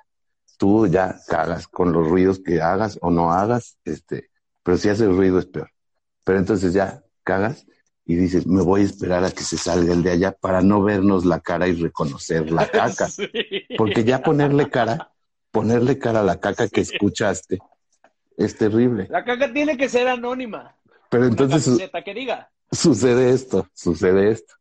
Tú 0.57 0.85
ya 0.87 1.19
cagas 1.27 1.67
con 1.67 1.91
los 1.93 2.07
ruidos 2.07 2.39
que 2.39 2.61
hagas 2.61 2.99
o 3.01 3.09
no 3.09 3.31
hagas, 3.31 3.77
este, 3.85 4.29
pero 4.63 4.77
si 4.77 4.89
haces 4.89 5.07
ruido 5.07 5.39
es 5.39 5.45
peor. 5.45 5.71
Pero 6.25 6.37
entonces 6.39 6.73
ya 6.73 7.01
cagas 7.23 7.65
y 8.09 8.15
dices, 8.15 8.47
me 8.47 8.63
voy 8.63 8.81
a 8.81 8.85
esperar 8.85 9.23
a 9.23 9.29
que 9.29 9.43
se 9.43 9.55
salga 9.55 9.93
el 9.93 10.01
de 10.01 10.09
allá 10.09 10.31
para 10.31 10.63
no 10.63 10.81
vernos 10.81 11.25
la 11.25 11.41
cara 11.41 11.67
y 11.67 11.73
reconocer 11.73 12.49
la 12.51 12.65
caca. 12.71 13.07
Sí. 13.07 13.29
Porque 13.77 14.03
ya 14.03 14.23
ponerle 14.23 14.67
cara, 14.67 15.11
ponerle 15.51 15.99
cara 15.99 16.21
a 16.21 16.23
la 16.23 16.39
caca 16.39 16.67
que 16.67 16.81
escuchaste 16.81 17.59
es 18.35 18.57
terrible. 18.57 19.05
La 19.11 19.23
caca 19.23 19.53
tiene 19.53 19.77
que 19.77 19.87
ser 19.87 20.07
anónima. 20.07 20.75
Pero 21.11 21.25
Una 21.27 21.31
entonces 21.33 21.77
que 22.03 22.13
diga. 22.15 22.49
sucede 22.71 23.29
esto, 23.29 23.67
sucede 23.75 24.31
esto. 24.31 24.55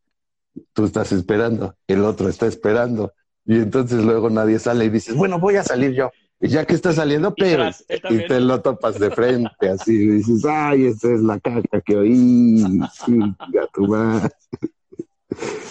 Tú 0.75 0.85
estás 0.85 1.13
esperando, 1.13 1.75
el 1.87 2.05
otro 2.05 2.29
está 2.29 2.47
esperando. 2.47 3.15
Y 3.47 3.55
entonces 3.55 4.05
luego 4.05 4.29
nadie 4.29 4.59
sale 4.59 4.85
y 4.85 4.91
dices, 4.91 5.15
bueno, 5.17 5.39
voy 5.39 5.57
a 5.57 5.65
salir 5.65 5.93
yo. 5.95 6.11
Ya 6.41 6.65
que 6.65 6.75
está 6.75 6.93
saliendo, 6.93 7.35
Y 7.37 7.41
pero 7.43 7.65
tras, 7.65 7.85
y 8.11 8.27
te 8.29 8.39
lo 8.41 8.61
topas 8.63 8.99
de 9.01 9.11
frente, 9.11 9.69
así 9.71 9.93
y 9.95 10.07
dices, 10.09 10.45
ay, 10.45 10.87
esta 10.87 11.13
es 11.13 11.21
la 11.21 11.41
caca 11.41 11.81
que 11.81 11.97
oí, 11.97 12.81
chinga 13.05 13.67
tu 13.75 13.89
madre. 13.89 14.31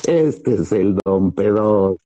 Este 0.06 0.56
es 0.56 0.72
el 0.74 0.98
don 1.06 1.32
pedón. 1.32 1.98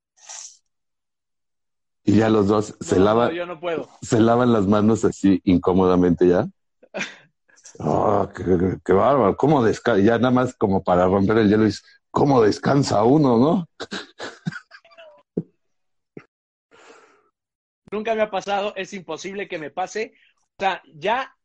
Y 2.04 2.14
ya 2.18 2.30
los 2.30 2.48
dos 2.48 2.76
se 2.80 2.98
No, 2.98 3.06
lavan, 3.06 3.32
Yo 3.34 3.46
no 3.46 3.60
puedo. 3.60 3.88
se 4.02 4.20
lavan 4.20 4.54
las 4.54 4.68
manos 4.68 5.06
así 5.06 5.40
incómodamente 5.44 6.28
ya. 6.28 6.48
Oh, 7.80 8.28
qué, 8.36 8.44
qué- 8.44 8.78
qué 8.84 8.94
bárbaro. 8.94 9.36
¿Cómo 9.38 9.64
descansa? 9.64 10.04
Ya 10.04 10.18
nada 10.18 10.32
más 10.32 10.54
como 10.56 10.84
para 10.84 11.06
romper 11.08 11.38
el 11.40 11.50
hielo, 11.50 11.68
cómo 12.12 12.42
descansa 12.42 13.04
uno, 13.04 13.38
¿no? 13.38 13.68
Nunca 17.92 18.16
me 18.16 18.22
ha 18.22 18.32
pasado, 18.32 18.74
es 18.76 18.94
imposible 18.94 19.48
que 19.48 19.60
me 19.60 19.70
pase. 19.70 20.14
O 20.58 20.64
sea, 20.64 20.82
ya, 20.96 21.36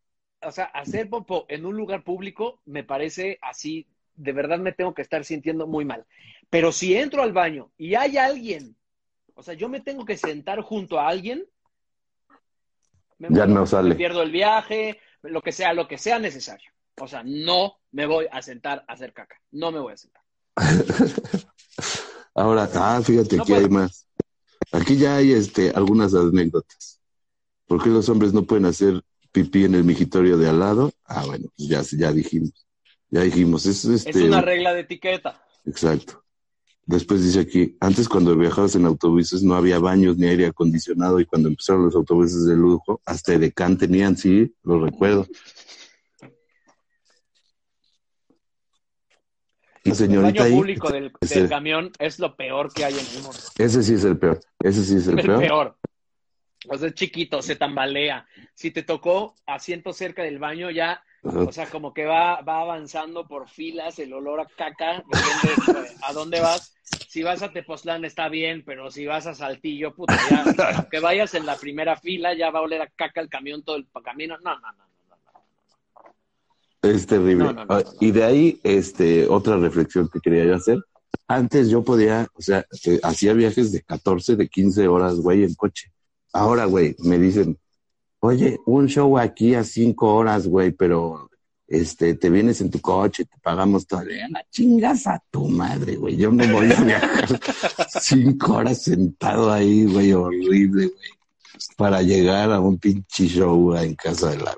o 0.42 0.52
sea, 0.52 0.66
hacer 0.66 1.10
popó 1.10 1.44
en 1.48 1.66
un 1.66 1.76
lugar 1.76 2.04
público 2.04 2.60
me 2.64 2.84
parece 2.84 3.38
así, 3.42 3.86
de 4.14 4.32
verdad 4.32 4.58
me 4.58 4.72
tengo 4.72 4.94
que 4.94 5.02
estar 5.02 5.24
sintiendo 5.24 5.66
muy 5.66 5.84
mal. 5.84 6.06
Pero 6.48 6.70
si 6.70 6.96
entro 6.96 7.22
al 7.22 7.32
baño 7.32 7.72
y 7.76 7.96
hay 7.96 8.16
alguien, 8.16 8.76
o 9.34 9.42
sea, 9.42 9.54
yo 9.54 9.68
me 9.68 9.80
tengo 9.80 10.04
que 10.04 10.16
sentar 10.16 10.60
junto 10.62 11.00
a 11.00 11.08
alguien, 11.08 11.44
me 13.18 13.28
Ya 13.30 13.46
no 13.46 13.66
sale. 13.66 13.90
Me 13.90 13.94
pierdo 13.94 14.22
el 14.22 14.30
viaje, 14.30 15.00
lo 15.22 15.42
que 15.42 15.52
sea, 15.52 15.72
lo 15.72 15.88
que 15.88 15.98
sea 15.98 16.18
necesario. 16.18 16.70
O 17.00 17.08
sea, 17.08 17.22
no 17.24 17.78
me 17.92 18.06
voy 18.06 18.26
a 18.30 18.40
sentar 18.40 18.84
a 18.86 18.92
hacer 18.92 19.12
caca. 19.12 19.40
No 19.50 19.72
me 19.72 19.80
voy 19.80 19.94
a 19.94 19.96
sentar. 19.96 20.22
Ahora, 22.34 22.68
ah, 22.74 23.00
fíjate, 23.02 23.36
No 23.36 23.44
puedo. 23.44 23.60
hay 23.60 23.68
más. 23.68 24.05
Aquí 24.72 24.96
ya 24.96 25.16
hay 25.16 25.32
este, 25.32 25.70
algunas 25.70 26.14
anécdotas. 26.14 27.00
¿Por 27.66 27.82
qué 27.82 27.90
los 27.90 28.08
hombres 28.08 28.32
no 28.32 28.44
pueden 28.44 28.66
hacer 28.66 29.02
pipí 29.32 29.64
en 29.64 29.74
el 29.74 29.84
migitorio 29.84 30.38
de 30.38 30.48
al 30.48 30.60
lado? 30.60 30.92
Ah, 31.04 31.24
bueno, 31.26 31.46
pues 31.56 31.68
ya, 31.68 31.82
ya 31.98 32.12
dijimos. 32.12 32.66
Ya 33.10 33.22
dijimos. 33.22 33.66
Es, 33.66 33.84
este, 33.84 34.10
Es 34.10 34.16
una 34.16 34.40
regla 34.40 34.74
de 34.74 34.80
etiqueta. 34.80 35.42
Exacto. 35.64 36.22
Después 36.84 37.24
dice 37.24 37.40
aquí, 37.40 37.76
antes 37.80 38.08
cuando 38.08 38.36
viajabas 38.36 38.76
en 38.76 38.86
autobuses 38.86 39.42
no 39.42 39.56
había 39.56 39.80
baños 39.80 40.16
ni 40.16 40.26
aire 40.26 40.46
acondicionado 40.46 41.18
y 41.18 41.26
cuando 41.26 41.48
empezaron 41.48 41.84
los 41.84 41.96
autobuses 41.96 42.46
de 42.46 42.54
lujo, 42.54 43.00
hasta 43.04 43.34
Edecán 43.34 43.76
tenían, 43.76 44.16
sí, 44.16 44.54
lo 44.62 44.78
recuerdo. 44.84 45.26
La 49.90 50.04
El 50.14 50.22
baño 50.22 50.42
ahí, 50.42 50.52
público 50.52 50.90
del, 50.90 51.12
ese- 51.20 51.40
del 51.40 51.48
camión 51.48 51.92
es 51.98 52.18
lo 52.18 52.34
peor 52.36 52.72
que 52.72 52.84
hay 52.84 52.94
en 52.94 53.06
el 53.06 53.22
mundo. 53.22 53.38
ese 53.58 53.82
sí 53.82 53.94
es 53.94 54.04
el 54.04 54.18
peor, 54.18 54.40
ese 54.60 54.84
sí 54.84 54.96
es 54.96 55.06
el 55.08 55.18
El 55.18 55.26
peor. 55.26 55.40
peor. 55.40 55.76
O 56.68 56.76
sea, 56.76 56.88
es 56.88 56.94
chiquito, 56.94 57.42
se 57.42 57.54
tambalea. 57.56 58.26
Si 58.54 58.70
te 58.72 58.82
tocó 58.82 59.34
asiento 59.46 59.92
cerca 59.92 60.22
del 60.22 60.38
baño, 60.38 60.70
ya 60.70 61.02
O 61.48 61.52
sea, 61.52 61.66
como 61.66 61.92
que 61.92 62.04
va, 62.04 62.40
va 62.42 62.60
avanzando 62.60 63.26
por 63.26 63.48
filas 63.48 63.98
el 63.98 64.12
olor 64.12 64.40
a 64.40 64.46
caca, 64.46 65.02
depende 65.08 65.92
a 66.02 66.12
dónde 66.12 66.40
vas. 66.40 66.72
Si 67.08 67.22
vas 67.22 67.42
a 67.42 67.52
Tepoztlán 67.52 68.04
está 68.04 68.28
bien, 68.28 68.62
pero 68.64 68.90
si 68.90 69.06
vas 69.06 69.26
a 69.26 69.34
Saltillo, 69.34 69.92
puta, 69.94 70.14
ya, 70.30 70.44
aunque 70.76 71.00
vayas 71.00 71.34
en 71.34 71.44
la 71.46 71.56
primera 71.56 71.96
fila, 71.96 72.32
ya 72.34 72.50
va 72.50 72.60
a 72.60 72.62
oler 72.62 72.82
a 72.82 72.86
caca 72.88 73.20
el 73.20 73.28
camión 73.28 73.62
todo 73.64 73.76
el 73.76 73.86
camino. 74.04 74.36
No, 74.38 74.54
no, 74.54 74.60
no, 74.60 74.72
no, 74.72 74.84
no. 74.86 74.95
Es 76.82 77.06
terrible. 77.06 77.44
No, 77.44 77.52
no, 77.52 77.64
no, 77.64 77.74
Ah. 77.74 77.82
Y 78.00 78.10
de 78.10 78.24
ahí, 78.24 78.60
este, 78.62 79.26
otra 79.28 79.56
reflexión 79.56 80.08
que 80.08 80.20
quería 80.20 80.44
yo 80.44 80.54
hacer. 80.56 80.78
Antes 81.28 81.68
yo 81.68 81.82
podía, 81.82 82.28
o 82.34 82.42
sea, 82.42 82.64
eh, 82.84 83.00
hacía 83.02 83.32
viajes 83.32 83.72
de 83.72 83.82
14, 83.82 84.36
de 84.36 84.48
15 84.48 84.86
horas, 84.86 85.16
güey, 85.16 85.42
en 85.44 85.54
coche. 85.54 85.90
Ahora, 86.32 86.66
güey, 86.66 86.94
me 87.00 87.18
dicen, 87.18 87.58
oye, 88.20 88.58
un 88.66 88.86
show 88.86 89.18
aquí 89.18 89.54
a 89.54 89.64
5 89.64 90.14
horas, 90.14 90.46
güey, 90.46 90.70
pero 90.72 91.28
este, 91.66 92.14
te 92.14 92.30
vienes 92.30 92.60
en 92.60 92.70
tu 92.70 92.80
coche, 92.80 93.24
te 93.24 93.36
pagamos 93.42 93.86
todo. 93.88 94.02
La 94.04 94.44
chingas 94.50 95.06
a 95.08 95.20
tu 95.30 95.48
madre, 95.48 95.96
güey. 95.96 96.16
Yo 96.16 96.30
no 96.30 96.46
voy 96.52 96.70
a 96.70 96.80
viajar 96.80 97.26
5 98.00 98.52
horas 98.52 98.82
sentado 98.82 99.50
ahí, 99.50 99.84
güey, 99.86 100.12
horrible, 100.12 100.86
güey, 100.86 101.10
para 101.76 102.02
llegar 102.02 102.52
a 102.52 102.60
un 102.60 102.78
pinche 102.78 103.26
show 103.26 103.74
en 103.74 103.94
casa 103.96 104.30
de 104.30 104.36
la 104.38 104.56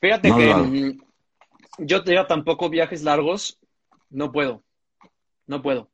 Fíjate 0.00 0.28
No, 0.28 0.36
que 0.36 0.46
no. 0.46 0.64
mm, 0.64 0.98
yo 1.78 2.04
te 2.04 2.16
tampoco 2.24 2.68
viajes 2.68 3.02
largos, 3.02 3.58
no 4.10 4.32
puedo, 4.32 4.64
no 5.46 5.62
puedo. 5.62 5.90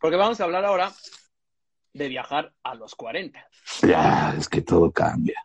Porque 0.00 0.16
vamos 0.16 0.40
a 0.40 0.44
hablar 0.44 0.64
ahora 0.64 0.92
de 1.92 2.08
viajar 2.08 2.52
a 2.62 2.74
los 2.74 2.94
40. 2.94 3.48
Ya, 3.82 4.34
es 4.36 4.48
que 4.48 4.62
todo 4.62 4.92
cambia. 4.92 5.44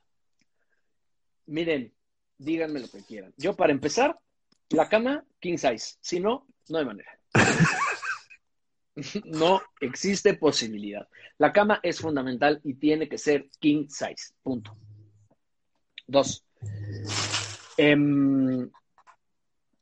Miren, 1.48 1.94
díganme 2.38 2.80
lo 2.82 2.90
que 2.90 3.04
quieran. 3.04 3.34
Yo 3.38 3.56
para 3.56 3.72
empezar, 3.72 4.20
la 4.70 4.88
cama 4.90 5.24
king 5.40 5.58
size, 5.58 5.98
si 6.02 6.20
no, 6.20 6.48
no 6.70 6.78
hay 6.78 6.86
manera. 6.86 7.20
No 9.26 9.62
existe 9.80 10.34
posibilidad. 10.34 11.08
La 11.38 11.54
cama 11.54 11.80
es 11.82 12.00
fundamental 12.00 12.60
y 12.64 12.74
tiene 12.76 13.08
que 13.08 13.18
ser 13.18 13.50
king 13.60 13.88
size. 13.88 14.34
Punto. 14.44 14.76
Dos. 16.08 16.46
Em, 17.78 18.70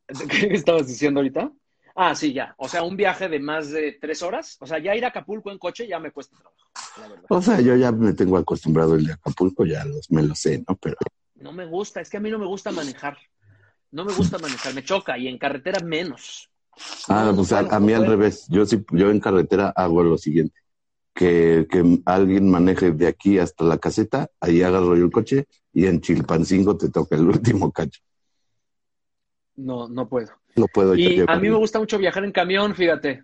¿Qué 0.30 0.54
estabas 0.54 0.88
diciendo 0.88 1.20
ahorita? 1.20 1.52
Ah, 1.96 2.16
sí, 2.16 2.34
ya. 2.34 2.56
O 2.58 2.68
sea, 2.68 2.84
un 2.84 2.96
viaje 2.96 3.28
de 3.28 3.40
más 3.40 3.70
de 3.72 3.98
tres 4.00 4.22
horas. 4.22 4.58
O 4.62 4.66
sea, 4.66 4.80
ya 4.80 4.96
ir 4.96 5.04
a 5.06 5.10
Acapulco 5.10 5.52
en 5.52 5.58
coche 5.58 5.88
ya 5.88 6.00
me 6.00 6.12
cuesta 6.12 6.38
trabajo, 6.38 6.58
la 7.02 7.08
verdad. 7.10 7.26
O 7.30 7.42
sea, 7.42 7.60
yo 7.60 7.76
ya 7.76 7.92
me 7.92 8.14
tengo 8.14 8.38
acostumbrado 8.38 8.96
el 8.96 9.06
de 9.06 9.14
Acapulco, 9.14 9.66
ya 9.66 9.84
los, 9.86 10.10
me 10.10 10.24
lo 10.24 10.34
sé, 10.34 10.64
¿no? 10.68 10.76
Pero 10.78 10.96
No 11.36 11.52
me 11.52 11.66
gusta, 11.66 12.00
es 12.02 12.10
que 12.10 12.18
a 12.18 12.20
mí 12.20 12.30
no 12.30 12.40
me 12.40 12.46
gusta 12.46 12.72
manejar. 12.72 13.18
No 13.92 14.06
me 14.06 14.14
gusta 14.14 14.38
manejar, 14.38 14.74
me 14.74 14.84
choca 14.84 15.18
y 15.18 15.28
en 15.28 15.38
carretera 15.38 15.80
menos. 15.82 16.50
Ah, 17.08 17.26
No, 17.26 17.36
pues 17.36 17.52
a, 17.52 17.80
mí 17.80 17.92
al 17.92 18.06
revés. 18.06 18.46
Yo 18.48 18.66
sí, 18.66 18.84
yo 18.92 19.12
en 19.12 19.20
carretera 19.20 19.74
hago 19.76 20.04
lo 20.04 20.18
siguiente. 20.18 20.56
Que, 21.14 21.68
que 21.70 22.00
alguien 22.06 22.50
maneje 22.50 22.92
de 22.92 23.08
aquí 23.08 23.40
hasta 23.40 23.66
la 23.66 23.78
caseta, 23.78 24.30
ahí 24.40 24.62
agarro 24.62 24.96
yo 24.96 25.04
el 25.04 25.12
coche 25.12 25.48
y 25.80 25.86
en 25.86 26.02
Chilpancingo 26.02 26.76
te 26.76 26.90
toca 26.90 27.16
el 27.16 27.26
último 27.26 27.72
cacho. 27.72 28.02
No, 29.56 29.88
no 29.88 30.10
puedo. 30.10 30.30
No 30.58 30.66
puedo 30.74 30.94
Y 30.94 31.16
yo 31.16 31.26
a 31.30 31.38
mí 31.38 31.50
me 31.50 31.56
gusta 31.56 31.80
mucho 31.80 31.98
viajar 31.98 32.26
en 32.26 32.34
camión, 32.34 32.76
fíjate. 32.76 33.24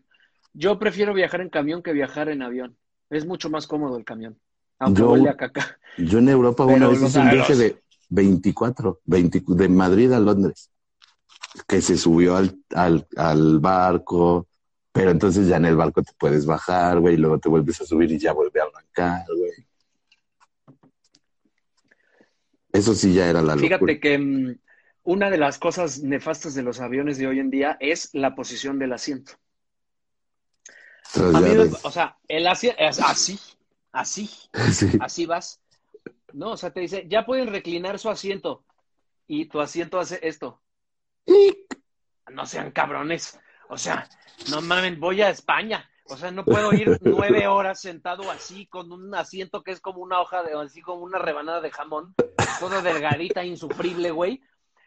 Yo 0.54 0.80
prefiero 0.80 1.14
viajar 1.14 1.42
en 1.42 1.50
camión 1.50 1.84
que 1.84 1.92
viajar 1.92 2.30
en 2.30 2.42
avión. 2.42 2.78
Es 3.10 3.26
mucho 3.26 3.50
más 3.50 3.68
cómodo 3.68 3.98
el 3.98 4.06
camión. 4.06 4.40
Aunque 4.80 5.02
Yo- 5.02 5.12
huele 5.12 5.30
a 5.30 5.36
caca. 5.36 5.78
Yo 5.98 6.20
en 6.20 6.30
Europa 6.30 6.66
Pero 6.66 6.78
una 6.78 6.88
vez 6.88 7.02
hice 7.02 7.20
un 7.20 7.30
viaje 7.30 7.56
de 7.56 7.82
24, 8.08 9.02
20 9.04 9.44
de 9.46 9.70
Madrid 9.70 10.12
a 10.14 10.20
Londres, 10.20 10.72
que 11.68 11.82
se 11.82 11.98
subió 11.98 12.38
al, 12.38 12.58
al, 12.74 13.06
al 13.18 13.60
barco, 13.60 14.48
pero 14.94 15.12
entonces 15.12 15.48
ya 15.48 15.58
en 15.58 15.66
el 15.66 15.76
barco 15.76 16.02
te 16.02 16.14
puedes 16.18 16.46
bajar, 16.46 17.00
güey, 17.02 17.16
y 17.16 17.18
luego 17.18 17.38
te 17.38 17.50
vuelves 17.50 17.82
a 17.82 17.86
subir 17.86 18.12
y 18.14 18.18
ya 18.18 18.32
vuelve 18.32 18.62
a 18.62 18.64
arrancar, 18.64 19.26
güey. 19.38 19.52
Eso 22.76 22.94
sí 22.94 23.14
ya 23.14 23.30
era 23.30 23.42
la 23.42 23.56
locura. 23.56 23.78
Fíjate 23.78 24.00
que 24.00 24.18
mm, 24.18 24.58
una 25.04 25.30
de 25.30 25.38
las 25.38 25.60
cosas 25.60 26.02
nefastas 26.02 26.56
de 26.56 26.64
los 26.64 26.80
aviones 26.80 27.18
de 27.18 27.28
hoy 27.28 27.40
en 27.40 27.50
día 27.50 27.78
es 27.80 28.10
la 28.14 28.36
posición 28.36 28.80
del 28.80 28.94
asiento. 28.94 29.34
A 31.16 31.40
mí, 31.40 31.50
o 31.84 31.92
sea, 31.92 32.18
el 32.28 32.48
asiento 32.48 32.82
es 32.82 33.00
así, 33.00 33.40
así, 33.92 34.30
sí. 34.74 34.92
así 35.00 35.26
vas. 35.26 35.62
No, 36.34 36.52
o 36.52 36.58
sea, 36.58 36.72
te 36.72 36.82
dice, 36.82 37.06
ya 37.08 37.26
pueden 37.26 37.48
reclinar 37.48 38.00
su 38.00 38.10
asiento 38.10 38.66
y 39.28 39.46
tu 39.46 39.62
asiento 39.62 40.00
hace 40.00 40.20
esto. 40.22 40.62
No 42.32 42.46
sean 42.46 42.72
cabrones. 42.72 43.40
O 43.70 43.78
sea, 43.78 44.10
no 44.50 44.62
mamen, 44.62 45.00
voy 45.00 45.22
a 45.22 45.30
España. 45.30 45.90
O 46.08 46.18
sea, 46.18 46.30
no 46.32 46.46
puedo 46.46 46.72
ir 46.74 47.00
nueve 47.02 47.48
horas 47.48 47.82
sentado 47.82 48.30
así 48.30 48.68
con 48.68 48.92
un 48.92 49.14
asiento 49.16 49.64
que 49.64 49.72
es 49.72 49.80
como 49.82 50.02
una 50.02 50.22
hoja 50.22 50.44
de, 50.44 50.54
así 50.54 50.82
como 50.82 51.04
una 51.04 51.18
rebanada 51.18 51.62
de 51.62 51.72
jamón, 51.72 52.14
toda 52.60 52.82
delgadita, 52.82 53.44
insufrible, 53.44 54.12
güey. 54.12 54.42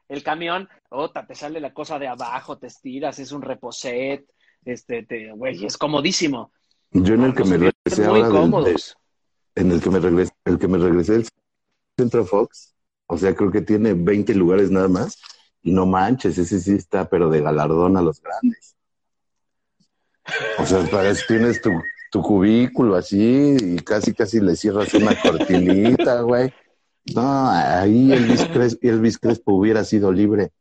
El 0.08 0.22
camión, 0.22 0.68
ota, 0.90 1.26
te 1.26 1.34
sale 1.34 1.60
la 1.60 1.74
cosa 1.74 1.98
de 1.98 2.08
abajo, 2.08 2.56
te 2.56 2.68
estiras, 2.68 3.18
es 3.18 3.32
un 3.32 3.42
reposet, 3.42 4.24
este, 4.64 5.02
te, 5.02 5.32
güey, 5.32 5.66
es 5.66 5.76
comodísimo. 5.76 6.52
Yo 6.92 7.14
en 7.14 7.24
el 7.24 7.34
que 7.34 7.44
me 7.44 7.56
regresé 7.58 8.06
ahora 8.06 8.28
del- 8.30 8.82
en 9.56 9.72
el 9.72 9.82
que 9.82 9.90
me 9.90 9.98
regresé, 9.98 10.32
el 10.44 10.58
que 10.58 10.68
me 10.68 10.78
regresé 10.78 11.12
del 11.14 11.28
Centro 11.98 12.24
Fox, 12.24 12.74
o 13.06 13.18
sea, 13.18 13.34
creo 13.34 13.50
que 13.50 13.60
tiene 13.60 13.92
20 13.92 14.34
lugares 14.34 14.70
nada 14.70 14.88
más, 14.88 15.20
y 15.62 15.72
no 15.72 15.84
manches, 15.84 16.38
ese 16.38 16.60
sí 16.60 16.74
está, 16.74 17.10
pero 17.10 17.28
de 17.28 17.42
galardón 17.42 17.96
a 17.96 18.02
los 18.02 18.22
grandes. 18.22 18.76
O 20.58 20.66
sea, 20.66 20.84
tienes 21.26 21.60
tu, 21.60 21.70
tu 22.10 22.22
cubículo 22.22 22.96
así 22.96 23.56
y 23.60 23.78
casi 23.78 24.14
casi 24.14 24.40
le 24.40 24.56
cierras 24.56 24.92
una 24.94 25.20
cortinita, 25.20 26.20
güey. 26.22 26.52
No, 27.14 27.48
ahí 27.50 28.12
Elvis 28.12 28.44
Crespo, 28.52 28.80
Elvis 28.82 29.18
Crespo 29.18 29.54
hubiera 29.54 29.84
sido 29.84 30.12
libre. 30.12 30.52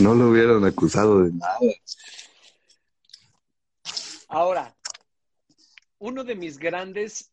No 0.00 0.14
lo 0.14 0.30
hubieran 0.30 0.64
acusado 0.64 1.24
de 1.24 1.32
nada. 1.32 1.58
Ahora, 4.28 4.76
uno 5.98 6.22
de 6.22 6.34
mis 6.34 6.58
grandes 6.58 7.32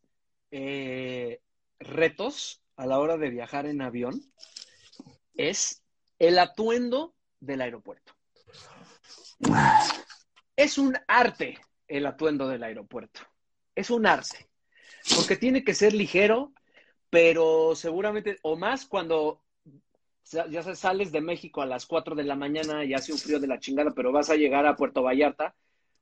eh, 0.51 1.41
retos 1.79 2.61
a 2.75 2.85
la 2.85 2.99
hora 2.99 3.17
de 3.17 3.29
viajar 3.29 3.65
en 3.65 3.81
avión 3.81 4.21
es 5.35 5.83
el 6.19 6.39
atuendo 6.39 7.15
del 7.39 7.61
aeropuerto. 7.61 8.13
Es 10.55 10.77
un 10.77 10.97
arte 11.07 11.59
el 11.87 12.05
atuendo 12.05 12.47
del 12.47 12.63
aeropuerto. 12.63 13.21
Es 13.75 13.89
un 13.89 14.05
arte. 14.05 14.49
Porque 15.15 15.35
tiene 15.35 15.63
que 15.63 15.73
ser 15.73 15.93
ligero, 15.93 16.53
pero 17.09 17.75
seguramente, 17.75 18.37
o 18.41 18.55
más 18.55 18.85
cuando 18.85 19.43
ya 20.49 20.75
sales 20.75 21.11
de 21.11 21.21
México 21.21 21.61
a 21.61 21.67
las 21.67 21.85
4 21.85 22.15
de 22.15 22.23
la 22.23 22.35
mañana 22.35 22.83
y 22.83 22.93
hace 22.93 23.11
un 23.11 23.19
frío 23.19 23.39
de 23.39 23.47
la 23.47 23.59
chingada, 23.59 23.91
pero 23.91 24.11
vas 24.11 24.29
a 24.29 24.35
llegar 24.35 24.65
a 24.65 24.75
Puerto 24.75 25.03
Vallarta 25.03 25.55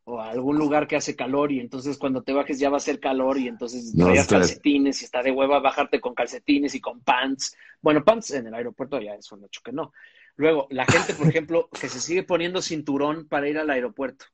o 0.05 0.19
a 0.19 0.29
algún 0.29 0.57
lugar 0.57 0.87
que 0.87 0.95
hace 0.95 1.15
calor 1.15 1.51
y 1.51 1.59
entonces 1.59 1.97
cuando 1.97 2.23
te 2.23 2.33
bajes 2.33 2.59
ya 2.59 2.69
va 2.69 2.75
a 2.75 2.77
hacer 2.77 2.99
calor 2.99 3.37
y 3.37 3.47
entonces 3.47 3.95
No, 3.95 4.05
traías 4.05 4.27
calcetines 4.27 5.01
y 5.01 5.05
está 5.05 5.23
de 5.23 5.31
hueva 5.31 5.59
bajarte 5.59 6.01
con 6.01 6.13
calcetines 6.13 6.75
y 6.75 6.81
con 6.81 7.01
pants. 7.01 7.55
Bueno, 7.81 8.03
pants 8.03 8.31
en 8.31 8.47
el 8.47 8.53
aeropuerto 8.53 8.99
ya 8.99 9.15
es 9.15 9.31
un 9.31 9.45
hecho 9.45 9.61
que 9.63 9.71
no. 9.71 9.93
Luego, 10.35 10.67
la 10.71 10.85
gente, 10.85 11.13
por 11.13 11.27
ejemplo, 11.27 11.69
que 11.79 11.89
se 11.89 11.99
sigue 11.99 12.23
poniendo 12.23 12.61
cinturón 12.61 13.27
para 13.27 13.47
ir 13.47 13.57
al 13.57 13.69
aeropuerto. 13.69 14.25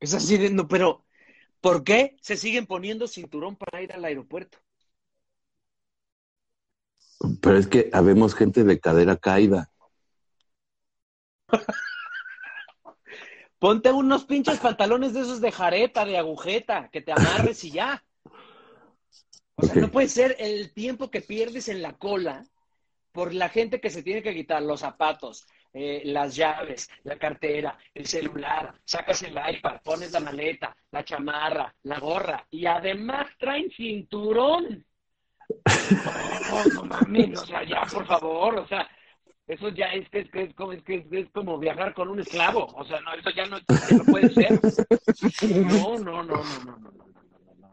Es 0.00 0.14
así 0.14 0.36
de, 0.36 0.50
no, 0.50 0.66
pero 0.68 1.04
¿por 1.60 1.84
qué 1.84 2.16
se 2.20 2.36
siguen 2.36 2.66
poniendo 2.66 3.08
cinturón 3.08 3.56
para 3.56 3.82
ir 3.82 3.92
al 3.92 4.04
aeropuerto? 4.04 4.58
Pero 7.42 7.56
es 7.58 7.66
que 7.66 7.90
habemos 7.92 8.34
gente 8.34 8.62
de 8.64 8.78
cadera 8.78 9.16
caída. 9.16 9.70
Ponte 13.60 13.92
unos 13.92 14.24
pinches 14.24 14.58
pantalones 14.58 15.12
de 15.12 15.20
esos 15.20 15.42
de 15.42 15.52
jareta, 15.52 16.06
de 16.06 16.16
agujeta, 16.16 16.88
que 16.90 17.02
te 17.02 17.12
amarres 17.12 17.62
y 17.62 17.72
ya. 17.72 18.02
O 19.54 19.62
sea, 19.62 19.74
no 19.74 19.90
puede 19.90 20.08
ser 20.08 20.34
el 20.38 20.72
tiempo 20.72 21.10
que 21.10 21.20
pierdes 21.20 21.68
en 21.68 21.82
la 21.82 21.92
cola 21.92 22.46
por 23.12 23.34
la 23.34 23.50
gente 23.50 23.78
que 23.78 23.90
se 23.90 24.02
tiene 24.02 24.22
que 24.22 24.34
quitar 24.34 24.62
los 24.62 24.80
zapatos, 24.80 25.46
eh, 25.74 26.00
las 26.06 26.34
llaves, 26.34 26.88
la 27.02 27.18
cartera, 27.18 27.76
el 27.92 28.06
celular, 28.06 28.80
sacas 28.82 29.22
el 29.24 29.34
iPad, 29.34 29.82
pones 29.84 30.12
la 30.12 30.20
maleta, 30.20 30.74
la 30.90 31.04
chamarra, 31.04 31.74
la 31.82 31.98
gorra 31.98 32.46
y 32.50 32.64
además 32.64 33.26
traen 33.38 33.70
cinturón. 33.70 34.86
No, 36.50 36.64
no 36.64 36.84
mames, 36.84 37.38
o 37.38 37.46
sea, 37.46 37.62
ya, 37.62 37.82
por 37.82 38.06
favor, 38.06 38.58
o 38.58 38.66
sea, 38.66 38.88
eso 39.50 39.68
ya 39.70 39.86
es 39.86 40.08
que 40.10 40.20
es, 40.20 40.30
que 40.30 40.42
es, 40.44 40.54
como, 40.54 40.72
es, 40.72 40.82
que 40.84 41.04
es, 41.10 41.28
como 41.30 41.58
viajar 41.58 41.92
con 41.92 42.08
un 42.08 42.20
esclavo. 42.20 42.66
O 42.66 42.84
sea, 42.84 43.00
no, 43.00 43.12
eso 43.14 43.30
ya 43.30 43.46
no, 43.46 43.58
ya 43.58 43.96
no 43.96 44.04
puede 44.04 44.30
ser. 44.30 44.60
No, 45.66 45.98
no, 45.98 46.22
no, 46.22 46.36
no, 46.36 46.64
no, 46.64 46.78
no, 46.78 46.92
no, 46.92 47.72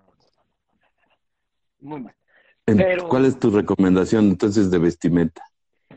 Muy 1.80 2.02
mal. 2.02 2.16
Pero, 2.66 3.08
¿Cuál 3.08 3.26
es 3.26 3.40
tu 3.40 3.52
recomendación 3.52 4.26
entonces 4.26 4.72
de 4.72 4.80
vestimenta? 4.80 5.44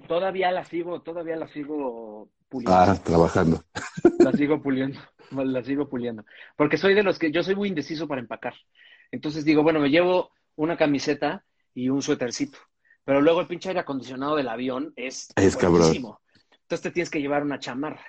Todavía 0.06 0.52
la 0.52 0.64
sigo, 0.66 1.00
todavía 1.00 1.36
la 1.36 1.48
sigo 1.48 2.28
puliendo. 2.50 2.76
Ah, 2.76 2.94
trabajando. 3.02 3.64
La 4.18 4.32
sigo 4.32 4.60
puliendo, 4.60 5.00
la 5.30 5.64
sigo 5.64 5.88
puliendo. 5.88 6.24
Porque 6.56 6.76
soy 6.76 6.92
de 6.92 7.02
los 7.02 7.18
que, 7.18 7.32
yo 7.32 7.42
soy 7.42 7.54
muy 7.54 7.68
indeciso 7.68 8.06
para 8.06 8.20
empacar. 8.20 8.54
Entonces 9.10 9.46
digo, 9.46 9.62
bueno, 9.62 9.80
me 9.80 9.88
llevo 9.88 10.32
una 10.56 10.76
camiseta 10.76 11.44
y 11.72 11.88
un 11.88 12.02
suétercito 12.02 12.58
pero 13.04 13.20
luego 13.20 13.40
el 13.40 13.46
pinche 13.46 13.70
aire 13.70 13.80
acondicionado 13.80 14.36
del 14.36 14.48
avión 14.48 14.92
es, 14.96 15.32
Es 15.36 15.56
cabrón. 15.56 15.92
Entonces 15.92 16.82
te 16.82 16.90
tienes 16.90 17.10
que 17.10 17.20
llevar 17.20 17.42
una 17.42 17.58
chamarra. 17.58 18.04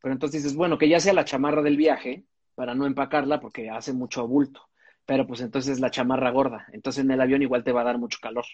Pero 0.00 0.12
entonces 0.12 0.42
dices, 0.42 0.56
bueno, 0.56 0.78
que 0.78 0.88
ya 0.88 1.00
sea 1.00 1.12
la 1.12 1.24
chamarra 1.24 1.62
del 1.62 1.76
viaje, 1.76 2.24
para 2.54 2.74
no 2.74 2.86
empacarla, 2.86 3.40
porque 3.40 3.70
hace 3.70 3.92
mucho 3.92 4.26
bulto. 4.26 4.68
Pero 5.06 5.26
pues 5.26 5.40
entonces 5.40 5.80
la 5.80 5.90
chamarra 5.90 6.30
gorda. 6.30 6.66
Entonces 6.72 7.04
en 7.04 7.10
el 7.10 7.20
avión 7.20 7.42
igual 7.42 7.64
te 7.64 7.72
va 7.72 7.80
a 7.80 7.84
dar 7.84 7.98
mucho 7.98 8.18
calor. 8.20 8.44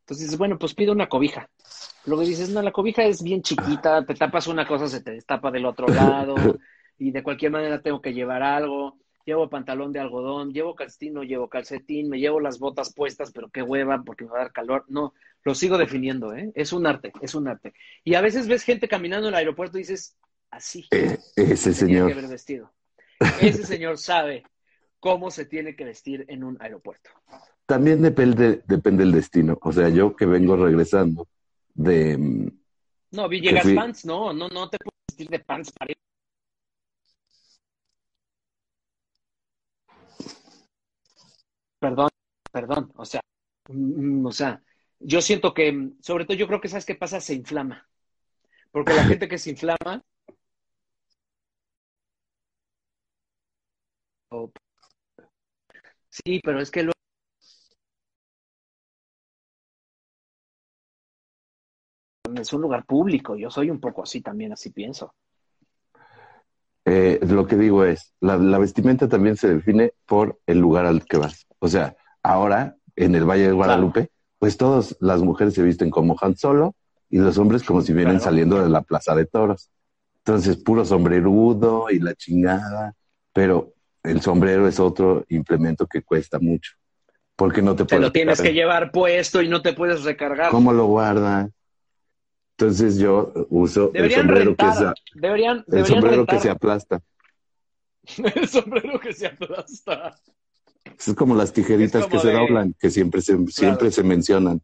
Entonces 0.00 0.26
dices, 0.26 0.38
bueno, 0.38 0.58
pues 0.58 0.74
pido 0.74 0.92
una 0.92 1.08
cobija. 1.08 1.48
Luego 2.04 2.22
dices, 2.22 2.50
no, 2.50 2.62
la 2.62 2.72
cobija 2.72 3.04
es 3.04 3.22
bien 3.22 3.42
chiquita, 3.42 4.04
te 4.04 4.14
tapas 4.14 4.46
una 4.46 4.66
cosa, 4.66 4.88
se 4.88 5.02
te 5.02 5.12
destapa 5.12 5.50
del 5.50 5.66
otro 5.66 5.86
lado, 5.86 6.34
y 6.98 7.10
de 7.10 7.22
cualquier 7.22 7.52
manera 7.52 7.80
tengo 7.80 8.00
que 8.00 8.12
llevar 8.12 8.42
algo. 8.42 8.98
Llevo 9.30 9.48
pantalón 9.48 9.92
de 9.92 10.00
algodón, 10.00 10.52
llevo 10.52 10.74
calcetín, 10.74 11.14
no 11.14 11.22
llevo 11.22 11.48
calcetín, 11.48 12.08
me 12.08 12.18
llevo 12.18 12.40
las 12.40 12.58
botas 12.58 12.92
puestas, 12.92 13.30
pero 13.30 13.48
qué 13.48 13.62
hueva, 13.62 14.02
porque 14.04 14.24
me 14.24 14.32
va 14.32 14.38
a 14.38 14.42
dar 14.42 14.52
calor. 14.52 14.84
No, 14.88 15.14
lo 15.44 15.54
sigo 15.54 15.78
definiendo, 15.78 16.34
¿eh? 16.34 16.50
Es 16.56 16.72
un 16.72 16.84
arte, 16.84 17.12
es 17.20 17.36
un 17.36 17.46
arte. 17.46 17.72
Y 18.02 18.14
a 18.14 18.22
veces 18.22 18.48
ves 18.48 18.64
gente 18.64 18.88
caminando 18.88 19.28
en 19.28 19.34
el 19.34 19.38
aeropuerto 19.38 19.78
y 19.78 19.82
dices, 19.82 20.16
así 20.50 20.88
Eh, 20.90 21.16
ese 21.36 21.72
señor. 21.72 22.08
que 22.08 22.14
haber 22.14 22.26
vestido. 22.28 22.72
Ese 23.40 23.64
señor 23.64 23.98
sabe 23.98 24.42
cómo 24.98 25.30
se 25.30 25.44
tiene 25.44 25.76
que 25.76 25.84
vestir 25.84 26.24
en 26.26 26.42
un 26.42 26.60
aeropuerto. 26.60 27.10
También 27.66 28.02
depende, 28.02 28.64
depende 28.66 29.04
del 29.04 29.12
destino. 29.12 29.56
O 29.62 29.70
sea, 29.72 29.90
yo 29.90 30.16
que 30.16 30.26
vengo 30.26 30.56
regresando 30.56 31.28
de... 31.72 32.18
mm, 32.18 32.48
No, 33.12 33.28
vi 33.28 33.40
Que 33.40 33.50
llegas 33.50 33.62
fui- 33.62 33.76
pants, 33.76 34.04
no, 34.04 34.32
no, 34.32 34.48
no 34.48 34.68
te 34.68 34.76
puedes 34.78 34.98
vestir 35.08 35.28
de 35.28 35.38
pants 35.38 35.70
para 35.70 35.92
ir. 35.92 35.96
Perdón, 41.82 42.10
perdón, 42.52 42.92
o 42.96 43.04
sea, 43.04 43.20
mm, 43.68 44.26
o 44.26 44.32
sea, 44.32 44.62
yo 44.98 45.20
siento 45.22 45.54
que, 45.54 45.72
mm, 45.72 45.98
sobre 46.02 46.24
todo 46.24 46.36
yo 46.36 46.46
creo 46.46 46.60
que 46.60 46.68
sabes 46.68 46.84
qué 46.86 46.94
pasa, 46.94 47.20
se 47.20 47.34
inflama. 47.34 47.88
Porque 48.72 48.94
la 48.94 49.04
gente 49.18 49.28
que 49.28 49.38
se 49.38 49.50
inflama, 49.52 50.02
sí, 56.08 56.40
pero 56.42 56.60
es 56.60 56.70
que 56.70 56.82
luego 56.82 56.92
es 62.40 62.52
un 62.54 62.62
lugar 62.62 62.86
público, 62.86 63.36
yo 63.36 63.50
soy 63.50 63.68
un 63.70 63.78
poco 63.78 64.02
así 64.02 64.22
también, 64.22 64.52
así 64.52 64.70
pienso. 64.70 65.14
Eh, 66.92 67.20
lo 67.22 67.46
que 67.46 67.56
digo 67.56 67.84
es, 67.84 68.14
la, 68.20 68.36
la 68.36 68.58
vestimenta 68.58 69.08
también 69.08 69.36
se 69.36 69.46
define 69.46 69.92
por 70.06 70.40
el 70.46 70.58
lugar 70.58 70.86
al 70.86 71.04
que 71.04 71.18
vas. 71.18 71.46
O 71.60 71.68
sea, 71.68 71.94
ahora 72.20 72.74
en 72.96 73.14
el 73.14 73.24
Valle 73.24 73.46
de 73.46 73.52
Guadalupe, 73.52 74.10
pues 74.40 74.56
todas 74.56 74.96
las 74.98 75.22
mujeres 75.22 75.54
se 75.54 75.62
visten 75.62 75.88
como 75.88 76.16
Han 76.20 76.36
Solo 76.36 76.74
y 77.08 77.18
los 77.18 77.38
hombres 77.38 77.62
como 77.62 77.80
si 77.80 77.92
vienen 77.92 78.16
Claro. 78.16 78.24
saliendo 78.24 78.60
de 78.60 78.68
la 78.68 78.82
Plaza 78.82 79.14
de 79.14 79.24
Toros. 79.24 79.70
Entonces, 80.24 80.56
puro 80.56 80.84
sombrerudo 80.84 81.90
y 81.90 82.00
la 82.00 82.14
chingada, 82.14 82.94
pero 83.32 83.72
el 84.02 84.20
sombrero 84.20 84.66
es 84.66 84.80
otro 84.80 85.24
implemento 85.28 85.86
que 85.86 86.02
cuesta 86.02 86.40
mucho. 86.40 86.72
Porque 87.36 87.62
no 87.62 87.76
te 87.76 87.84
Te 87.84 87.90
puedes 87.90 88.02
lo 88.02 88.10
tienes 88.12 88.40
que 88.40 88.52
llevar 88.52 88.90
puesto 88.90 89.40
y 89.40 89.48
no 89.48 89.62
te 89.62 89.74
puedes 89.74 90.02
recargar. 90.02 90.50
¿Cómo 90.50 90.72
lo 90.72 90.86
guardas? 90.86 91.50
Entonces 92.60 92.98
yo 92.98 93.32
uso 93.48 93.90
el 93.94 94.12
sombrero 94.12 94.54
que 94.54 94.70
se, 94.72 94.92
Deberían, 95.14 95.58
el 95.58 95.64
deberían 95.66 95.86
sombrero 95.86 96.16
rentar 96.18 96.36
que 96.36 96.42
se 96.42 96.50
aplasta. 96.50 97.00
el 98.34 98.48
sombrero 98.48 99.00
que 99.00 99.14
se 99.14 99.28
aplasta. 99.28 100.20
Es 100.84 101.14
como 101.14 101.34
las 101.34 101.54
tijeritas 101.54 102.02
como 102.02 102.16
que 102.16 102.18
se 102.28 102.32
doblan, 102.34 102.74
que 102.78 102.90
siempre 102.90 103.22
se, 103.22 103.38
siempre 103.46 103.90
se 103.90 104.02
mencionan. 104.02 104.60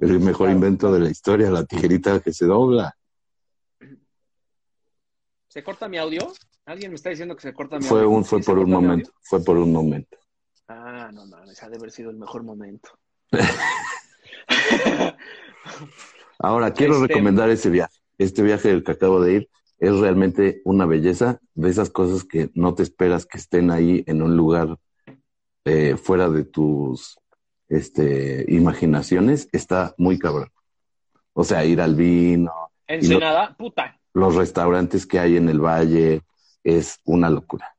El 0.00 0.20
mejor 0.20 0.46
Claro. 0.46 0.52
invento 0.52 0.92
de 0.92 1.00
la 1.00 1.10
historia, 1.10 1.50
la 1.50 1.64
tijerita 1.64 2.20
que 2.20 2.32
se 2.32 2.46
dobla. 2.46 2.96
¿Se 5.48 5.64
corta 5.64 5.88
mi 5.88 5.98
audio? 5.98 6.32
Alguien 6.64 6.92
me 6.92 6.94
está 6.94 7.10
diciendo 7.10 7.34
que 7.34 7.42
se 7.42 7.52
corta 7.52 7.76
mi 7.78 7.84
Fue 7.86 7.98
audio. 8.02 8.10
un, 8.10 8.24
fue 8.24 8.38
¿Sí 8.38 8.44
se 8.44 8.50
por 8.52 8.60
un 8.60 8.70
momento, 8.70 9.10
fue 9.22 9.42
por 9.42 9.56
un 9.58 9.72
momento. 9.72 10.16
Ah, 10.68 11.10
no 11.12 11.26
mames, 11.26 11.60
ha 11.60 11.68
de 11.68 11.76
haber 11.76 11.90
sido 11.90 12.10
el 12.10 12.18
mejor 12.18 12.44
momento. 12.44 12.90
Ahora, 16.42 16.72
quiero 16.72 16.94
Este- 16.94 17.08
recomendar 17.08 17.50
ese 17.50 17.70
viaje. 17.70 17.98
Este 18.18 18.42
viaje 18.42 18.68
del 18.68 18.82
que 18.82 18.92
acabo 18.92 19.20
de 19.20 19.32
ir 19.34 19.48
es 19.78 19.98
realmente 19.98 20.60
una 20.64 20.86
belleza 20.86 21.38
de 21.54 21.70
esas 21.70 21.90
cosas 21.90 22.24
que 22.24 22.50
no 22.54 22.74
te 22.74 22.82
esperas 22.82 23.26
que 23.26 23.38
estén 23.38 23.70
ahí 23.70 24.02
en 24.06 24.22
un 24.22 24.36
lugar 24.36 24.78
eh, 25.64 25.96
fuera 25.96 26.28
de 26.30 26.44
tus 26.44 27.18
este, 27.68 28.44
imaginaciones. 28.48 29.48
Está 29.52 29.94
muy 29.98 30.18
cabrón. 30.18 30.50
O 31.34 31.44
sea, 31.44 31.64
ir 31.64 31.80
al 31.80 31.94
vino, 31.94 32.52
Ensenada, 32.86 33.54
puta, 33.56 34.00
los 34.12 34.34
restaurantes 34.34 35.06
que 35.06 35.18
hay 35.18 35.36
en 35.36 35.48
el 35.48 35.60
valle, 35.60 36.22
es 36.64 36.98
una 37.04 37.30
locura. 37.30 37.74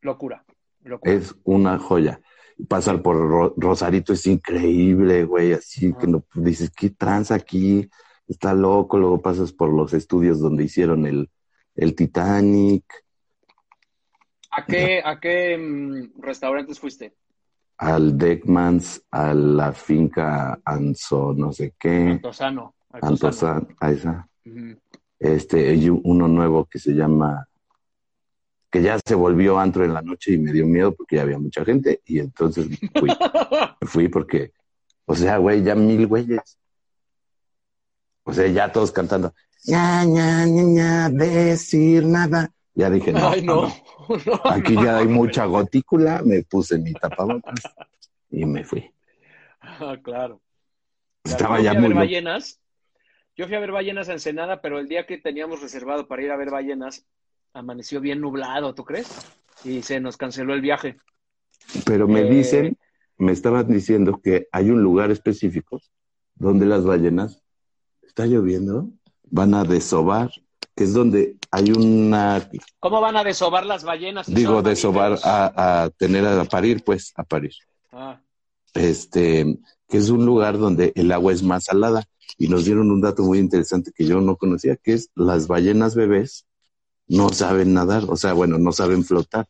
locura. 0.00 0.44
locura. 0.84 1.12
Es 1.12 1.34
una 1.44 1.78
joya. 1.78 2.20
Pasar 2.68 3.02
por 3.02 3.16
Ro- 3.16 3.54
Rosarito 3.56 4.12
es 4.12 4.26
increíble, 4.26 5.24
güey, 5.24 5.52
así 5.52 5.92
que 5.94 6.06
no 6.06 6.24
dices, 6.34 6.70
¿qué 6.70 6.90
tranza 6.90 7.34
aquí? 7.34 7.88
Está 8.28 8.54
loco, 8.54 8.98
luego 8.98 9.20
pasas 9.20 9.52
por 9.52 9.72
los 9.72 9.92
estudios 9.94 10.40
donde 10.40 10.64
hicieron 10.64 11.06
el, 11.06 11.30
el 11.74 11.94
Titanic, 11.94 12.84
¿A 14.54 14.66
qué, 14.66 15.00
a 15.02 15.18
qué 15.18 15.56
mm, 15.56 16.20
restaurantes 16.20 16.78
fuiste? 16.78 17.14
al 17.78 18.16
Deckmans, 18.16 19.02
a 19.10 19.34
la 19.34 19.72
finca 19.72 20.60
Anso, 20.64 21.34
no 21.36 21.52
sé 21.52 21.74
qué, 21.78 22.08
Antosano. 22.10 22.74
Antosan, 22.92 23.74
a 23.80 23.90
esa. 23.90 24.28
Ujú. 24.44 24.78
Este, 25.18 25.70
hay 25.70 25.88
uno 25.88 26.28
nuevo 26.28 26.66
que 26.66 26.78
se 26.78 26.92
llama, 26.92 27.48
que 28.72 28.80
ya 28.80 28.98
se 29.04 29.14
volvió 29.14 29.58
antro 29.58 29.84
en 29.84 29.92
la 29.92 30.00
noche 30.00 30.32
y 30.32 30.38
me 30.38 30.50
dio 30.50 30.66
miedo 30.66 30.94
porque 30.94 31.16
ya 31.16 31.22
había 31.22 31.38
mucha 31.38 31.62
gente 31.62 32.00
y 32.06 32.20
entonces 32.20 32.66
fui. 32.98 33.10
Me 33.80 33.86
fui 33.86 34.08
porque, 34.08 34.52
o 35.04 35.14
sea, 35.14 35.36
güey, 35.36 35.62
ya 35.62 35.74
mil 35.74 36.06
güeyes. 36.06 36.58
O 38.24 38.32
sea, 38.32 38.46
ya 38.46 38.72
todos 38.72 38.90
cantando, 38.90 39.34
ña, 39.66 40.04
ña, 40.04 40.46
ña, 40.46 40.62
ña, 40.62 41.10
decir 41.10 42.06
nada. 42.06 42.50
Ya 42.74 42.88
dije, 42.88 43.12
no, 43.12 43.28
Ay, 43.28 43.42
no. 43.42 43.68
no, 44.08 44.40
aquí 44.44 44.74
ya 44.74 44.98
hay 44.98 45.06
mucha 45.06 45.44
gotícula, 45.44 46.22
me 46.24 46.42
puse 46.42 46.78
mi 46.78 46.94
tapabocas 46.94 47.60
y 48.30 48.46
me 48.46 48.64
fui. 48.64 48.90
Ah, 49.60 49.98
claro. 50.02 50.40
Estaba 51.24 51.60
ya 51.60 51.74
muy 51.74 51.92
ballenas. 51.92 52.58
Yo 53.36 53.46
fui 53.46 53.54
a 53.54 53.60
ver 53.60 53.72
ballenas 53.72 54.08
a 54.08 54.12
Ensenada, 54.12 54.62
pero 54.62 54.78
el 54.78 54.88
día 54.88 55.06
que 55.06 55.18
teníamos 55.18 55.60
reservado 55.60 56.08
para 56.08 56.22
ir 56.22 56.30
a 56.30 56.36
ver 56.36 56.50
ballenas, 56.50 57.06
amaneció 57.54 58.00
bien 58.00 58.20
nublado, 58.20 58.74
¿tú 58.74 58.84
crees? 58.84 59.08
Y 59.64 59.82
se 59.82 60.00
nos 60.00 60.16
canceló 60.16 60.54
el 60.54 60.60
viaje. 60.60 60.96
Pero 61.84 62.08
me 62.08 62.20
Eh, 62.20 62.30
dicen, 62.30 62.78
me 63.18 63.32
estaban 63.32 63.68
diciendo 63.68 64.20
que 64.22 64.48
hay 64.52 64.70
un 64.70 64.82
lugar 64.82 65.10
específico 65.10 65.80
donde 66.34 66.66
las 66.66 66.84
ballenas, 66.84 67.40
está 68.02 68.26
lloviendo, 68.26 68.90
van 69.30 69.54
a 69.54 69.64
desovar, 69.64 70.30
que 70.74 70.84
es 70.84 70.94
donde 70.94 71.36
hay 71.50 71.70
una, 71.70 72.48
¿Cómo 72.80 73.00
van 73.00 73.16
a 73.16 73.24
desovar 73.24 73.66
las 73.66 73.84
ballenas? 73.84 74.26
si 74.26 74.34
digo, 74.34 74.62
desovar 74.62 75.18
a, 75.22 75.84
a 75.84 75.90
tener 75.90 76.26
a 76.26 76.44
parir, 76.44 76.82
pues, 76.82 77.12
a 77.16 77.22
parir. 77.22 77.52
Ah, 77.92 78.18
este, 78.74 79.58
que 79.88 79.98
es 79.98 80.08
un 80.08 80.24
lugar 80.24 80.58
donde 80.58 80.92
el 80.96 81.12
agua 81.12 81.32
es 81.32 81.42
más 81.42 81.64
salada. 81.64 82.04
Y 82.38 82.48
nos 82.48 82.64
dieron 82.64 82.90
un 82.90 83.02
dato 83.02 83.22
muy 83.22 83.38
interesante 83.38 83.92
que 83.94 84.06
yo 84.06 84.20
no 84.22 84.36
conocía, 84.36 84.76
que 84.76 84.94
es 84.94 85.10
las 85.14 85.46
ballenas 85.46 85.94
bebés 85.94 86.46
no 87.08 87.30
saben 87.30 87.74
nadar, 87.74 88.04
o 88.08 88.16
sea, 88.16 88.32
bueno, 88.32 88.58
no 88.58 88.72
saben 88.72 89.04
flotar. 89.04 89.46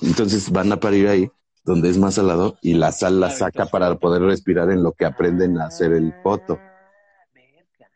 Entonces 0.00 0.50
van 0.50 0.72
a 0.72 0.80
parir 0.80 1.08
ahí, 1.08 1.30
donde 1.64 1.88
es 1.90 1.98
más 1.98 2.14
salado, 2.14 2.56
y 2.62 2.74
la 2.74 2.92
sal 2.92 3.20
la 3.20 3.30
saca 3.30 3.66
para 3.66 3.96
poder 3.98 4.22
respirar 4.22 4.70
en 4.70 4.82
lo 4.82 4.92
que 4.92 5.04
aprenden 5.04 5.58
a 5.58 5.66
hacer 5.66 5.92
el 5.92 6.12
poto. 6.22 6.58
Ah, 6.60 7.24
verga. 7.34 7.88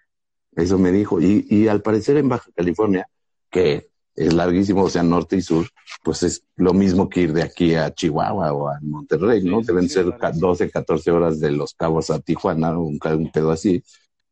Eso 0.55 0.79
me 0.79 0.93
dijo. 0.93 1.21
Y, 1.21 1.47
y 1.51 1.69
al 1.69 1.83
parecer 1.83 2.17
en 2.19 2.29
Baja 2.29 2.51
California, 2.55 3.09
que 3.51 3.91
es 4.15 4.33
larguísimo, 4.33 4.85
o 4.85 4.89
sea, 4.91 5.03
norte 5.03 5.37
y 5.37 5.43
sur, 5.43 5.67
pues 6.05 6.23
es 6.23 6.43
lo 6.57 6.73
mismo 6.73 7.09
que 7.09 7.23
ir 7.23 7.33
de 7.33 7.43
aquí 7.43 7.75
a 7.75 7.93
Chihuahua 7.93 8.53
o 8.53 8.69
a 8.69 8.79
Monterrey, 8.83 9.43
¿no? 9.43 9.61
Sí, 9.61 9.67
Deben 9.67 9.89
sí, 9.89 9.95
ser 9.95 10.07
es 10.07 10.11
ca- 10.13 10.19
larguísimo. 10.29 10.49
12, 10.49 10.71
14 10.71 11.11
horas 11.11 11.41
de 11.41 11.51
Los 11.51 11.75
Cabos 11.75 12.11
a 12.11 12.21
Tijuana, 12.21 12.79
un, 12.79 12.99
un 13.03 13.31
pedo 13.33 13.51
así. 13.51 13.83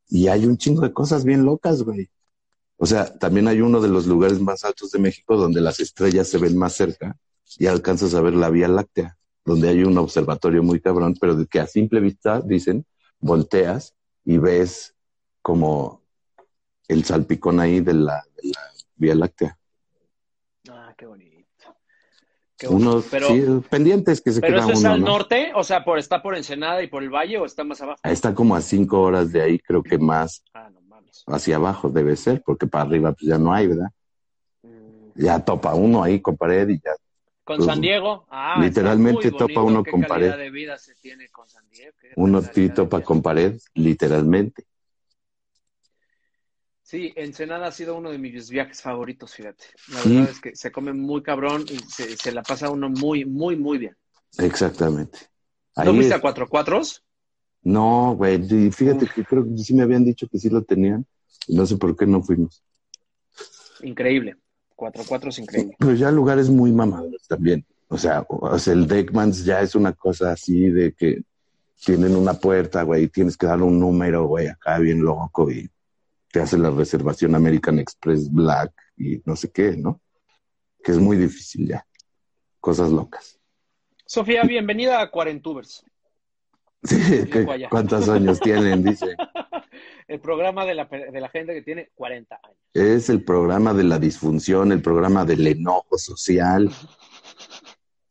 Y 0.09 0.29
hay 0.29 0.47
un 0.47 0.57
chingo 0.57 0.83
de 0.83 0.93
cosas 0.93 1.25
bien 1.25 1.45
locas, 1.45 1.83
güey. 1.83 2.09
O 2.77 2.87
sea, 2.87 3.17
también 3.19 3.47
hay 3.49 3.61
uno 3.61 3.81
de 3.81 3.89
los 3.89 4.07
lugares 4.07 4.41
más 4.41 4.65
altos 4.65 4.91
de 4.91 4.99
México 4.99 5.37
donde 5.37 5.61
las 5.61 5.81
estrellas 5.81 6.29
se 6.29 6.39
ven 6.39 6.57
más 6.59 6.75
cerca 6.75 7.17
y 7.59 7.67
alcanzas 7.67 8.15
a 8.15 8.21
ver 8.21 8.35
la 8.35 8.51
Vía 8.51 8.69
Láctea. 8.69 9.17
donde 9.45 9.69
hay 9.69 9.85
un 9.85 9.97
observatorio 9.99 10.63
muy 10.63 10.81
cabrón, 10.81 11.15
pero 11.21 11.37
de 11.37 11.47
que 11.47 11.61
a 11.61 11.67
simple 11.67 12.01
vista, 12.01 12.41
dicen, 12.41 12.85
volteas 13.21 13.95
y 14.25 14.39
ves 14.39 14.95
como 15.43 16.03
el 16.89 17.05
salpicón 17.05 17.61
ahí 17.61 17.81
de 17.81 17.93
la, 17.95 18.25
de 18.43 18.49
la 18.51 18.61
Vía 18.97 19.15
Láctea. 19.15 19.59
Ah, 20.71 20.95
qué 20.97 21.07
bonito. 21.07 21.35
Unos 22.69 23.05
pendientes 23.69 24.21
que 24.23 24.33
se 24.33 24.41
¿Pero 24.41 24.55
queda 24.55 24.65
eso 24.65 24.73
es 24.73 24.85
al 24.87 25.01
¿no? 25.01 25.07
norte? 25.07 25.53
O 25.55 25.63
sea, 25.65 25.85
por, 25.85 25.99
¿está 25.99 26.23
por 26.23 26.35
Ensenada 26.37 26.83
y 26.83 26.87
por 26.87 27.03
el 27.03 27.11
Valle 27.11 27.37
o 27.39 27.45
está 27.45 27.65
más 27.65 27.81
abajo? 27.83 28.01
Está 28.05 28.35
como 28.35 28.57
a 28.57 28.63
cinco 28.63 29.03
horas 29.03 29.31
de 29.33 29.43
ahí, 29.43 29.59
creo 29.59 29.83
que 29.83 29.99
más 29.99 30.43
Ah, 30.55 30.71
no. 30.73 30.81
Hacia 31.27 31.57
abajo 31.57 31.91
debe 31.91 32.17
ser, 32.17 32.43
porque 32.45 32.67
para 32.67 32.85
arriba 32.85 33.13
pues 33.13 33.27
ya 33.29 33.39
no 33.39 33.53
hay, 33.53 33.67
¿verdad? 33.69 33.89
Ya 35.17 35.45
topa 35.45 35.75
uno 35.75 36.03
ahí 36.03 36.21
con 36.21 36.37
pared 36.37 36.69
y 36.69 36.81
ya. 36.81 36.93
¿Con 37.45 37.57
Pues, 37.59 37.67
San 37.67 37.81
Diego? 37.81 38.27
Ah, 38.31 38.61
literalmente 38.61 39.31
topa 39.31 39.63
uno 39.63 39.85
¿Qué 39.85 39.93
con 39.93 40.03
pared. 40.03 40.33
de 40.37 40.51
vida 40.51 40.79
se 40.79 40.95
tiene 40.95 41.29
con 41.29 41.49
San 41.49 41.69
Diego? 41.69 41.93
¿Qué 42.01 42.13
Uno 42.17 42.43
topa 42.75 43.03
con 43.03 43.23
pared, 43.23 43.59
literalmente. 43.75 44.65
Sí, 46.83 47.13
Ensenada 47.17 47.69
ha 47.69 47.73
sido 47.73 47.97
uno 47.97 48.11
de 48.11 48.19
mis 48.19 48.51
viajes 48.51 48.83
favoritos, 48.83 49.35
fíjate. 49.35 49.65
La 49.93 50.01
Sí. 50.01 50.17
verdad 50.17 50.31
es 50.31 50.41
que 50.41 50.55
se 50.57 50.71
come 50.71 50.93
muy 50.93 51.23
cabrón 51.23 51.65
y 51.71 51.79
se, 51.79 52.17
se 52.17 52.33
la 52.33 52.43
pasa 52.43 52.71
uno 52.71 52.89
muy, 52.91 53.25
muy, 53.25 53.57
muy 53.57 53.79
bien. 53.79 53.97
Exactamente. 54.39 55.19
¿No 55.77 55.85
Ahí 55.85 55.97
fuiste 55.97 56.15
es- 56.15 56.19
a 56.19 56.21
Cuatro 56.21 56.49
Cuatros? 56.49 57.04
No, 57.65 58.15
güey, 58.15 58.41
y 58.45 58.71
fíjate 58.71 59.07
que 59.07 59.25
creo 59.25 59.45
que 59.45 59.57
sí 59.57 59.75
me 59.75 59.83
habían 59.83 60.05
dicho 60.05 60.29
que 60.29 60.39
sí 60.39 60.51
lo 60.51 60.63
tenían. 60.63 61.07
No 61.49 61.67
sé 61.67 61.77
por 61.77 61.97
qué 61.97 62.07
no 62.07 62.23
fuimos. 62.23 62.63
Increíble. 63.83 64.37
Cuatro 64.77 65.03
Cuatros, 65.07 65.39
increíble. 65.39 65.77
Pero 65.79 65.95
ya 65.95 66.11
lugares 66.11 66.51
muy 66.51 66.73
mamados 66.73 67.27
también. 67.27 67.65
O 67.89 67.97
sea, 67.97 68.25
o 68.29 68.59
sea, 68.59 68.73
el 68.73 68.87
Deckmans 68.87 69.45
ya 69.45 69.61
es 69.61 69.75
una 69.75 69.93
cosa 69.93 70.33
así 70.33 70.69
de 70.69 70.93
que 70.93 71.23
tienen 71.85 72.17
una 72.17 72.35
puerta, 72.35 72.83
güey, 72.83 73.05
y 73.05 73.09
tienes 73.09 73.37
que 73.37 73.47
dar 73.47 73.63
un 73.63 73.79
número, 73.79 74.27
güey, 74.27 74.49
acá 74.49 74.79
bien 74.79 75.03
loco 75.03 75.51
y 75.51 75.69
te 76.33 76.41
hace 76.41 76.59
la 76.59 76.71
reservación 76.71 77.35
American 77.35 77.79
Express 77.79 78.31
Black 78.33 78.73
y 78.97 79.23
no 79.25 79.37
sé 79.37 79.51
qué, 79.51 79.77
¿no? 79.77 80.01
Que 80.83 80.93
es 80.93 80.99
muy 80.99 81.17
difícil 81.17 81.69
ya. 81.69 81.87
Cosas 82.61 82.91
locas. 82.91 83.39
Sofía, 84.07 84.43
bienvenida 84.43 85.01
a 85.01 85.11
Cuarentubers, 85.11 85.85
Sí. 86.85 87.25
¿cuántos 87.71 88.09
años 88.09 88.41
tienen? 88.41 88.83
Dice. 88.85 89.17
el 90.09 90.21
programa 90.21 90.65
de 90.67 90.75
la, 90.75 90.85
de 90.85 91.21
la 91.21 91.29
gente 91.31 91.55
que 91.55 91.63
tiene 91.63 91.91
40 91.95 92.39
años. 92.43 92.59
Es 92.75 93.09
el 93.09 93.25
programa 93.25 93.73
de 93.73 93.85
la 93.85 93.99
disfunción, 93.99 94.71
el 94.73 94.83
programa 94.83 95.25
del 95.25 95.47
enojo 95.47 95.97
social. 95.99 96.71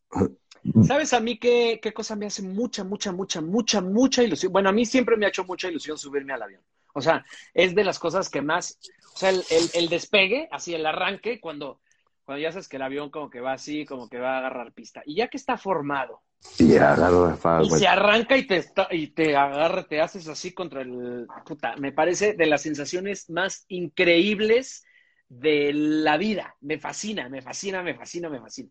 ¿Sabes 0.88 1.12
a 1.14 1.20
mí 1.20 1.38
qué, 1.38 1.80
qué 1.82 1.92
cosa 1.94 2.16
me 2.16 2.26
hace 2.26 2.42
mucha, 2.42 2.84
mucha, 2.86 3.12
mucha, 3.12 3.42
mucha, 3.42 3.82
mucha 3.82 4.24
ilusión? 4.24 4.54
Bueno, 4.54 4.70
a 4.70 4.72
mí 4.72 4.86
siempre 4.86 5.18
me 5.18 5.26
ha 5.26 5.30
hecho 5.30 5.44
mucha 5.44 5.68
ilusión 5.68 5.98
subirme 5.98 6.34
al 6.34 6.42
avión. 6.44 6.62
O 6.94 7.02
sea, 7.02 7.26
es 7.54 7.76
de 7.76 7.84
las 7.84 8.00
cosas 8.00 8.30
que 8.30 8.42
más, 8.42 8.80
o 9.14 9.18
sea, 9.18 9.30
el, 9.30 9.44
el- 9.50 9.70
el 9.74 9.90
despegue, 9.90 10.48
así 10.52 10.74
el 10.74 10.86
arranque, 10.86 11.40
cuando, 11.42 11.82
cuando 12.24 12.42
ya 12.42 12.52
sabes 12.52 12.68
que 12.68 12.78
el 12.78 12.82
avión 12.84 13.10
como 13.10 13.30
que 13.30 13.42
va 13.42 13.54
así, 13.54 13.86
como 13.86 14.10
que 14.10 14.20
va 14.20 14.36
a 14.36 14.38
agarrar 14.40 14.74
pista. 14.74 15.02
Y 15.06 15.16
ya 15.16 15.28
que 15.28 15.38
está 15.38 15.58
formado, 15.58 16.22
Y 16.58 16.76
agarra 16.78 17.64
y 17.64 17.70
se 17.70 17.88
arranca 17.88 18.38
y 18.38 18.48
te, 18.48 18.58
está- 18.58 18.88
y 18.92 19.08
te 19.08 19.36
agarra, 19.36 19.84
te 19.88 20.02
haces 20.02 20.28
así 20.28 20.54
contra 20.54 20.82
el... 20.82 21.28
Puta, 21.46 21.76
me 21.78 21.92
parece 21.92 22.34
de 22.34 22.46
las 22.46 22.62
sensaciones 22.62 23.30
más 23.30 23.66
increíbles 23.70 24.86
de 25.30 25.72
la 25.74 26.18
vida. 26.18 26.56
Me 26.62 26.78
fascina, 26.80 27.30
me 27.30 27.42
fascina, 27.42 27.82
me 27.84 27.96
fascina, 27.96 28.30
me 28.30 28.40
fascina. 28.40 28.70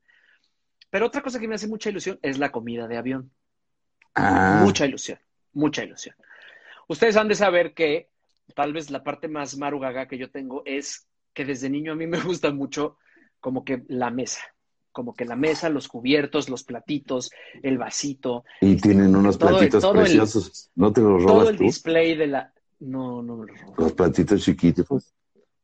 Pero 0.90 1.06
otra 1.06 1.22
cosa 1.22 1.40
que 1.40 1.48
me 1.48 1.54
hace 1.54 1.68
mucha 1.68 1.90
ilusión 1.90 2.18
es 2.22 2.38
la 2.38 2.52
comida 2.52 2.86
de 2.86 2.96
avión. 2.98 3.30
Ah, 4.14 4.60
Mucha 4.62 4.86
ilusión, 4.86 5.18
mucha 5.52 5.84
ilusión. 5.84 6.14
Ustedes 6.88 7.16
han 7.16 7.28
de 7.28 7.34
saber 7.34 7.74
que 7.74 8.10
tal 8.54 8.72
vez 8.72 8.90
la 8.90 9.02
parte 9.02 9.28
más 9.28 9.56
marugaga 9.56 10.06
que 10.08 10.18
yo 10.18 10.30
tengo 10.30 10.62
es 10.66 11.08
que 11.32 11.44
desde 11.44 11.70
niño 11.70 11.92
a 11.92 11.96
mí 11.96 12.06
me 12.06 12.20
gusta 12.20 12.50
mucho 12.52 12.98
como 13.42 13.64
que 13.64 13.82
la 13.88 14.10
mesa, 14.10 14.40
como 14.92 15.14
que 15.14 15.26
la 15.26 15.36
mesa, 15.36 15.68
los 15.68 15.88
cubiertos, 15.88 16.48
los 16.48 16.62
platitos, 16.64 17.30
el 17.62 17.76
vasito, 17.76 18.44
y 18.60 18.76
tienen 18.76 19.14
unos 19.16 19.36
todo 19.36 19.50
el- 19.50 19.56
platitos 19.56 19.82
todo 19.82 19.92
el- 19.92 19.98
preciosos. 19.98 20.70
¿No 20.76 20.92
te 20.92 21.00
los 21.02 21.22
todo 21.24 21.34
robas 21.40 21.48
el 21.50 21.56
tú? 21.58 21.64
display 21.64 22.16
de 22.16 22.26
la... 22.28 22.54
No, 22.80 23.20
no 23.22 23.36
me 23.36 23.46
lo 23.48 23.54
robo. 23.54 23.74
Los 23.78 23.92
platitos 23.92 24.42
chiquitos. 24.42 25.12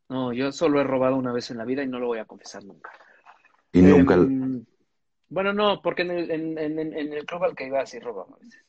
No, 0.09 0.33
yo 0.33 0.51
solo 0.53 0.81
he 0.81 0.85
robado 0.85 1.16
una 1.16 1.33
vez 1.33 1.51
en 1.51 1.59
la 1.59 1.64
vida 1.64 1.83
y 1.83 1.87
no 1.89 1.99
lo 2.01 2.07
voy 2.09 2.18
a 2.18 2.24
confesar 2.24 2.64
nunca. 2.64 2.91
Y 3.72 3.83
nunca. 3.83 4.14
Em, 4.14 4.64
bueno, 5.29 5.53
no, 5.53 5.81
porque 5.83 6.03
en 6.03 6.11
el, 6.11 6.31
en, 6.31 6.59
en- 6.59 6.79
en- 6.95 7.12
el 7.12 7.24
club 7.26 7.45
al 7.45 7.55
que 7.55 7.66
iba 7.66 7.81
así 7.81 7.99
robaba 8.01 8.35
a 8.35 8.39
veces. 8.39 8.64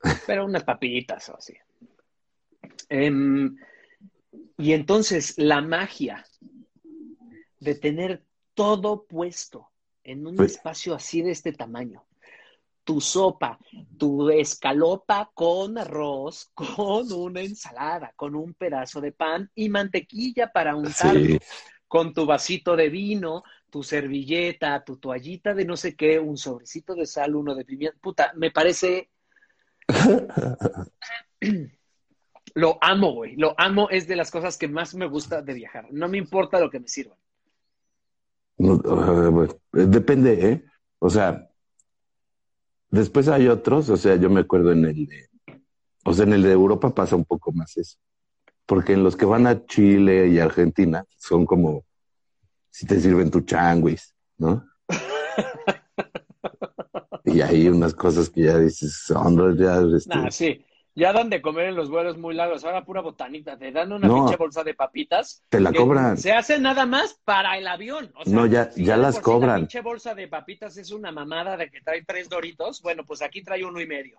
Pero 0.26 0.44
unas 0.46 0.64
papitas 0.64 1.28
o 1.28 1.36
así. 1.36 1.54
Em, 2.88 3.56
y 4.58 4.72
entonces 4.72 5.34
la 5.36 5.60
magia 5.60 6.24
de 7.60 7.74
tener 7.74 8.22
todo 8.56 9.04
puesto 9.04 9.68
en 10.02 10.26
un 10.26 10.34
Pues- 10.34 10.52
espacio 10.54 10.94
así 10.96 11.22
de 11.22 11.30
este 11.30 11.52
tamaño. 11.52 12.02
Tu 12.82 13.00
sopa, 13.00 13.58
tu 13.98 14.30
escalopa 14.30 15.30
con 15.34 15.76
arroz, 15.76 16.50
con 17.02 17.12
una 17.12 17.40
ensalada, 17.42 18.12
con 18.16 18.34
un 18.34 18.54
pedazo 18.54 19.00
de 19.00 19.12
pan 19.12 19.50
y 19.54 19.68
mantequilla 19.68 20.50
para 20.52 20.74
untar 20.74 21.14
Sí. 21.16 21.38
con 21.88 22.12
tu 22.14 22.24
vasito 22.26 22.74
de 22.76 22.88
vino, 22.88 23.42
tu 23.70 23.82
servilleta, 23.82 24.82
tu 24.84 24.96
toallita 24.98 25.52
de 25.52 25.64
no 25.64 25.76
sé 25.76 25.94
qué, 25.96 26.18
un 26.18 26.36
sobrecito 26.38 26.94
de 26.94 27.06
sal, 27.06 27.34
uno 27.34 27.54
de 27.54 27.64
pimienta. 27.64 27.98
Puta, 28.00 28.32
me 28.36 28.50
parece. 28.52 29.10
Lo 32.54 32.78
amo, 32.80 33.12
güey. 33.12 33.36
Lo 33.36 33.54
amo. 33.58 33.88
Es 33.90 34.06
de 34.08 34.16
las 34.16 34.30
cosas 34.30 34.56
que 34.56 34.68
más 34.68 34.94
me 34.94 35.06
gusta 35.06 35.42
de 35.42 35.52
viajar. 35.54 35.88
No 35.90 36.08
me 36.08 36.16
importa 36.18 36.58
lo 36.60 36.70
que 36.70 36.80
me 36.80 36.88
sirvan. 36.88 37.18
No, 38.58 38.78
bueno, 39.30 39.54
depende, 39.72 40.50
¿eh? 40.50 40.64
O 40.98 41.10
sea, 41.10 41.50
después 42.90 43.28
hay 43.28 43.48
otros, 43.48 43.90
o 43.90 43.96
sea, 43.96 44.16
yo 44.16 44.30
me 44.30 44.40
acuerdo 44.40 44.72
en 44.72 44.84
el 44.86 45.06
de, 45.06 45.28
o 46.04 46.12
sea, 46.12 46.24
en 46.24 46.32
el 46.32 46.42
de 46.42 46.52
Europa 46.52 46.94
pasa 46.94 47.16
un 47.16 47.24
poco 47.24 47.52
más 47.52 47.76
eso. 47.76 47.98
Porque 48.64 48.94
en 48.94 49.04
los 49.04 49.16
que 49.16 49.26
van 49.26 49.46
a 49.46 49.64
Chile 49.66 50.28
y 50.28 50.38
Argentina 50.38 51.04
son 51.18 51.44
como, 51.44 51.84
si 52.70 52.86
te 52.86 53.00
sirven 53.00 53.30
tu 53.30 53.42
changuis, 53.42 54.14
¿no? 54.38 54.64
Y 57.28 57.40
hay 57.40 57.68
unas 57.68 57.92
cosas 57.92 58.30
que 58.30 58.42
ya 58.42 58.56
dices, 58.56 59.10
onda, 59.10 59.52
ya, 59.56 59.82
este, 59.96 60.16
Nah, 60.16 60.30
sí. 60.30 60.64
Ya 60.98 61.12
dan 61.12 61.28
de 61.28 61.42
comer 61.42 61.66
en 61.66 61.76
los 61.76 61.90
vuelos 61.90 62.16
muy 62.16 62.34
largos. 62.34 62.64
Ahora 62.64 62.82
pura 62.84 63.02
botanita. 63.02 63.58
Te 63.58 63.70
dan 63.70 63.92
una 63.92 64.08
No. 64.08 64.14
pinche 64.14 64.36
bolsa 64.36 64.64
de 64.64 64.72
papitas. 64.74 65.42
te 65.50 65.60
la 65.60 65.70
cobran. 65.72 66.16
Se 66.16 66.32
hace 66.32 66.58
nada 66.58 66.86
más 66.86 67.20
para 67.24 67.58
el 67.58 67.66
avión. 67.68 68.10
O 68.16 68.24
sea, 68.24 68.34
No, 68.34 68.46
ya- 68.46 68.72
si 68.72 68.82
ya 68.82 68.96
de 68.96 69.02
las 69.02 69.16
por 69.16 69.24
sí 69.24 69.30
La 69.30 69.34
cobran. 69.34 69.60
pinche 69.60 69.80
bolsa 69.82 70.14
de 70.14 70.26
papitas 70.26 70.76
es 70.78 70.90
una 70.90 71.12
mamada 71.12 71.56
de 71.58 71.70
que 71.70 71.82
trae 71.82 72.02
tres 72.04 72.30
doritos. 72.30 72.80
Bueno, 72.80 73.04
pues 73.06 73.20
aquí 73.20 73.42
trae 73.44 73.62
uno 73.64 73.78
y 73.78 73.86
medio. 73.86 74.18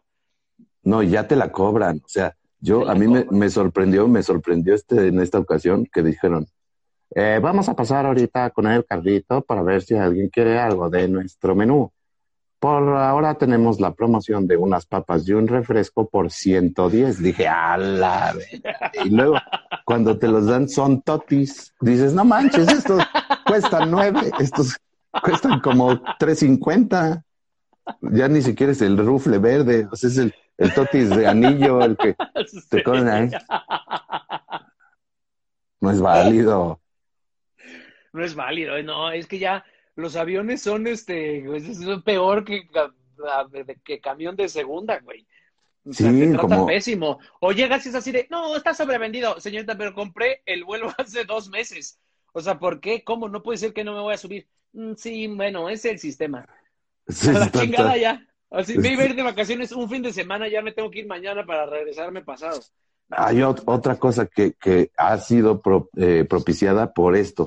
No, 0.84 1.02
ya 1.02 1.28
te 1.28 1.36
la 1.36 1.52
cobran. 1.52 1.98
O 2.06 2.08
sea, 2.08 2.36
yo, 2.60 2.88
a 2.88 2.94
mí 2.94 3.08
me, 3.08 3.26
me 3.32 3.50
sorprendió, 3.50 4.08
me 4.08 4.22
sorprendió 4.22 4.76
este, 4.76 5.08
en 5.08 5.20
esta 5.20 5.40
ocasión 5.40 5.88
que 5.92 6.04
dijeron, 6.04 6.46
eh, 7.16 7.40
vamos 7.42 7.70
a 7.70 7.76
pasar 7.76 8.06
ahorita 8.06 8.52
con 8.52 8.68
el 8.68 8.86
carrito 8.86 9.42
para 9.42 9.64
ver 9.64 9.82
si 9.82 9.96
alguien 9.96 10.30
quiere 10.30 10.60
algo 10.60 10.90
de 10.92 11.08
nuestro 11.08 11.56
menú. 11.56 11.92
Por 12.60 12.90
ahora 12.96 13.36
tenemos 13.36 13.80
la 13.80 13.94
promoción 13.94 14.48
de 14.48 14.58
unas 14.58 14.86
papas 14.86 15.28
y 15.28 15.34
un 15.34 15.48
refresco 15.48 16.10
por 16.10 16.32
110. 16.32 17.22
Dije, 17.22 17.48
a 17.48 17.78
la 17.78 18.34
verga". 18.34 18.92
Y 19.06 19.10
luego, 19.10 19.38
cuando 19.86 20.18
te 20.18 20.28
los 20.28 20.48
dan, 20.48 20.68
son 20.68 21.02
totis. 21.02 21.74
Dices, 21.80 22.14
no 22.14 22.26
manches, 22.26 22.68
estos 22.68 23.04
cuestan 23.46 23.92
nueve, 23.92 24.32
estos 24.40 24.76
cuestan 25.24 25.60
como 25.60 25.92
3.50. 25.92 27.24
Ya 28.02 28.28
ni 28.28 28.42
siquiera 28.42 28.72
es 28.72 28.82
el 28.82 28.98
rufle 28.98 29.38
verde, 29.38 29.88
o 29.92 29.96
sea, 29.96 30.10
es 30.10 30.18
el, 30.18 30.34
el 30.58 30.74
totis 30.74 31.10
de 31.10 31.28
anillo 31.28 31.82
el 31.82 31.96
que 31.96 32.16
te 32.70 32.84
cobran 32.84 33.08
ahí. 33.08 33.30
No 35.80 35.92
es 35.92 36.02
válido. 36.02 36.82
No 38.14 38.24
es 38.24 38.34
válido, 38.34 38.76
¿eh? 38.76 38.84
no, 38.84 39.12
es 39.12 39.28
que 39.28 39.38
ya 39.38 39.64
los 39.98 40.16
aviones 40.16 40.62
son 40.62 40.88
este, 40.88 41.44
pues, 41.46 41.66
es 41.68 41.80
peor 42.04 42.46
que, 42.46 42.68
que 43.84 44.00
camión 44.00 44.36
de 44.36 44.48
segunda, 44.48 45.00
güey. 45.00 45.28
O 45.86 45.94
sea, 45.94 46.12
Sí, 46.12 46.20
te 46.20 46.28
tratan 46.32 46.50
como- 46.50 46.66
pésimo. 46.68 47.20
O 47.42 47.52
llegas 47.52 47.86
y 47.86 47.90
es 47.90 47.96
así 47.96 48.12
de, 48.12 48.28
no, 48.30 48.56
está 48.56 48.74
sobrevendido, 48.74 49.40
señorita, 49.40 49.78
pero 49.78 49.94
compré 49.94 50.42
el 50.46 50.64
vuelo 50.64 50.88
hace 50.98 51.26
dos 51.26 51.50
meses. 51.50 52.00
O 52.34 52.42
sea, 52.42 52.60
¿por 52.60 52.80
qué? 52.80 53.04
¿Cómo? 53.04 53.28
No 53.30 53.42
puede 53.44 53.58
ser 53.58 53.74
que 53.74 53.84
no 53.84 53.94
me 53.94 54.02
voy 54.02 54.14
a 54.14 54.18
subir. 54.18 54.48
"Mm, 54.74 54.94
sí, 54.96 55.28
bueno, 55.28 55.70
es 55.70 55.84
el 55.86 55.98
sistema. 56.00 56.48
Sí, 57.08 57.30
A 57.30 57.34
la 57.40 57.52
chingada 57.52 57.98
ya. 57.98 58.24
Así 58.52 58.78
me 58.78 58.94
iba 58.94 59.04
a 59.04 59.06
ir 59.08 59.16
de 59.16 59.24
vacaciones 59.24 59.72
un 59.72 59.90
fin 59.90 60.02
de 60.04 60.14
semana, 60.14 60.48
ya 60.48 60.62
me 60.62 60.72
tengo 60.72 60.90
que 60.92 61.00
ir 61.00 61.08
mañana 61.08 61.46
para 61.46 61.66
regresarme 61.66 62.22
pasado. 62.22 62.60
Hay 63.10 63.38
ot- 63.38 63.64
otra 63.66 63.96
cosa 63.98 64.26
que, 64.28 64.54
que 64.54 64.92
ha 64.98 65.18
sido 65.18 65.62
pro- 65.62 65.90
eh, 65.98 66.26
propiciada 66.30 66.94
por 66.94 67.16
esto, 67.16 67.46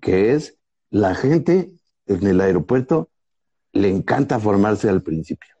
que 0.00 0.32
es 0.32 0.56
la 0.90 1.14
gente 1.14 1.70
en 2.06 2.26
el 2.26 2.40
aeropuerto 2.40 3.10
le 3.72 3.88
encanta 3.88 4.38
formarse 4.38 4.88
al 4.88 5.02
principio. 5.02 5.54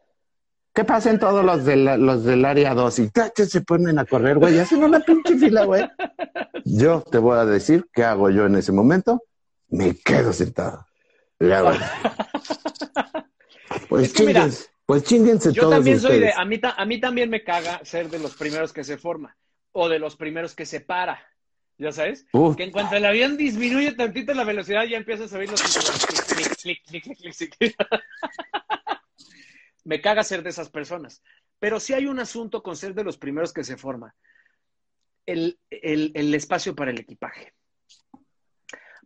¿Qué 0.74 0.84
pasen 0.84 1.18
todos 1.18 1.44
los, 1.44 1.64
de 1.64 1.76
los 1.76 2.24
del 2.24 2.44
área 2.44 2.74
2? 2.74 2.98
Y 2.98 3.10
se 3.34 3.60
ponen 3.60 3.98
a 3.98 4.06
correr, 4.06 4.38
güey, 4.38 4.58
hacen 4.58 4.82
una 4.82 5.00
pinche 5.00 5.36
fila, 5.36 5.64
güey. 5.64 5.84
Yo 6.64 7.02
te 7.02 7.18
voy 7.18 7.38
a 7.38 7.44
decir 7.44 7.86
qué 7.92 8.04
hago 8.04 8.30
yo 8.30 8.46
en 8.46 8.56
ese 8.56 8.72
momento. 8.72 9.22
Me 9.68 9.94
quedo 9.96 10.32
sentado. 10.32 10.86
Le 11.38 11.54
hago. 11.54 11.72
Pues 13.88 14.12
chinguense, 14.12 14.66
pues 14.84 15.02
chinguense 15.04 15.52
yo 15.52 15.70
también 15.70 15.98
soy 15.98 16.20
de, 16.20 16.32
a 16.32 16.44
mí, 16.44 16.60
a 16.62 16.84
mí 16.84 17.00
también 17.00 17.30
me 17.30 17.42
caga 17.42 17.80
ser 17.84 18.10
de 18.10 18.18
los 18.18 18.34
primeros 18.36 18.72
que 18.72 18.84
se 18.84 18.98
forma 18.98 19.36
o 19.72 19.88
de 19.88 19.98
los 19.98 20.16
primeros 20.16 20.54
que 20.54 20.66
se 20.66 20.80
para. 20.80 21.18
¿Ya 21.82 21.90
sabes? 21.90 22.24
Que 22.56 22.62
en 22.62 22.70
cuanto 22.70 22.94
el 22.94 23.04
avión 23.04 23.36
disminuye 23.36 23.90
tantito 23.92 24.32
la 24.34 24.44
velocidad, 24.44 24.84
ya 24.84 24.98
empiezas 24.98 25.34
a 25.34 25.38
oír 25.38 25.50
los 25.50 25.60
Me 29.84 30.00
caga 30.00 30.22
ser 30.22 30.44
de 30.44 30.50
esas 30.50 30.70
personas. 30.70 31.24
Pero 31.58 31.80
sí 31.80 31.92
hay 31.92 32.06
un 32.06 32.20
asunto 32.20 32.62
con 32.62 32.76
ser 32.76 32.94
de 32.94 33.02
los 33.02 33.18
primeros 33.18 33.52
que 33.52 33.64
se 33.64 33.76
forma. 33.76 34.14
El, 35.26 35.58
el 35.70 36.32
espacio 36.34 36.76
para 36.76 36.92
el 36.92 37.00
equipaje. 37.00 37.52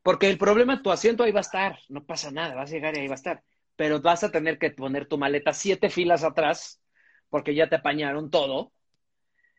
Porque 0.03 0.29
el 0.29 0.37
problema, 0.37 0.83
tu 0.83 0.91
asiento 0.91 1.25
ahí 1.25 1.33
va 1.33 1.41
a 1.41 1.49
estar, 1.49 1.79
no 1.89 2.05
pasa 2.05 2.31
nada, 2.31 2.55
vas 2.55 2.71
a 2.71 2.75
llegar 2.75 2.95
y 2.95 3.01
ahí 3.01 3.09
va 3.09 3.15
a 3.15 3.17
estar. 3.17 3.43
Pero 3.75 4.03
vas 4.03 4.23
a 4.23 4.31
tener 4.31 4.59
que 4.59 4.71
poner 4.71 5.09
tu 5.09 5.17
maleta 5.17 5.55
siete 5.55 5.89
filas 5.89 6.25
atrás, 6.25 6.83
porque 7.31 7.55
ya 7.55 7.71
te 7.71 7.77
apañaron 7.77 8.31
todo, 8.31 8.75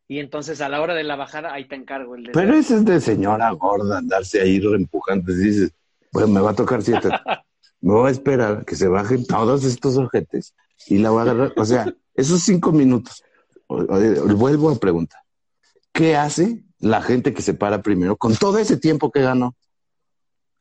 y 0.08 0.20
entonces 0.20 0.62
a 0.62 0.70
la 0.70 0.82
hora 0.82 0.94
de 0.94 1.04
la 1.04 1.16
bajada 1.16 1.54
ahí 1.54 1.66
te 1.66 1.76
encargo 1.76 2.16
el 2.16 2.24
de... 2.24 2.32
Pero 2.32 2.56
ese 2.56 2.76
es 2.76 2.86
de 2.86 3.02
señora 3.02 3.52
gorda, 3.52 3.98
andarse 3.98 4.42
ahí 4.42 4.62
empujando. 4.64 5.34
Dices, 5.34 5.74
pues 6.12 6.28
me 6.28 6.40
va 6.40 6.52
a 6.52 6.56
tocar 6.56 6.82
siete. 6.82 7.10
me 7.82 7.94
voy 7.94 8.08
a 8.08 8.12
esperar 8.12 8.64
que 8.66 8.76
se 8.76 8.88
bajen 8.88 9.26
todos 9.26 9.66
estos 9.66 9.98
objetos 9.98 10.54
y 10.88 11.00
la 11.00 11.10
voy 11.10 11.20
a 11.20 11.22
agarrar. 11.24 11.54
O 11.58 11.66
sea, 11.66 11.94
esos 12.16 12.42
cinco 12.42 12.72
minutos. 12.72 13.22
Vuelvo 13.68 14.70
a 14.70 14.76
preguntar. 14.76 15.22
¿Qué 15.92 16.16
hace 16.16 16.64
la 16.80 17.02
gente 17.02 17.34
que 17.34 17.42
se 17.42 17.54
para 17.54 17.82
primero 17.82 18.16
con 18.16 18.36
todo 18.36 18.60
ese 18.60 18.78
tiempo 18.78 19.12
que 19.12 19.22
ganó? 19.22 19.56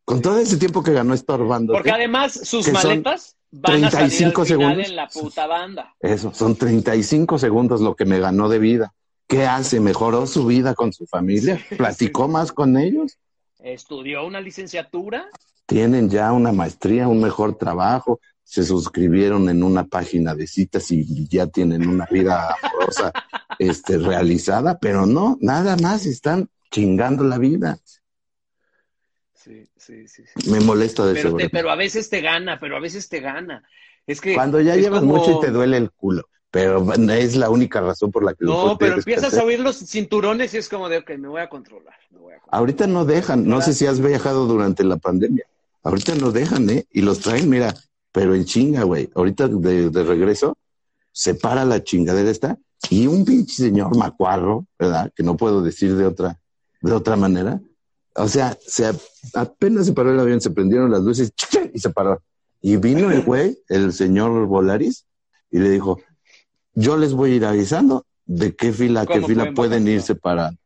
Con 0.05 0.22
todo 0.22 0.38
ese 0.38 0.57
tiempo 0.57 0.82
que 0.82 0.92
ganó 0.92 1.14
estorbando. 1.14 1.72
Porque 1.72 1.92
además 1.92 2.32
sus 2.32 2.70
maletas 2.72 3.36
van 3.53 3.84
a 3.84 3.90
salir 3.90 4.32
al 4.34 4.47
segundos. 4.47 4.88
en 4.88 4.97
la 4.97 5.09
puta 5.09 5.47
banda. 5.47 5.94
Eso, 6.01 6.32
son 6.34 6.57
35 6.57 7.38
segundos 7.38 7.80
lo 7.80 7.94
que 7.94 8.05
me 8.05 8.18
ganó 8.18 8.49
de 8.49 8.59
vida. 8.59 8.92
¿Qué 9.27 9.45
hace? 9.45 9.81
¿Mejoró 9.81 10.27
su 10.27 10.47
vida 10.47 10.74
con 10.74 10.93
su 10.93 11.07
familia? 11.07 11.61
¿Platicó 11.77 12.29
más 12.29 12.53
con 12.53 12.77
ellos? 12.77 13.18
¿Estudió 13.59 14.24
una 14.24 14.41
licenciatura? 14.41 15.29
Tienen 15.66 16.09
ya 16.09 16.33
una 16.33 16.53
maestría, 16.53 17.09
un 17.09 17.20
mejor 17.20 17.57
trabajo, 17.57 18.20
se 18.45 18.62
suscribieron 18.62 19.49
en 19.49 19.64
una 19.64 19.85
página 19.85 20.35
de 20.37 20.47
citas 20.47 20.93
y 20.93 21.27
ya 21.27 21.49
tienen 21.49 21.89
una 21.89 22.07
vida 22.09 22.55
amorosa 22.62 23.12
este, 23.59 23.99
realizada, 23.99 24.79
pero 24.79 25.07
no, 25.07 25.37
nada 25.41 25.77
más, 25.77 26.07
están 26.07 26.49
chingando 26.70 27.24
la 27.24 27.39
vida. 27.39 27.79
Sí, 29.35 29.68
sí, 29.77 30.07
sí. 30.07 30.22
Me 30.49 30.61
molesta 30.61 31.05
de 31.05 31.14
pero, 31.14 31.37
pero 31.51 31.70
a 31.70 31.77
veces 31.77 32.09
te 32.09 32.20
gana, 32.20 32.61
pero 32.61 32.77
a 32.77 32.81
veces 32.81 33.09
te 33.09 33.20
gana. 33.20 33.64
Es 34.07 34.20
que 34.20 34.35
cuando 34.35 34.61
ya 34.61 34.77
llevas 34.77 35.03
mucho 35.03 35.33
y 35.33 35.41
te 35.41 35.51
duele 35.51 35.77
el 35.79 35.91
culo 35.91 36.29
pero 36.57 36.90
es 37.12 37.36
la 37.36 37.50
única 37.50 37.82
razón 37.82 38.11
por 38.11 38.24
la 38.24 38.32
que 38.32 38.46
no 38.46 38.78
pero 38.78 38.94
empiezas 38.94 39.36
a 39.36 39.44
oír 39.44 39.61
los 39.61 39.76
cinturones 39.76 40.54
y 40.54 40.57
es 40.57 40.70
como 40.70 40.88
de 40.88 40.98
ok 40.98 41.11
me 41.18 41.28
voy 41.28 41.42
a 41.42 41.50
controlar, 41.50 41.94
ahorita 42.50 42.86
no 42.86 43.04
dejan 43.04 43.46
no 43.46 43.61
sé 43.61 43.74
si 43.74 43.84
has 43.84 44.00
viajado 44.00 44.46
durante 44.46 44.82
la 44.82 44.96
pandemia. 44.96 45.44
Ahorita 45.82 46.14
no 46.14 46.32
dejan 46.32 46.68
eh 46.70 46.86
y 46.90 47.02
los 47.02 47.20
traen 47.20 47.50
mira 47.50 47.74
pero 48.11 48.34
en 48.34 48.46
chinga 48.46 48.84
güey. 48.84 49.11
Ahorita 49.14 49.48
de, 49.48 50.02
regreso 50.02 50.57
se 51.12 51.34
para 51.34 51.66
la 51.66 51.84
chingadera 51.84 52.30
esta 52.30 52.59
y 52.88 53.07
un 53.07 53.26
pinche 53.26 53.62
señor 53.62 53.94
macuarro 53.94 54.66
verdad 54.78 55.12
que 55.14 55.22
no 55.22 55.36
puedo 55.36 55.62
decir 55.62 55.94
de 55.94 56.07
otra 56.07 56.40
de 56.80 56.92
otra 56.92 57.16
manera. 57.16 57.61
O 58.14 58.28
sea 58.28 58.57
se 58.66 58.90
apenas 59.34 59.84
se 59.84 59.92
paró 59.92 60.11
el 60.11 60.20
avión 60.20 60.40
se 60.40 60.50
prendieron 60.50 60.90
las 60.90 61.02
luces 61.02 61.34
y 61.74 61.78
se 61.78 61.90
paró. 61.90 62.22
Y 62.62 62.78
vino 62.78 63.11
el 63.11 63.22
güey 63.22 63.59
el 63.68 63.92
señor 63.92 64.46
Volaris 64.46 65.04
y 65.50 65.59
le 65.59 65.68
dijo 65.68 66.00
yo 66.77 66.97
les 66.97 67.14
voy 67.14 67.33
a 67.33 67.35
ir 67.37 67.45
avisando 67.47 68.07
de 68.27 68.55
qué 68.55 68.72
fila, 68.72 69.07
qué 69.07 69.22
fila 69.22 69.53
pueden 69.55 69.89
ir 69.89 70.03
separando. 70.03 70.61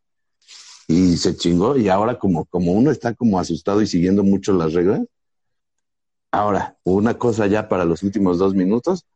Y 0.89 1.17
se 1.17 1.37
chingó, 1.37 1.77
y 1.77 1.89
ahora 1.89 2.19
como, 2.19 2.47
como 2.47 2.73
uno 2.73 2.91
está 2.91 3.15
como 3.15 3.39
asustado 3.39 3.81
y 3.81 3.87
siguiendo 3.87 4.25
mucho 4.25 4.53
las 4.53 4.73
reglas, 4.73 5.03
ahora, 6.33 6.77
una 6.83 7.15
cosa 7.15 7.47
ya 7.47 7.69
para 7.69 7.85
los 7.85 8.03
últimos 8.03 8.39
dos 8.39 8.55
minutos, 8.55 9.07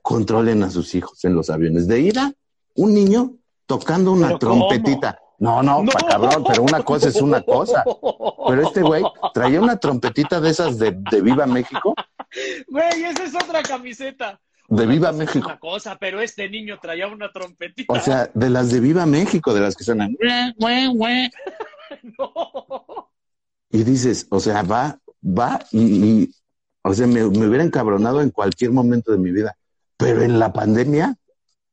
controlen 0.00 0.62
a 0.62 0.70
sus 0.70 0.94
hijos 0.94 1.22
en 1.26 1.34
los 1.34 1.50
aviones. 1.50 1.86
De 1.86 2.00
ida, 2.00 2.32
un 2.74 2.94
niño 2.94 3.34
tocando 3.66 4.12
una 4.12 4.38
trompetita. 4.38 5.20
No, 5.38 5.62
no, 5.62 5.82
no. 5.82 5.92
cabrón, 5.92 6.42
pero 6.48 6.62
una 6.62 6.82
cosa 6.82 7.10
es 7.10 7.20
una 7.20 7.42
cosa. 7.42 7.84
Pero 8.48 8.62
este 8.62 8.80
güey 8.80 9.04
traía 9.34 9.60
una 9.60 9.76
trompetita 9.76 10.40
de 10.40 10.50
esas 10.50 10.78
de, 10.78 10.92
de 11.10 11.20
Viva 11.20 11.44
México. 11.44 11.94
Güey, 12.68 13.04
esa 13.04 13.24
es 13.24 13.34
otra 13.34 13.62
camiseta 13.62 14.40
de 14.68 14.86
Viva 14.86 15.12
México. 15.12 15.46
Una 15.46 15.58
cosa, 15.58 15.96
pero 15.98 16.20
este 16.20 16.48
niño 16.48 16.78
traía 16.80 17.08
una 17.08 17.32
trompetita. 17.32 17.92
O 17.92 18.00
sea, 18.00 18.30
de 18.34 18.50
las 18.50 18.70
de 18.70 18.80
Viva 18.80 19.06
México, 19.06 19.54
de 19.54 19.60
las 19.60 19.74
que 19.74 19.84
suenan. 19.84 20.16
no. 22.18 23.08
Y 23.70 23.82
dices, 23.82 24.26
o 24.30 24.40
sea, 24.40 24.62
va, 24.62 24.98
va 25.22 25.58
y, 25.72 26.30
o 26.82 26.94
sea, 26.94 27.06
me, 27.06 27.22
hubiera 27.22 27.62
encabronado 27.62 28.22
en 28.22 28.30
cualquier 28.30 28.70
momento 28.70 29.12
de 29.12 29.18
mi 29.18 29.30
vida. 29.30 29.58
Pero 29.98 30.22
en 30.22 30.38
la 30.38 30.54
pandemia, 30.54 31.14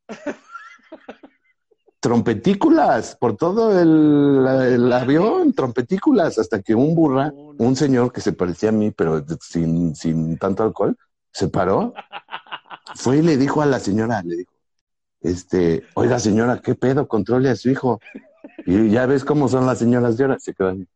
trompetículas 2.02 3.16
por 3.16 3.38
todo 3.38 3.80
el, 3.80 4.46
el, 4.74 4.92
avión, 4.92 5.54
trompetículas, 5.54 6.38
hasta 6.38 6.62
que 6.62 6.76
un 6.76 6.94
burra, 6.94 7.32
un 7.34 7.78
señor 7.78 8.12
que 8.12 8.20
se 8.20 8.34
parecía 8.34 8.70
a 8.70 8.74
mí, 8.74 8.92
pero 8.92 9.24
sin, 9.40 9.96
sin 9.96 10.38
tanto 10.38 10.64
alcohol, 10.64 10.98
se 11.32 11.48
paró 11.48 11.94
fue 12.94 13.18
y 13.18 13.22
le 13.22 13.38
dijo 13.38 13.62
a 13.62 13.66
la 13.66 13.80
señora, 13.80 14.22
le 14.24 14.36
dijo, 14.38 14.54
este, 15.22 15.84
oiga 15.96 16.20
señora, 16.20 16.62
¿qué 16.62 16.76
pedo? 16.76 17.08
Controle 17.08 17.50
a 17.50 17.56
su 17.56 17.70
hijo. 17.70 18.00
Y 18.66 18.90
ya 18.90 19.06
ves 19.08 19.26
cómo 19.26 19.48
son 19.48 19.66
las 19.66 19.80
señoras 19.80 20.18
de 20.18 20.26
ahora, 20.26 20.40
se 20.40 20.54
quedan. 20.54 20.88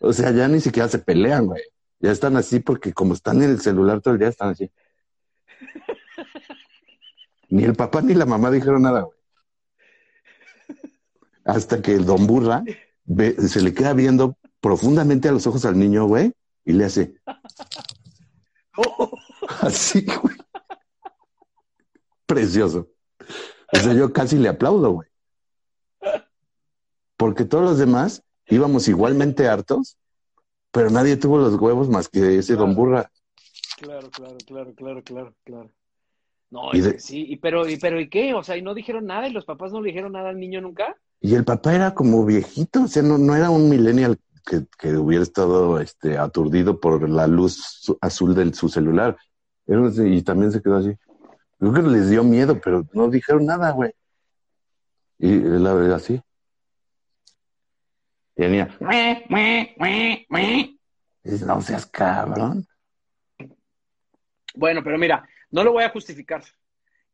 O 0.00 0.12
sea, 0.12 0.30
ya 0.30 0.46
ni 0.48 0.60
siquiera 0.60 0.88
se 0.88 0.98
pelean, 0.98 1.46
güey. 1.46 1.62
Ya 1.98 2.12
están 2.12 2.36
así 2.36 2.60
porque 2.60 2.92
como 2.92 3.14
están 3.14 3.42
en 3.42 3.50
el 3.50 3.60
celular 3.60 4.00
todo 4.00 4.14
el 4.14 4.20
día, 4.20 4.28
están 4.28 4.50
así. 4.50 4.70
Ni 7.48 7.64
el 7.64 7.74
papá 7.74 8.02
ni 8.02 8.14
la 8.14 8.26
mamá 8.26 8.50
dijeron 8.50 8.82
nada, 8.82 9.02
güey. 9.02 9.18
Hasta 11.44 11.82
que 11.82 11.94
el 11.94 12.04
don 12.04 12.26
Burra 12.26 12.62
se 13.38 13.60
le 13.60 13.74
queda 13.74 13.92
viendo 13.92 14.36
profundamente 14.60 15.28
a 15.28 15.32
los 15.32 15.46
ojos 15.46 15.64
al 15.64 15.78
niño, 15.78 16.06
güey, 16.06 16.32
y 16.64 16.72
le 16.72 16.84
hace. 16.84 17.14
Así, 19.60 20.04
güey. 20.04 20.36
Precioso. 22.26 22.88
O 23.72 23.76
sea, 23.78 23.92
yo 23.92 24.12
casi 24.12 24.38
le 24.38 24.48
aplaudo, 24.48 24.90
güey. 24.90 25.08
Porque 27.16 27.44
todos 27.44 27.64
los 27.64 27.78
demás 27.78 28.22
íbamos 28.46 28.88
igualmente 28.88 29.48
hartos, 29.48 29.96
pero 30.70 30.90
nadie 30.90 31.16
tuvo 31.16 31.38
los 31.38 31.54
huevos 31.54 31.88
más 31.88 32.08
que 32.08 32.38
ese 32.38 32.56
don 32.56 32.74
Burra. 32.74 33.10
Claro, 33.78 34.10
claro, 34.10 34.36
claro, 34.46 34.74
claro, 34.74 35.02
claro, 35.02 35.34
claro. 35.44 35.70
No, 36.50 36.70
sí, 36.98 37.26
y 37.28 37.36
pero, 37.36 37.68
y 37.68 37.76
pero, 37.78 38.00
¿y 38.00 38.08
qué? 38.08 38.32
O 38.34 38.44
sea, 38.44 38.56
y 38.56 38.62
no 38.62 38.74
dijeron 38.74 39.06
nada, 39.06 39.26
y 39.26 39.32
los 39.32 39.44
papás 39.44 39.72
no 39.72 39.80
le 39.80 39.88
dijeron 39.88 40.12
nada 40.12 40.28
al 40.28 40.38
niño 40.38 40.60
nunca. 40.60 40.96
Y 41.20 41.34
el 41.34 41.44
papá 41.44 41.74
era 41.74 41.94
como 41.94 42.24
viejito, 42.24 42.84
o 42.84 42.88
sea, 42.88 43.02
no, 43.02 43.18
no 43.18 43.34
era 43.34 43.50
un 43.50 43.68
millennial 43.68 44.18
que, 44.44 44.96
hubiera 44.96 45.22
estado 45.22 45.80
este, 45.80 46.18
aturdido 46.18 46.78
por 46.78 47.08
la 47.08 47.26
luz 47.26 47.90
azul 48.00 48.34
de 48.34 48.52
su 48.52 48.68
celular. 48.68 49.16
Y 49.66 50.22
también 50.22 50.52
se 50.52 50.62
quedó 50.62 50.76
así. 50.76 50.94
Creo 51.58 51.72
que 51.72 51.82
les 51.82 52.10
dio 52.10 52.22
miedo, 52.22 52.60
pero 52.60 52.86
no 52.92 53.08
dijeron 53.08 53.46
nada, 53.46 53.70
güey. 53.70 53.92
Y 55.18 55.38
la 55.38 55.72
verdad, 55.72 55.96
así. 55.96 56.20
Tenía. 58.34 58.76
no 61.46 61.60
seas 61.62 61.86
cabrón. 61.86 62.66
Bueno, 64.54 64.82
pero 64.84 64.98
mira, 64.98 65.26
no 65.50 65.64
lo 65.64 65.72
voy 65.72 65.84
a 65.84 65.90
justificar. 65.90 66.44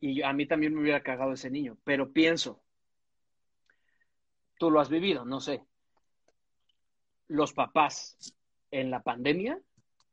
Y 0.01 0.23
a 0.23 0.33
mí 0.33 0.47
también 0.47 0.75
me 0.75 0.81
hubiera 0.81 1.03
cagado 1.03 1.33
ese 1.35 1.51
niño, 1.51 1.77
pero 1.85 2.11
pienso, 2.11 2.63
tú 4.59 4.71
lo 4.71 4.81
has 4.81 4.89
vivido, 4.89 5.27
no 5.27 5.41
sé 5.41 5.63
los 7.31 7.53
papás 7.53 8.17
en 8.71 8.91
la 8.91 9.03
pandemia 9.03 9.59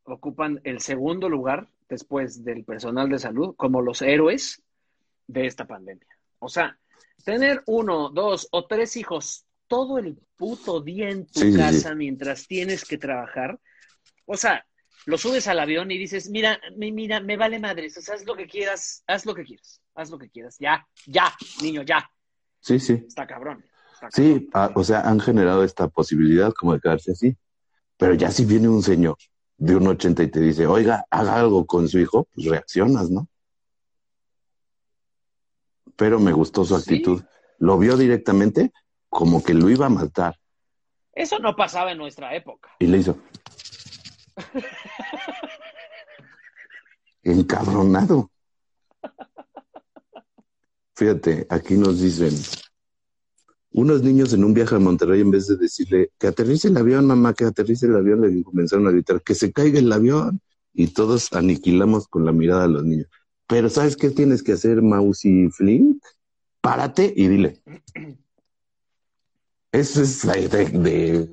ocupan 0.04 0.62
el 0.64 0.80
segundo 0.80 1.30
lugar 1.30 1.68
después 1.90 2.44
del 2.44 2.64
personal 2.64 3.10
de 3.10 3.20
salud 3.20 3.56
como 3.56 3.82
los 3.82 4.02
héroes 4.02 4.62
de 5.28 5.46
esta 5.48 5.66
pandemia. 5.66 6.08
O 6.40 6.48
sea, 6.48 6.78
tener 7.26 7.64
uno, 7.66 8.10
dos 8.10 8.48
o 8.52 8.66
tres 8.68 8.96
hijos 8.98 9.46
todo 9.68 9.98
el 9.98 10.18
puto 10.38 10.80
día 10.82 11.10
en 11.10 11.26
tu 11.28 11.42
casa 11.58 11.96
mientras 11.96 12.48
tienes 12.48 12.86
que 12.86 12.98
trabajar. 12.98 13.60
O 14.26 14.38
sea, 14.38 14.66
lo 15.06 15.18
subes 15.18 15.48
al 15.48 15.60
avión 15.60 15.90
y 15.92 15.98
dices, 15.98 16.30
mira, 16.30 16.60
mi- 16.76 16.92
mira, 16.92 17.20
me 17.20 17.36
vale 17.36 17.60
madres, 17.60 17.98
o 17.98 18.02
sea, 18.02 18.16
haz 18.16 18.26
lo 18.26 18.36
que 18.36 18.46
quieras, 18.48 19.04
haz 19.08 19.26
lo 19.26 19.34
que 19.34 19.44
quieras, 19.44 19.82
haz 19.96 20.10
lo 20.10 20.18
que 20.20 20.30
quieras, 20.30 20.56
ya, 20.60 20.88
ya, 21.06 21.34
niño, 21.62 21.82
ya, 21.82 22.10
Sí, 22.60 22.80
sí. 22.80 22.94
está 23.08 23.26
cabrón. 23.26 23.64
Sí, 24.12 24.50
ah, 24.54 24.72
o 24.76 24.84
sea, 24.84 25.02
han 25.02 25.20
generado 25.20 25.64
esta 25.64 25.88
posibilidad 25.88 26.52
como 26.54 26.74
de 26.74 26.80
quedarse 26.80 27.12
así. 27.12 27.36
Pero 27.98 28.14
ya 28.14 28.32
si 28.32 28.46
viene 28.46 28.68
un 28.70 28.84
señor 28.84 29.18
de 29.58 29.76
un 29.76 29.88
80 29.88 30.24
y 30.24 30.28
te 30.28 30.40
dice, 30.40 30.68
oiga, 30.68 31.06
haga 31.10 31.36
algo 31.40 31.66
con 31.66 31.88
su 31.90 31.98
hijo, 32.00 32.28
pues 32.34 32.48
reaccionas, 32.48 33.10
¿no? 33.10 33.28
Pero 35.96 36.20
me 36.20 36.32
gustó 36.32 36.64
su 36.64 36.78
Sí. 36.80 36.82
actitud. 36.96 37.24
Lo 37.58 37.78
vio 37.80 37.98
directamente 37.98 38.72
como 39.10 39.44
que 39.44 39.54
lo 39.56 39.70
iba 39.70 39.88
a 39.88 39.90
matar 39.90 40.38
Eso 41.14 41.40
no 41.40 41.56
pasaba 41.56 41.92
en 41.92 41.98
nuestra 41.98 42.36
época. 42.36 42.70
y 42.80 42.86
le 42.86 43.00
hizo. 43.00 43.18
Encabronado. 47.24 48.32
Fíjate, 50.96 51.48
aquí 51.50 51.76
nos 51.76 52.00
dicen, 52.00 52.34
unos 53.72 54.02
niños 54.04 54.34
en 54.34 54.44
un 54.44 54.54
viaje 54.54 54.76
a 54.76 54.80
Monterrey, 54.80 55.22
en 55.22 55.32
vez 55.32 55.48
de 55.48 55.58
decirle 55.58 56.12
que 56.18 56.28
aterrice 56.28 56.70
el 56.70 56.78
avión, 56.78 57.06
mamá, 57.06 57.34
que 57.34 57.46
aterrice 57.46 57.86
el 57.86 57.96
avión, 57.96 58.22
le 58.22 58.44
comenzaron 58.44 58.88
a 58.88 58.92
gritar 58.92 59.22
que 59.22 59.36
se 59.36 59.52
caiga 59.52 59.80
el 59.80 59.92
avión. 59.92 60.42
Y 60.74 60.90
todos 60.90 61.34
aniquilamos 61.34 62.08
con 62.08 62.24
la 62.24 62.32
mirada 62.32 62.66
a 62.66 62.68
los 62.68 62.84
niños. 62.84 63.08
Pero 63.48 63.68
¿sabes 63.70 63.98
qué 63.98 64.12
tienes 64.12 64.44
que 64.44 64.52
hacer, 64.52 64.84
Mousy 64.84 65.50
Flink? 65.50 66.04
Párate 66.62 67.12
y 67.16 67.28
dile. 67.28 67.62
Eso 69.72 70.02
es 70.02 70.26
de, 70.26 70.48
de- 70.48 71.28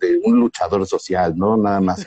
de 0.00 0.20
un 0.24 0.38
luchador 0.40 0.86
social, 0.86 1.36
¿no? 1.36 1.56
Nada 1.56 1.80
más. 1.80 2.06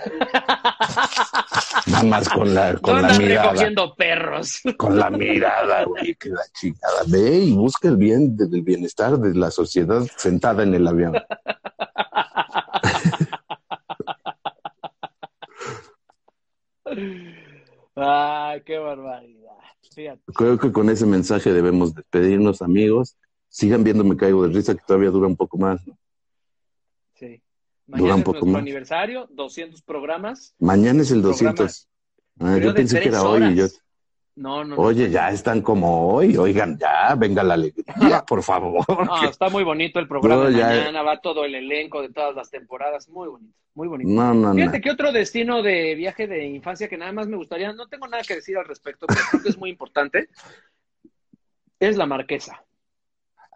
Nada 1.87 2.03
más 2.03 2.29
con 2.29 2.53
la, 2.53 2.75
con 2.75 2.95
no 3.01 3.01
la 3.07 3.17
mirada 3.17 3.49
recogiendo 3.49 3.95
perros. 3.95 4.59
con 4.77 4.97
la 4.97 5.09
mirada, 5.09 5.83
güey, 5.85 6.15
que 6.15 6.29
la 6.29 6.41
chingada. 6.53 7.03
Ve 7.07 7.37
y 7.39 7.53
busca 7.53 7.87
el 7.87 7.97
bien 7.97 8.35
del 8.37 8.61
bienestar 8.61 9.17
de 9.17 9.33
la 9.33 9.49
sociedad 9.51 10.01
sentada 10.17 10.63
en 10.63 10.73
el 10.75 10.87
avión. 10.87 11.13
Ay, 17.95 18.61
qué 18.65 18.77
barbaridad. 18.77 19.49
Fíjate. 19.93 20.21
Creo 20.33 20.57
que 20.57 20.71
con 20.71 20.89
ese 20.89 21.05
mensaje 21.05 21.51
debemos 21.51 21.93
despedirnos, 21.93 22.61
amigos. 22.61 23.17
Sigan 23.49 23.83
viendo 23.83 24.03
Me 24.03 24.15
Caigo 24.15 24.47
de 24.47 24.53
Risa, 24.53 24.75
que 24.75 24.81
todavía 24.85 25.09
dura 25.09 25.27
un 25.27 25.35
poco 25.35 25.57
más. 25.57 25.85
¿no? 25.87 25.97
Sí. 27.15 27.41
Dura 27.87 28.13
un 28.13 28.19
es 28.19 28.25
poco 28.25 28.37
nuestro 28.37 28.51
más. 28.53 28.61
aniversario, 28.61 29.27
200 29.31 29.81
programas. 29.81 30.55
Mañana 30.59 31.01
es 31.01 31.11
el 31.11 31.21
Programa, 31.21 31.51
200. 31.53 31.87
Ah, 32.39 32.57
yo 32.57 32.73
pensé 32.73 32.99
que 33.01 33.09
era 33.09 33.23
hoy. 33.23 33.55
yo-. 33.55 33.65
No, 34.35 34.63
no, 34.63 34.75
no. 34.75 34.81
Oye, 34.81 35.09
ya 35.09 35.31
están 35.31 35.61
como 35.61 36.13
hoy. 36.13 36.37
Oigan, 36.37 36.77
ya, 36.77 37.13
venga 37.15 37.43
la 37.43 37.55
alegría, 37.55 38.23
por 38.27 38.41
favor. 38.43 38.85
No, 39.05 39.23
está 39.29 39.49
muy 39.49 39.63
bonito 39.65 39.99
el 39.99 40.07
programa. 40.07 40.43
No, 40.45 40.49
ya- 40.51 40.67
Mañana 40.67 41.01
va 41.01 41.19
todo 41.19 41.43
el 41.43 41.55
elenco 41.55 42.01
de 42.01 42.09
todas 42.09 42.33
las 42.35 42.49
temporadas. 42.49 43.09
Muy 43.09 43.27
bonito, 43.27 43.53
muy 43.73 43.87
bonito. 43.89 44.09
No, 44.09 44.33
no, 44.33 44.49
no. 44.49 44.55
Fíjate 44.55 44.79
que 44.79 44.91
otro 44.91 45.11
destino 45.11 45.61
de 45.61 45.95
viaje 45.95 46.27
de 46.27 46.45
infancia 46.45 46.87
que 46.87 46.97
nada 46.97 47.11
más 47.11 47.27
me 47.27 47.35
gustaría, 47.35 47.73
no 47.73 47.87
tengo 47.89 48.07
nada 48.07 48.23
que 48.23 48.35
decir 48.35 48.55
al 48.57 48.65
respecto, 48.65 49.07
pero 49.07 49.19
creo 49.29 49.43
que 49.43 49.49
es 49.49 49.57
muy 49.57 49.71
importante, 49.71 50.29
es 51.79 51.97
la 51.97 52.05
marquesa. 52.05 52.63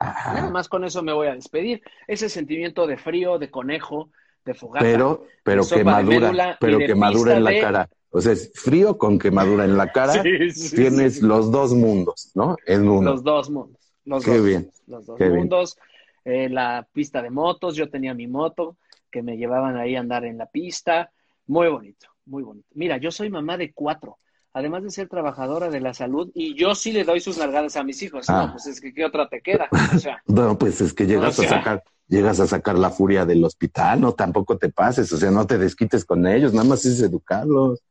Nada 0.04 0.40
Ajá. 0.40 0.50
más 0.50 0.68
con 0.68 0.84
eso 0.84 1.02
me 1.04 1.14
voy 1.14 1.28
a 1.28 1.36
despedir. 1.36 1.82
Ese 2.08 2.30
sentimiento 2.30 2.86
de 2.88 2.98
frío, 2.98 3.40
de 3.40 3.50
conejo, 3.50 4.10
de 4.46 4.54
fogata. 4.54 4.84
Pero, 4.86 5.26
pero 5.44 5.64
médula 6.04 6.52
y 6.52 6.56
pero 6.60 6.78
de 6.78 6.86
quemadura 6.88 7.20
pista 7.24 7.38
en 7.38 7.44
la 7.44 7.50
de- 7.52 7.62
cara. 7.62 7.90
O 8.16 8.22
sea, 8.22 8.34
es 8.34 8.52
frío 8.54 8.98
con 8.98 9.18
quemadura 9.18 9.66
en 9.66 9.78
la 9.78 9.92
cara. 9.92 10.22
Sí, 10.22 10.52
sí, 10.52 10.76
Tienes 10.76 11.16
sí, 11.16 11.22
los 11.26 11.52
dos 11.52 11.74
mundos, 11.74 12.32
¿no? 12.36 12.56
En 12.66 12.88
uno. 12.88 13.12
Los 13.12 13.24
dos 13.24 13.50
mundos. 13.50 13.80
Los 14.06 14.24
Qué 14.26 14.38
dos, 14.38 14.46
bien, 14.46 14.70
Los 14.88 15.06
dos 15.06 15.18
qué 15.18 15.30
mundos. 15.30 15.78
Eh, 16.26 16.50
la 16.50 16.86
pista 16.92 17.22
de 17.22 17.30
motos, 17.30 17.76
yo 17.76 17.90
tenía 17.90 18.14
mi 18.14 18.28
moto, 18.28 18.78
que 19.10 19.22
me 19.24 19.38
llevaban 19.38 19.78
ahí 19.78 19.96
a 19.96 20.00
andar 20.02 20.26
en 20.26 20.38
la 20.38 20.46
pista. 20.48 21.10
Muy 21.48 21.70
bonito, 21.70 22.08
muy 22.26 22.44
bonito. 22.44 22.68
Mira, 22.74 22.98
yo 22.98 23.12
soy 23.12 23.30
mamá 23.30 23.58
de 23.58 23.72
cuatro, 23.74 24.18
además 24.54 24.84
de 24.84 24.92
ser 24.92 25.10
trabajadora 25.10 25.70
de 25.70 25.80
la 25.82 25.94
salud, 25.94 26.30
y 26.36 26.56
yo 26.56 26.76
sí 26.76 26.92
le 26.92 27.04
doy 27.04 27.20
sus 27.20 27.38
nalgadas 27.38 27.76
a 27.76 27.84
mis 27.84 28.02
hijos. 28.04 28.30
Ah. 28.30 28.46
No, 28.46 28.52
pues 28.54 28.68
es 28.68 28.80
que 28.80 28.94
¿qué 28.94 29.06
otra 29.06 29.28
te 29.28 29.42
queda? 29.42 29.68
O 29.96 30.00
sea, 30.00 30.22
No, 30.28 30.58
pues 30.58 30.80
es 30.82 30.94
que 30.94 31.06
llegas 31.08 31.40
O 31.40 31.42
sea- 31.42 31.52
a 31.52 31.58
sacar, 31.60 31.84
llegas 32.08 32.40
a 32.40 32.48
sacar 32.48 32.78
la 32.78 32.92
furia 32.92 33.26
del 33.26 33.44
hospital, 33.44 34.00
no 34.02 34.14
tampoco 34.14 34.58
te 34.58 34.70
pases, 34.70 35.12
o 35.12 35.18
sea, 35.18 35.32
no 35.32 35.48
te 35.48 35.58
desquites 35.58 36.06
con 36.06 36.28
ellos, 36.28 36.54
nada 36.54 36.68
más 36.70 36.86
es 36.86 37.02
educarlos. 37.02 37.82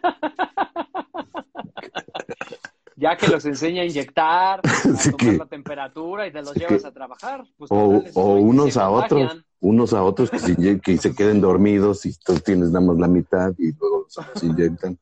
ya 2.96 3.16
que 3.16 3.28
los 3.28 3.44
enseña 3.44 3.82
a 3.82 3.86
inyectar, 3.86 4.60
a 4.64 4.82
tomar 5.02 5.16
que- 5.16 5.32
la 5.38 5.46
temperatura 5.46 6.26
y 6.26 6.32
te 6.32 6.42
los 6.42 6.54
llevas 6.54 6.82
que- 6.82 6.88
a 6.88 6.92
trabajar. 6.92 7.44
Pues, 7.56 7.70
O, 7.70 8.02
o 8.14 8.34
unos 8.36 8.76
a 8.76 8.90
otros. 8.90 9.44
Unos 9.64 9.94
a 9.94 10.04
otros 10.04 10.30
que 10.30 10.38
se, 10.38 10.80
que 10.80 10.98
se 10.98 11.14
queden 11.14 11.40
dormidos 11.40 12.04
y 12.04 12.14
tú 12.18 12.34
tienes 12.34 12.70
nada 12.70 12.84
más 12.84 12.98
la 12.98 13.08
mitad 13.08 13.54
y 13.56 13.72
luego 13.72 14.06
se 14.08 14.46
inyectan. 14.46 14.98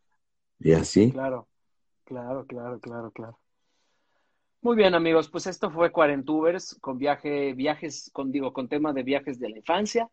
Y 0.60 0.72
así. 0.72 1.10
Claro, 1.10 1.48
claro, 2.04 2.46
claro, 2.46 2.78
claro, 2.78 3.10
claro. 3.10 3.38
Muy 4.60 4.76
bien, 4.76 4.94
amigos, 4.94 5.28
pues 5.28 5.48
esto 5.48 5.72
fue 5.72 5.90
Cuarentubers 5.90 6.76
con 6.80 6.96
viaje, 6.96 7.54
viajes, 7.54 8.08
con 8.12 8.30
digo, 8.30 8.52
con 8.52 8.68
tema 8.68 8.92
de 8.92 9.02
viajes 9.02 9.40
de 9.40 9.50
la 9.50 9.58
infancia. 9.58 10.08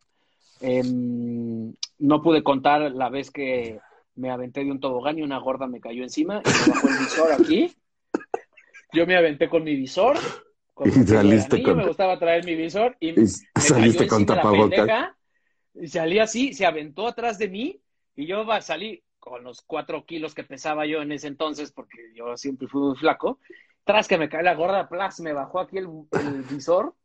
Em, 0.61 1.71
no 1.99 2.23
pude 2.23 2.41
contar 2.41 2.91
la 2.91 3.09
vez 3.09 3.29
que 3.29 3.79
me 4.15 4.31
aventé 4.31 4.63
de 4.63 4.71
un 4.71 4.79
tobogán 4.79 5.19
y 5.19 5.21
una 5.21 5.37
gorda 5.37 5.67
me 5.67 5.79
cayó 5.79 6.01
encima 6.01 6.41
y 6.43 6.49
me 6.49 6.73
bajó 6.73 6.87
el 6.87 6.97
visor 6.97 7.31
aquí. 7.33 7.75
Yo 8.93 9.05
me 9.05 9.15
aventé 9.15 9.47
con 9.47 9.63
mi 9.63 9.75
visor. 9.75 10.17
Y 10.85 10.91
saliste 10.91 11.63
con- 11.63 11.77
me 11.77 11.87
gustaba 11.87 12.17
traer 12.19 12.45
mi 12.45 12.55
visor 12.55 12.95
y 12.99 13.09
Y 13.09 13.13
me 13.13 13.27
saliste 13.61 14.07
con 14.07 14.25
tapabocas. 14.25 15.09
y 15.73 15.87
salí 15.87 16.19
así, 16.19 16.53
se 16.53 16.65
aventó 16.65 17.07
atrás 17.07 17.37
de 17.37 17.49
mí 17.49 17.81
y 18.15 18.27
yo 18.27 18.45
salí 18.61 19.03
con 19.19 19.43
los 19.43 19.61
cuatro 19.61 20.05
kilos 20.05 20.33
que 20.33 20.43
pesaba 20.43 20.85
yo 20.85 21.01
en 21.01 21.11
ese 21.11 21.27
entonces, 21.27 21.71
porque 21.71 21.97
yo 22.15 22.37
siempre 22.37 22.67
fui 22.67 22.81
muy 22.81 22.95
flaco. 22.97 23.39
Tras 23.83 24.07
que 24.07 24.17
me 24.17 24.29
cae 24.29 24.43
la 24.43 24.55
gorda, 24.55 24.87
plas, 24.87 25.19
me 25.19 25.33
bajó 25.33 25.59
aquí 25.59 25.77
el, 25.77 25.87
el 26.11 26.43
visor 26.43 26.95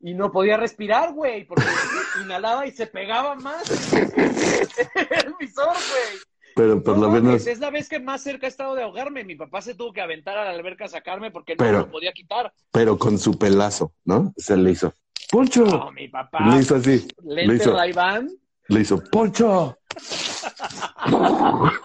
y 0.00 0.14
no 0.14 0.30
podía 0.32 0.56
respirar, 0.56 1.12
güey, 1.12 1.44
porque 1.44 1.64
inhalaba 2.24 2.66
y 2.66 2.72
se 2.72 2.86
pegaba 2.86 3.34
más 3.34 3.92
el 3.92 5.34
visor, 5.38 5.68
güey. 5.68 6.18
Pero 6.54 6.82
por 6.82 6.96
No 6.96 7.02
lo 7.02 7.08
mames, 7.08 7.22
menos, 7.22 7.46
Es 7.46 7.58
la 7.58 7.70
vez 7.70 7.88
que 7.88 8.00
más 8.00 8.22
cerca 8.22 8.46
he 8.46 8.48
estado 8.48 8.74
de 8.74 8.82
ahogarme. 8.82 9.24
Mi 9.24 9.34
papá 9.36 9.60
se 9.62 9.74
tuvo 9.74 9.92
que 9.92 10.00
aventar 10.00 10.36
a 10.38 10.44
la 10.44 10.50
alberca 10.50 10.84
a 10.86 10.88
sacarme 10.88 11.30
porque 11.30 11.56
no 11.56 11.72
lo 11.72 11.90
podía 11.90 12.12
quitar. 12.12 12.52
pero 12.70 12.98
con 12.98 13.18
su 13.18 13.38
pelazo, 13.38 13.92
¿no? 14.04 14.32
Se 14.36 14.56
le 14.56 14.70
hizo. 14.72 14.92
¡Poncho! 15.30 15.64
No, 15.64 15.90
mi 15.92 16.08
papá. 16.08 16.46
Le 16.46 16.60
hizo 16.60 16.76
así. 16.76 17.06
Le 17.24 17.46
Lente 17.46 17.64
hizo, 17.64 17.72
Ray-Ban. 17.74 18.28
le 18.68 18.80
hizo, 18.80 19.02
¡Poncho! 19.10 19.78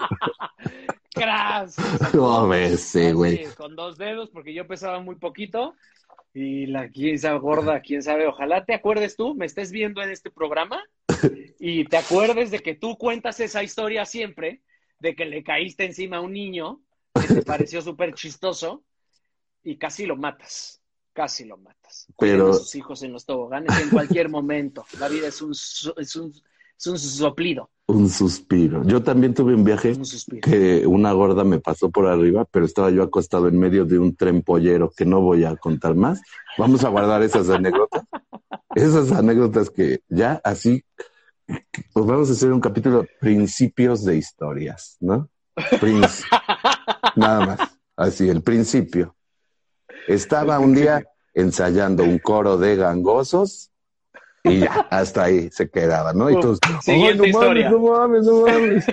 ¡Cras! 1.14 1.76
No, 2.14 2.54
ese, 2.54 3.14
güey. 3.14 3.46
Con 3.56 3.76
dos 3.76 3.98
dedos, 3.98 4.30
porque 4.30 4.54
yo 4.54 4.68
pesaba 4.68 5.00
muy 5.00 5.16
poquito. 5.16 5.76
Y 6.34 6.68
la 6.68 6.90
quién 6.90 7.18
sabe 7.18 7.40
gorda, 7.40 7.80
quién 7.82 8.04
sabe. 8.04 8.28
Ojalá 8.28 8.66
te 8.66 8.74
acuerdes 8.74 9.16
tú, 9.16 9.34
me 9.34 9.46
estés 9.46 9.72
viendo 9.72 10.02
en 10.04 10.10
este 10.12 10.30
programa 10.30 10.84
y 11.60 11.86
te 11.86 11.98
acuerdes 11.98 12.52
de 12.52 12.60
que 12.60 12.76
tú 12.76 12.98
cuentas 12.98 13.40
esa 13.40 13.64
historia 13.64 14.06
siempre, 14.06 14.62
de 15.00 15.16
que 15.16 15.26
le 15.26 15.44
caíste 15.44 15.86
encima 15.86 16.18
a 16.18 16.22
un 16.22 16.34
niño 16.34 16.82
que 17.14 17.28
te 17.34 17.42
pareció 17.44 17.82
súper 17.82 18.14
chistoso 18.14 18.84
y 19.64 19.78
casi 19.78 20.06
lo 20.06 20.16
matas. 20.16 20.82
Casi 21.14 21.46
lo 21.46 21.58
matas. 21.58 22.08
Pero- 22.18 22.52
a 22.52 22.54
sus 22.54 22.76
hijos 22.76 23.02
en 23.04 23.12
los 23.12 23.26
toboganes 23.26 23.76
en 23.82 23.90
cualquier 23.90 24.30
momento. 24.30 24.86
La 25.00 25.08
vida 25.08 25.28
es 25.28 25.42
un, 25.42 25.52
es 25.52 26.16
un, 26.16 26.32
es 26.78 26.88
un 26.88 27.00
soplido, 27.00 27.72
Un 27.88 28.08
suspiro. 28.08 28.84
Yo 28.86 29.02
también 29.02 29.34
tuve 29.34 29.56
un 29.56 29.64
viaje 29.64 29.94
un 29.94 30.40
que 30.42 30.86
una 30.86 31.12
gorda 31.14 31.44
me 31.44 31.60
pasó 31.60 31.90
por 31.90 32.06
arriba, 32.06 32.46
pero 32.46 32.66
estaba 32.66 32.92
yo 32.92 33.02
acostado 33.02 33.48
en 33.48 33.58
medio 33.58 33.84
de 33.86 33.98
un 33.98 34.16
tren 34.16 34.44
pollero 34.44 34.92
que 34.96 35.06
no 35.06 35.22
voy 35.22 35.44
a 35.44 35.56
contar 35.56 35.96
más. 35.96 36.22
Vamos 36.58 36.84
a 36.84 36.90
guardar 36.90 37.24
esas 37.24 37.50
anécdotas. 37.50 38.04
Esas 38.78 39.12
anécdotas 39.12 39.72
que 39.72 40.02
ya 40.08 40.40
así, 40.44 40.86
pues 41.48 42.06
vamos 42.06 42.30
a 42.30 42.34
hacer 42.34 42.52
un 42.52 42.62
capítulo 42.62 43.08
principios 43.20 44.06
de 44.06 44.18
historias, 44.18 44.98
¿no? 45.00 45.32
Nada 47.16 47.44
más. 47.44 47.60
Así, 47.96 48.30
el 48.30 48.44
principio. 48.44 49.16
Estaba 50.08 50.60
un 50.60 50.76
día 50.76 51.04
ensayando 51.34 52.04
un 52.04 52.20
coro 52.20 52.58
de 52.58 52.76
gangosos 52.76 53.72
y 54.44 54.60
ya, 54.60 54.86
hasta 54.92 55.24
ahí 55.24 55.50
se 55.52 55.72
quedaba, 55.72 56.14
¿no? 56.14 56.30
Y 56.30 56.40
todos, 56.40 56.60
"Ay, 56.86 57.16
no 57.16 57.16
mames, 57.16 57.30
historia". 57.30 57.70
no 57.72 57.80
mames, 57.80 58.26
no 58.26 58.42
mames. 58.46 58.86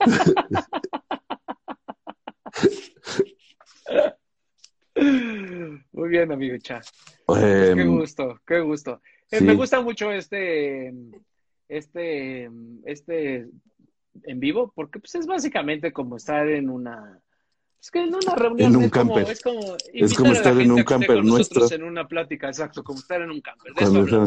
Muy 4.94 6.08
bien, 6.08 6.32
amigo 6.32 6.56
Cha. 6.58 6.80
Pues 7.26 7.40
qué 7.74 7.80
Em, 7.80 7.96
gusto, 7.96 8.40
qué 8.46 8.60
gusto. 8.60 9.00
Eh, 9.30 9.38
sí. 9.38 9.44
Me 9.44 9.54
gusta 9.54 9.80
mucho 9.80 10.10
este, 10.12 10.92
este, 11.68 12.50
este 12.84 13.48
en 14.24 14.40
vivo, 14.40 14.72
porque 14.74 14.98
pues 14.98 15.14
es 15.14 15.26
básicamente 15.26 15.92
como 15.92 16.16
estar 16.16 16.48
en 16.48 16.68
una 16.68 17.20
es 17.82 17.90
que 17.90 17.98
en 17.98 18.14
una 18.14 18.36
reunión 18.36 18.70
En 18.70 18.76
un 18.76 18.84
es, 18.84 18.90
como, 18.92 19.18
es 19.18 19.42
como 19.42 19.76
Es 19.92 20.14
como 20.14 20.32
estar 20.32 20.56
en 20.60 20.70
un 20.70 20.84
camper 20.84 21.24
nuestro. 21.24 21.68
en 21.68 21.82
una 21.82 22.06
plática, 22.06 22.46
exacto, 22.46 22.84
como 22.84 23.00
estar 23.00 23.20
en 23.20 23.30
un 23.32 23.40
camper. 23.40 23.74
De 23.74 23.82
eso 23.84 24.26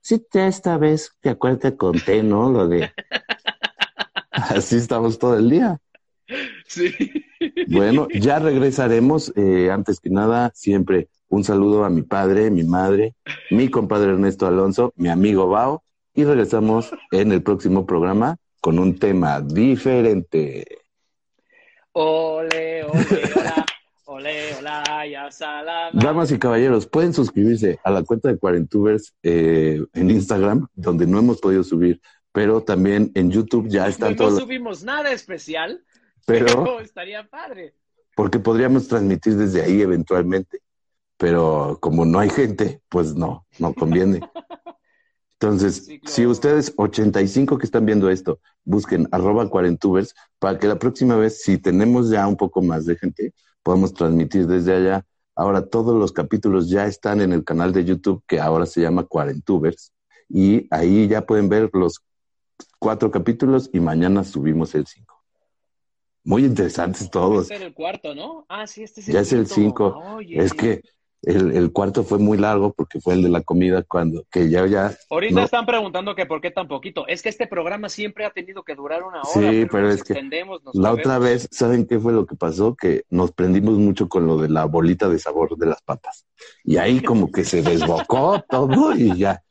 sí, 0.00 0.24
ya 0.32 0.46
esta 0.46 0.78
vez, 0.78 1.10
te 1.20 1.30
acuerdas 1.30 1.72
que 1.72 1.76
conté, 1.76 2.22
¿no? 2.22 2.48
Lo 2.48 2.68
de... 2.68 2.92
Así 4.30 4.76
estamos 4.76 5.18
todo 5.18 5.36
el 5.36 5.50
día. 5.50 5.80
Sí. 6.72 6.92
Bueno, 7.68 8.08
ya 8.14 8.38
regresaremos. 8.38 9.32
Eh, 9.36 9.70
antes 9.70 10.00
que 10.00 10.10
nada, 10.10 10.50
siempre 10.54 11.08
un 11.28 11.44
saludo 11.44 11.84
a 11.84 11.90
mi 11.90 12.02
padre, 12.02 12.50
mi 12.50 12.62
madre, 12.64 13.14
mi 13.50 13.68
compadre 13.68 14.12
Ernesto 14.12 14.46
Alonso, 14.46 14.92
mi 14.96 15.08
amigo 15.08 15.48
Bao, 15.48 15.82
y 16.14 16.24
regresamos 16.24 16.90
en 17.10 17.32
el 17.32 17.42
próximo 17.42 17.84
programa 17.86 18.36
con 18.60 18.78
un 18.78 18.98
tema 18.98 19.40
diferente. 19.40 20.64
Ole, 21.92 22.84
ole, 22.84 23.06
hola, 23.34 23.66
ole, 24.06 24.54
hola, 24.58 25.06
ya 25.10 25.30
salama. 25.30 25.90
Damas 26.00 26.30
y 26.32 26.38
caballeros, 26.38 26.86
pueden 26.86 27.12
suscribirse 27.12 27.78
a 27.84 27.90
la 27.90 28.02
cuenta 28.02 28.28
de 28.28 28.38
Cuarentubers 28.38 29.14
eh, 29.22 29.82
en 29.92 30.10
Instagram, 30.10 30.68
donde 30.74 31.06
no 31.06 31.18
hemos 31.18 31.38
podido 31.40 31.64
subir, 31.64 32.00
pero 32.32 32.62
también 32.62 33.10
en 33.14 33.30
YouTube 33.30 33.68
ya 33.68 33.88
están 33.88 34.12
no 34.12 34.16
todos. 34.16 34.32
los- 34.32 34.40
subimos 34.42 34.84
nada 34.84 35.12
especial, 35.12 35.82
Pero 36.26 36.46
pero 36.46 36.80
estaría 36.80 37.28
padre. 37.28 37.74
porque 38.16 38.38
podríamos 38.38 38.88
transmitir 38.88 39.36
desde 39.36 39.62
ahí 39.62 39.80
eventualmente, 39.82 40.60
pero 41.16 41.78
como 41.80 42.04
no 42.04 42.18
hay 42.18 42.30
gente, 42.30 42.82
pues 42.88 43.14
no, 43.14 43.46
no 43.58 43.74
conviene. 43.74 44.20
Entonces, 45.40 45.86
Sí, 45.86 45.98
claro. 46.00 46.14
si 46.14 46.26
ustedes 46.26 46.72
85 46.76 47.58
que 47.58 47.66
están 47.66 47.84
viendo 47.84 48.08
esto, 48.10 48.38
busquen 48.64 49.08
arroba 49.10 49.48
cuarentubers 49.50 50.14
para 50.38 50.58
que 50.58 50.68
la 50.68 50.78
próxima 50.78 51.16
vez, 51.16 51.42
si 51.42 51.58
tenemos 51.58 52.10
ya 52.10 52.26
un 52.28 52.36
poco 52.36 52.62
más 52.62 52.86
de 52.86 52.94
gente, 52.96 53.34
podamos 53.62 53.92
transmitir 53.92 54.46
desde 54.46 54.74
allá. 54.74 55.04
Ahora 55.34 55.66
todos 55.66 55.98
los 55.98 56.12
capítulos 56.12 56.68
ya 56.68 56.86
están 56.86 57.20
en 57.20 57.32
el 57.32 57.42
canal 57.44 57.72
de 57.72 57.84
YouTube 57.84 58.22
que 58.28 58.38
ahora 58.38 58.66
se 58.66 58.80
llama 58.82 59.04
Cuarentubers 59.04 59.92
y 60.28 60.68
ahí 60.70 61.08
ya 61.08 61.26
pueden 61.26 61.48
ver 61.48 61.70
los 61.72 62.00
cuatro 62.78 63.10
capítulos 63.10 63.68
y 63.72 63.80
mañana 63.80 64.22
subimos 64.24 64.74
el 64.76 64.86
cinco. 64.86 65.11
Muy 66.24 66.44
interesantes 66.44 67.10
todos. 67.10 67.42
Este 67.42 67.56
era 67.56 67.64
el 67.66 67.74
cuarto, 67.74 68.14
¿no? 68.14 68.46
Ah, 68.48 68.66
sí, 68.66 68.82
este 68.82 69.00
es 69.00 69.06
Ya 69.06 69.20
es 69.20 69.32
el 69.32 69.46
cinco. 69.46 70.00
Oye. 70.16 70.38
Es 70.38 70.52
que 70.54 70.82
el, 71.22 71.52
el 71.52 71.72
cuarto 71.72 72.02
fue 72.02 72.18
muy 72.18 72.36
largo 72.36 72.72
porque 72.72 73.00
fue 73.00 73.14
el 73.14 73.22
de 73.22 73.28
la 73.28 73.42
comida 73.42 73.82
cuando, 73.82 74.24
que 74.30 74.48
ya, 74.50 74.66
ya, 74.66 74.92
Ahorita 75.08 75.34
no. 75.34 75.44
están 75.44 75.66
preguntando 75.66 76.16
que 76.16 76.26
por 76.26 76.40
qué 76.40 76.50
tan 76.50 76.66
poquito. 76.66 77.06
Es 77.06 77.22
que 77.22 77.28
este 77.28 77.46
programa 77.46 77.88
siempre 77.88 78.24
ha 78.24 78.30
tenido 78.30 78.64
que 78.64 78.74
durar 78.74 79.04
una 79.04 79.22
hora. 79.22 79.50
Sí, 79.50 79.66
pero 79.70 79.88
es 79.90 80.02
que 80.02 80.20
la 80.74 80.92
otra 80.92 81.18
vez, 81.18 81.48
¿saben 81.52 81.86
qué 81.86 81.98
fue 82.00 82.12
lo 82.12 82.26
que 82.26 82.34
pasó? 82.34 82.74
Que 82.74 83.04
nos 83.08 83.30
prendimos 83.32 83.78
mucho 83.78 84.08
con 84.08 84.26
lo 84.26 84.36
de 84.36 84.48
la 84.48 84.64
bolita 84.64 85.08
de 85.08 85.18
sabor 85.18 85.56
de 85.56 85.66
las 85.66 85.80
papas. 85.82 86.26
Y 86.64 86.76
ahí 86.76 87.00
como 87.00 87.30
que 87.30 87.44
se 87.44 87.62
desbocó 87.62 88.42
todo 88.50 88.92
y 88.94 89.16
ya, 89.16 89.44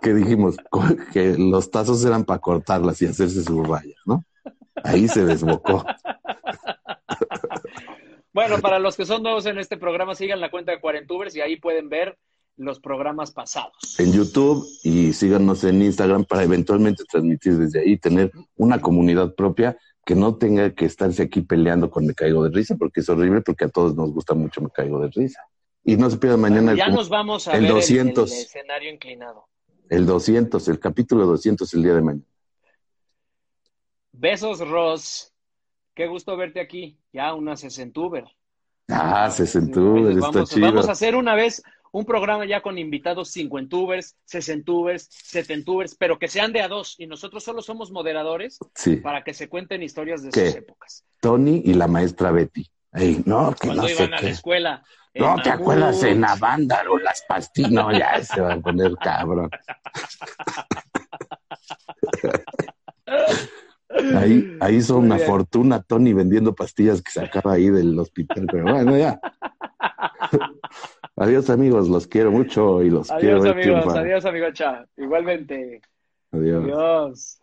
que 0.00 0.14
dijimos 0.14 0.56
que 1.12 1.36
los 1.36 1.70
tazos 1.70 2.02
eran 2.06 2.24
para 2.24 2.40
cortarlas 2.40 3.02
y 3.02 3.06
hacerse 3.06 3.42
sus 3.42 3.66
rayas, 3.68 3.98
¿no? 4.06 4.24
Ahí 4.82 5.08
se 5.08 5.24
desbocó. 5.24 5.84
Bueno, 8.38 8.60
para 8.60 8.78
los 8.78 8.96
que 8.96 9.04
son 9.04 9.24
nuevos 9.24 9.46
en 9.46 9.58
este 9.58 9.76
programa, 9.76 10.14
sigan 10.14 10.40
la 10.40 10.48
cuenta 10.48 10.70
de 10.70 10.80
Cuarentubers 10.80 11.34
y 11.34 11.40
ahí 11.40 11.56
pueden 11.56 11.88
ver 11.88 12.16
los 12.56 12.78
programas 12.78 13.32
pasados. 13.32 13.98
en 13.98 14.12
YouTube 14.12 14.64
y 14.84 15.12
síganos 15.12 15.64
en 15.64 15.82
Instagram 15.82 16.24
para 16.24 16.44
eventualmente 16.44 17.02
transmitir 17.10 17.56
desde 17.58 17.80
ahí, 17.80 17.96
tener 17.96 18.30
una 18.54 18.80
comunidad 18.80 19.34
propia 19.34 19.76
que 20.06 20.14
no 20.14 20.36
tenga 20.36 20.72
que 20.72 20.84
estarse 20.84 21.24
aquí 21.24 21.40
peleando 21.40 21.90
con 21.90 22.06
Me 22.06 22.14
Caigo 22.14 22.44
de 22.44 22.50
Risa, 22.50 22.76
porque 22.76 23.00
es 23.00 23.08
horrible, 23.08 23.40
porque 23.40 23.64
a 23.64 23.70
todos 23.70 23.96
nos 23.96 24.12
gusta 24.12 24.34
mucho 24.34 24.60
Me 24.60 24.70
Caigo 24.70 25.00
de 25.00 25.08
Risa. 25.08 25.40
Y 25.82 25.96
no 25.96 26.08
se 26.08 26.18
pierdan 26.18 26.38
mañana 26.40 26.70
el, 26.70 26.78
ya 26.78 26.90
nos 26.90 27.08
vamos 27.08 27.48
a 27.48 27.54
el 27.56 27.62
ver 27.62 27.70
el- 27.70 27.76
200. 27.78 28.30
El, 28.30 28.38
escenario 28.38 28.92
inclinado. 28.92 29.48
el 29.90 30.06
200, 30.06 30.68
el 30.68 30.78
capítulo 30.78 31.26
200 31.26 31.74
el 31.74 31.82
día 31.82 31.94
de 31.94 32.02
mañana. 32.02 32.24
Besos, 34.12 34.60
Ross. 34.60 35.32
Qué 35.98 36.06
gusto 36.06 36.36
verte 36.36 36.60
aquí. 36.60 36.96
Ya 37.12 37.34
una 37.34 37.56
sesentuber. 37.56 38.24
Ah, 38.88 39.28
sesentubers, 39.32 40.16
está 40.16 40.44
chido. 40.44 40.68
vamos 40.68 40.88
a 40.88 40.92
hacer 40.92 41.16
una 41.16 41.34
vez 41.34 41.60
un 41.90 42.04
programa 42.04 42.46
ya 42.46 42.62
con 42.62 42.78
invitados 42.78 43.32
cincuentubers, 43.32 44.14
sesentubers, 44.24 45.08
setentubers, 45.10 45.96
pero 45.96 46.16
que 46.20 46.28
sean 46.28 46.52
de 46.52 46.60
a 46.62 46.68
dos 46.68 46.94
y 46.98 47.08
nosotros 47.08 47.42
solo 47.42 47.62
somos 47.62 47.90
moderadores 47.90 48.58
Sí, 48.76 48.94
para 48.98 49.24
que 49.24 49.34
se 49.34 49.48
cuenten 49.48 49.82
historias 49.82 50.22
de 50.22 50.30
¿Qué? 50.30 50.46
sus 50.46 50.54
épocas. 50.54 51.04
Tony 51.20 51.62
y 51.64 51.74
la 51.74 51.88
maestra 51.88 52.30
Betty. 52.30 52.64
Ey, 52.92 53.20
no, 53.26 53.50
que 53.60 53.66
Cuando 53.66 53.82
no 53.82 53.88
sé 53.88 53.94
iban 53.94 54.12
a 54.14 54.16
la 54.18 54.20
qué. 54.22 54.28
escuela. 54.30 54.84
en 55.14 55.22
No, 55.24 55.34
¿te 55.42 55.48
Mamut. 55.50 55.62
acuerdas 55.62 56.02
en 56.04 56.24
Avándaro, 56.24 56.96
las 56.98 57.24
pastillas? 57.28 57.72
No, 57.72 57.90
ya 57.90 58.22
se 58.22 58.40
va 58.40 58.52
a 58.52 58.60
poner 58.60 58.94
cabrón. 59.02 59.50
Ahí, 63.90 64.56
ahí 64.60 64.76
hizo 64.76 64.98
una 64.98 65.16
bien. 65.16 65.26
fortuna 65.26 65.82
Tony 65.82 66.12
vendiendo 66.12 66.54
pastillas 66.54 67.00
que 67.02 67.10
sacaba 67.10 67.54
ahí 67.54 67.70
del 67.70 67.98
hospital, 67.98 68.46
pero 68.50 68.64
bueno, 68.64 68.96
ya. 68.96 69.18
Adiós 71.16 71.50
amigos, 71.50 71.88
los 71.88 72.06
quiero 72.06 72.30
mucho 72.30 72.82
y 72.82 72.90
los 72.90 73.08
quiero 73.08 73.40
Adiós, 73.40 73.52
amigos. 73.52 73.62
triunfar. 73.82 73.98
Adiós, 74.04 74.24
amigocha. 74.24 74.86
Igualmente. 74.96 75.80
Adiós. 76.30 76.64
Adiós. 76.64 77.38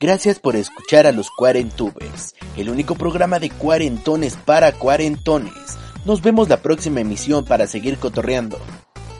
Gracias 0.00 0.40
por 0.40 0.56
escuchar 0.56 1.06
a 1.06 1.12
los 1.12 1.30
Cuarentubers, 1.30 2.34
el 2.56 2.68
único 2.68 2.94
programa 2.94 3.38
de 3.38 3.50
cuarentones 3.50 4.36
para 4.36 4.72
cuarentones. 4.72 5.78
Nos 6.04 6.20
vemos 6.20 6.48
la 6.48 6.58
próxima 6.58 7.00
emisión 7.00 7.44
para 7.44 7.66
seguir 7.66 7.98
cotorreando. 7.98 8.58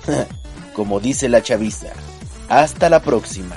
Como 0.74 1.00
dice 1.00 1.28
la 1.28 1.42
chaviza. 1.42 1.92
Hasta 2.48 2.90
la 2.90 3.00
próxima. 3.00 3.56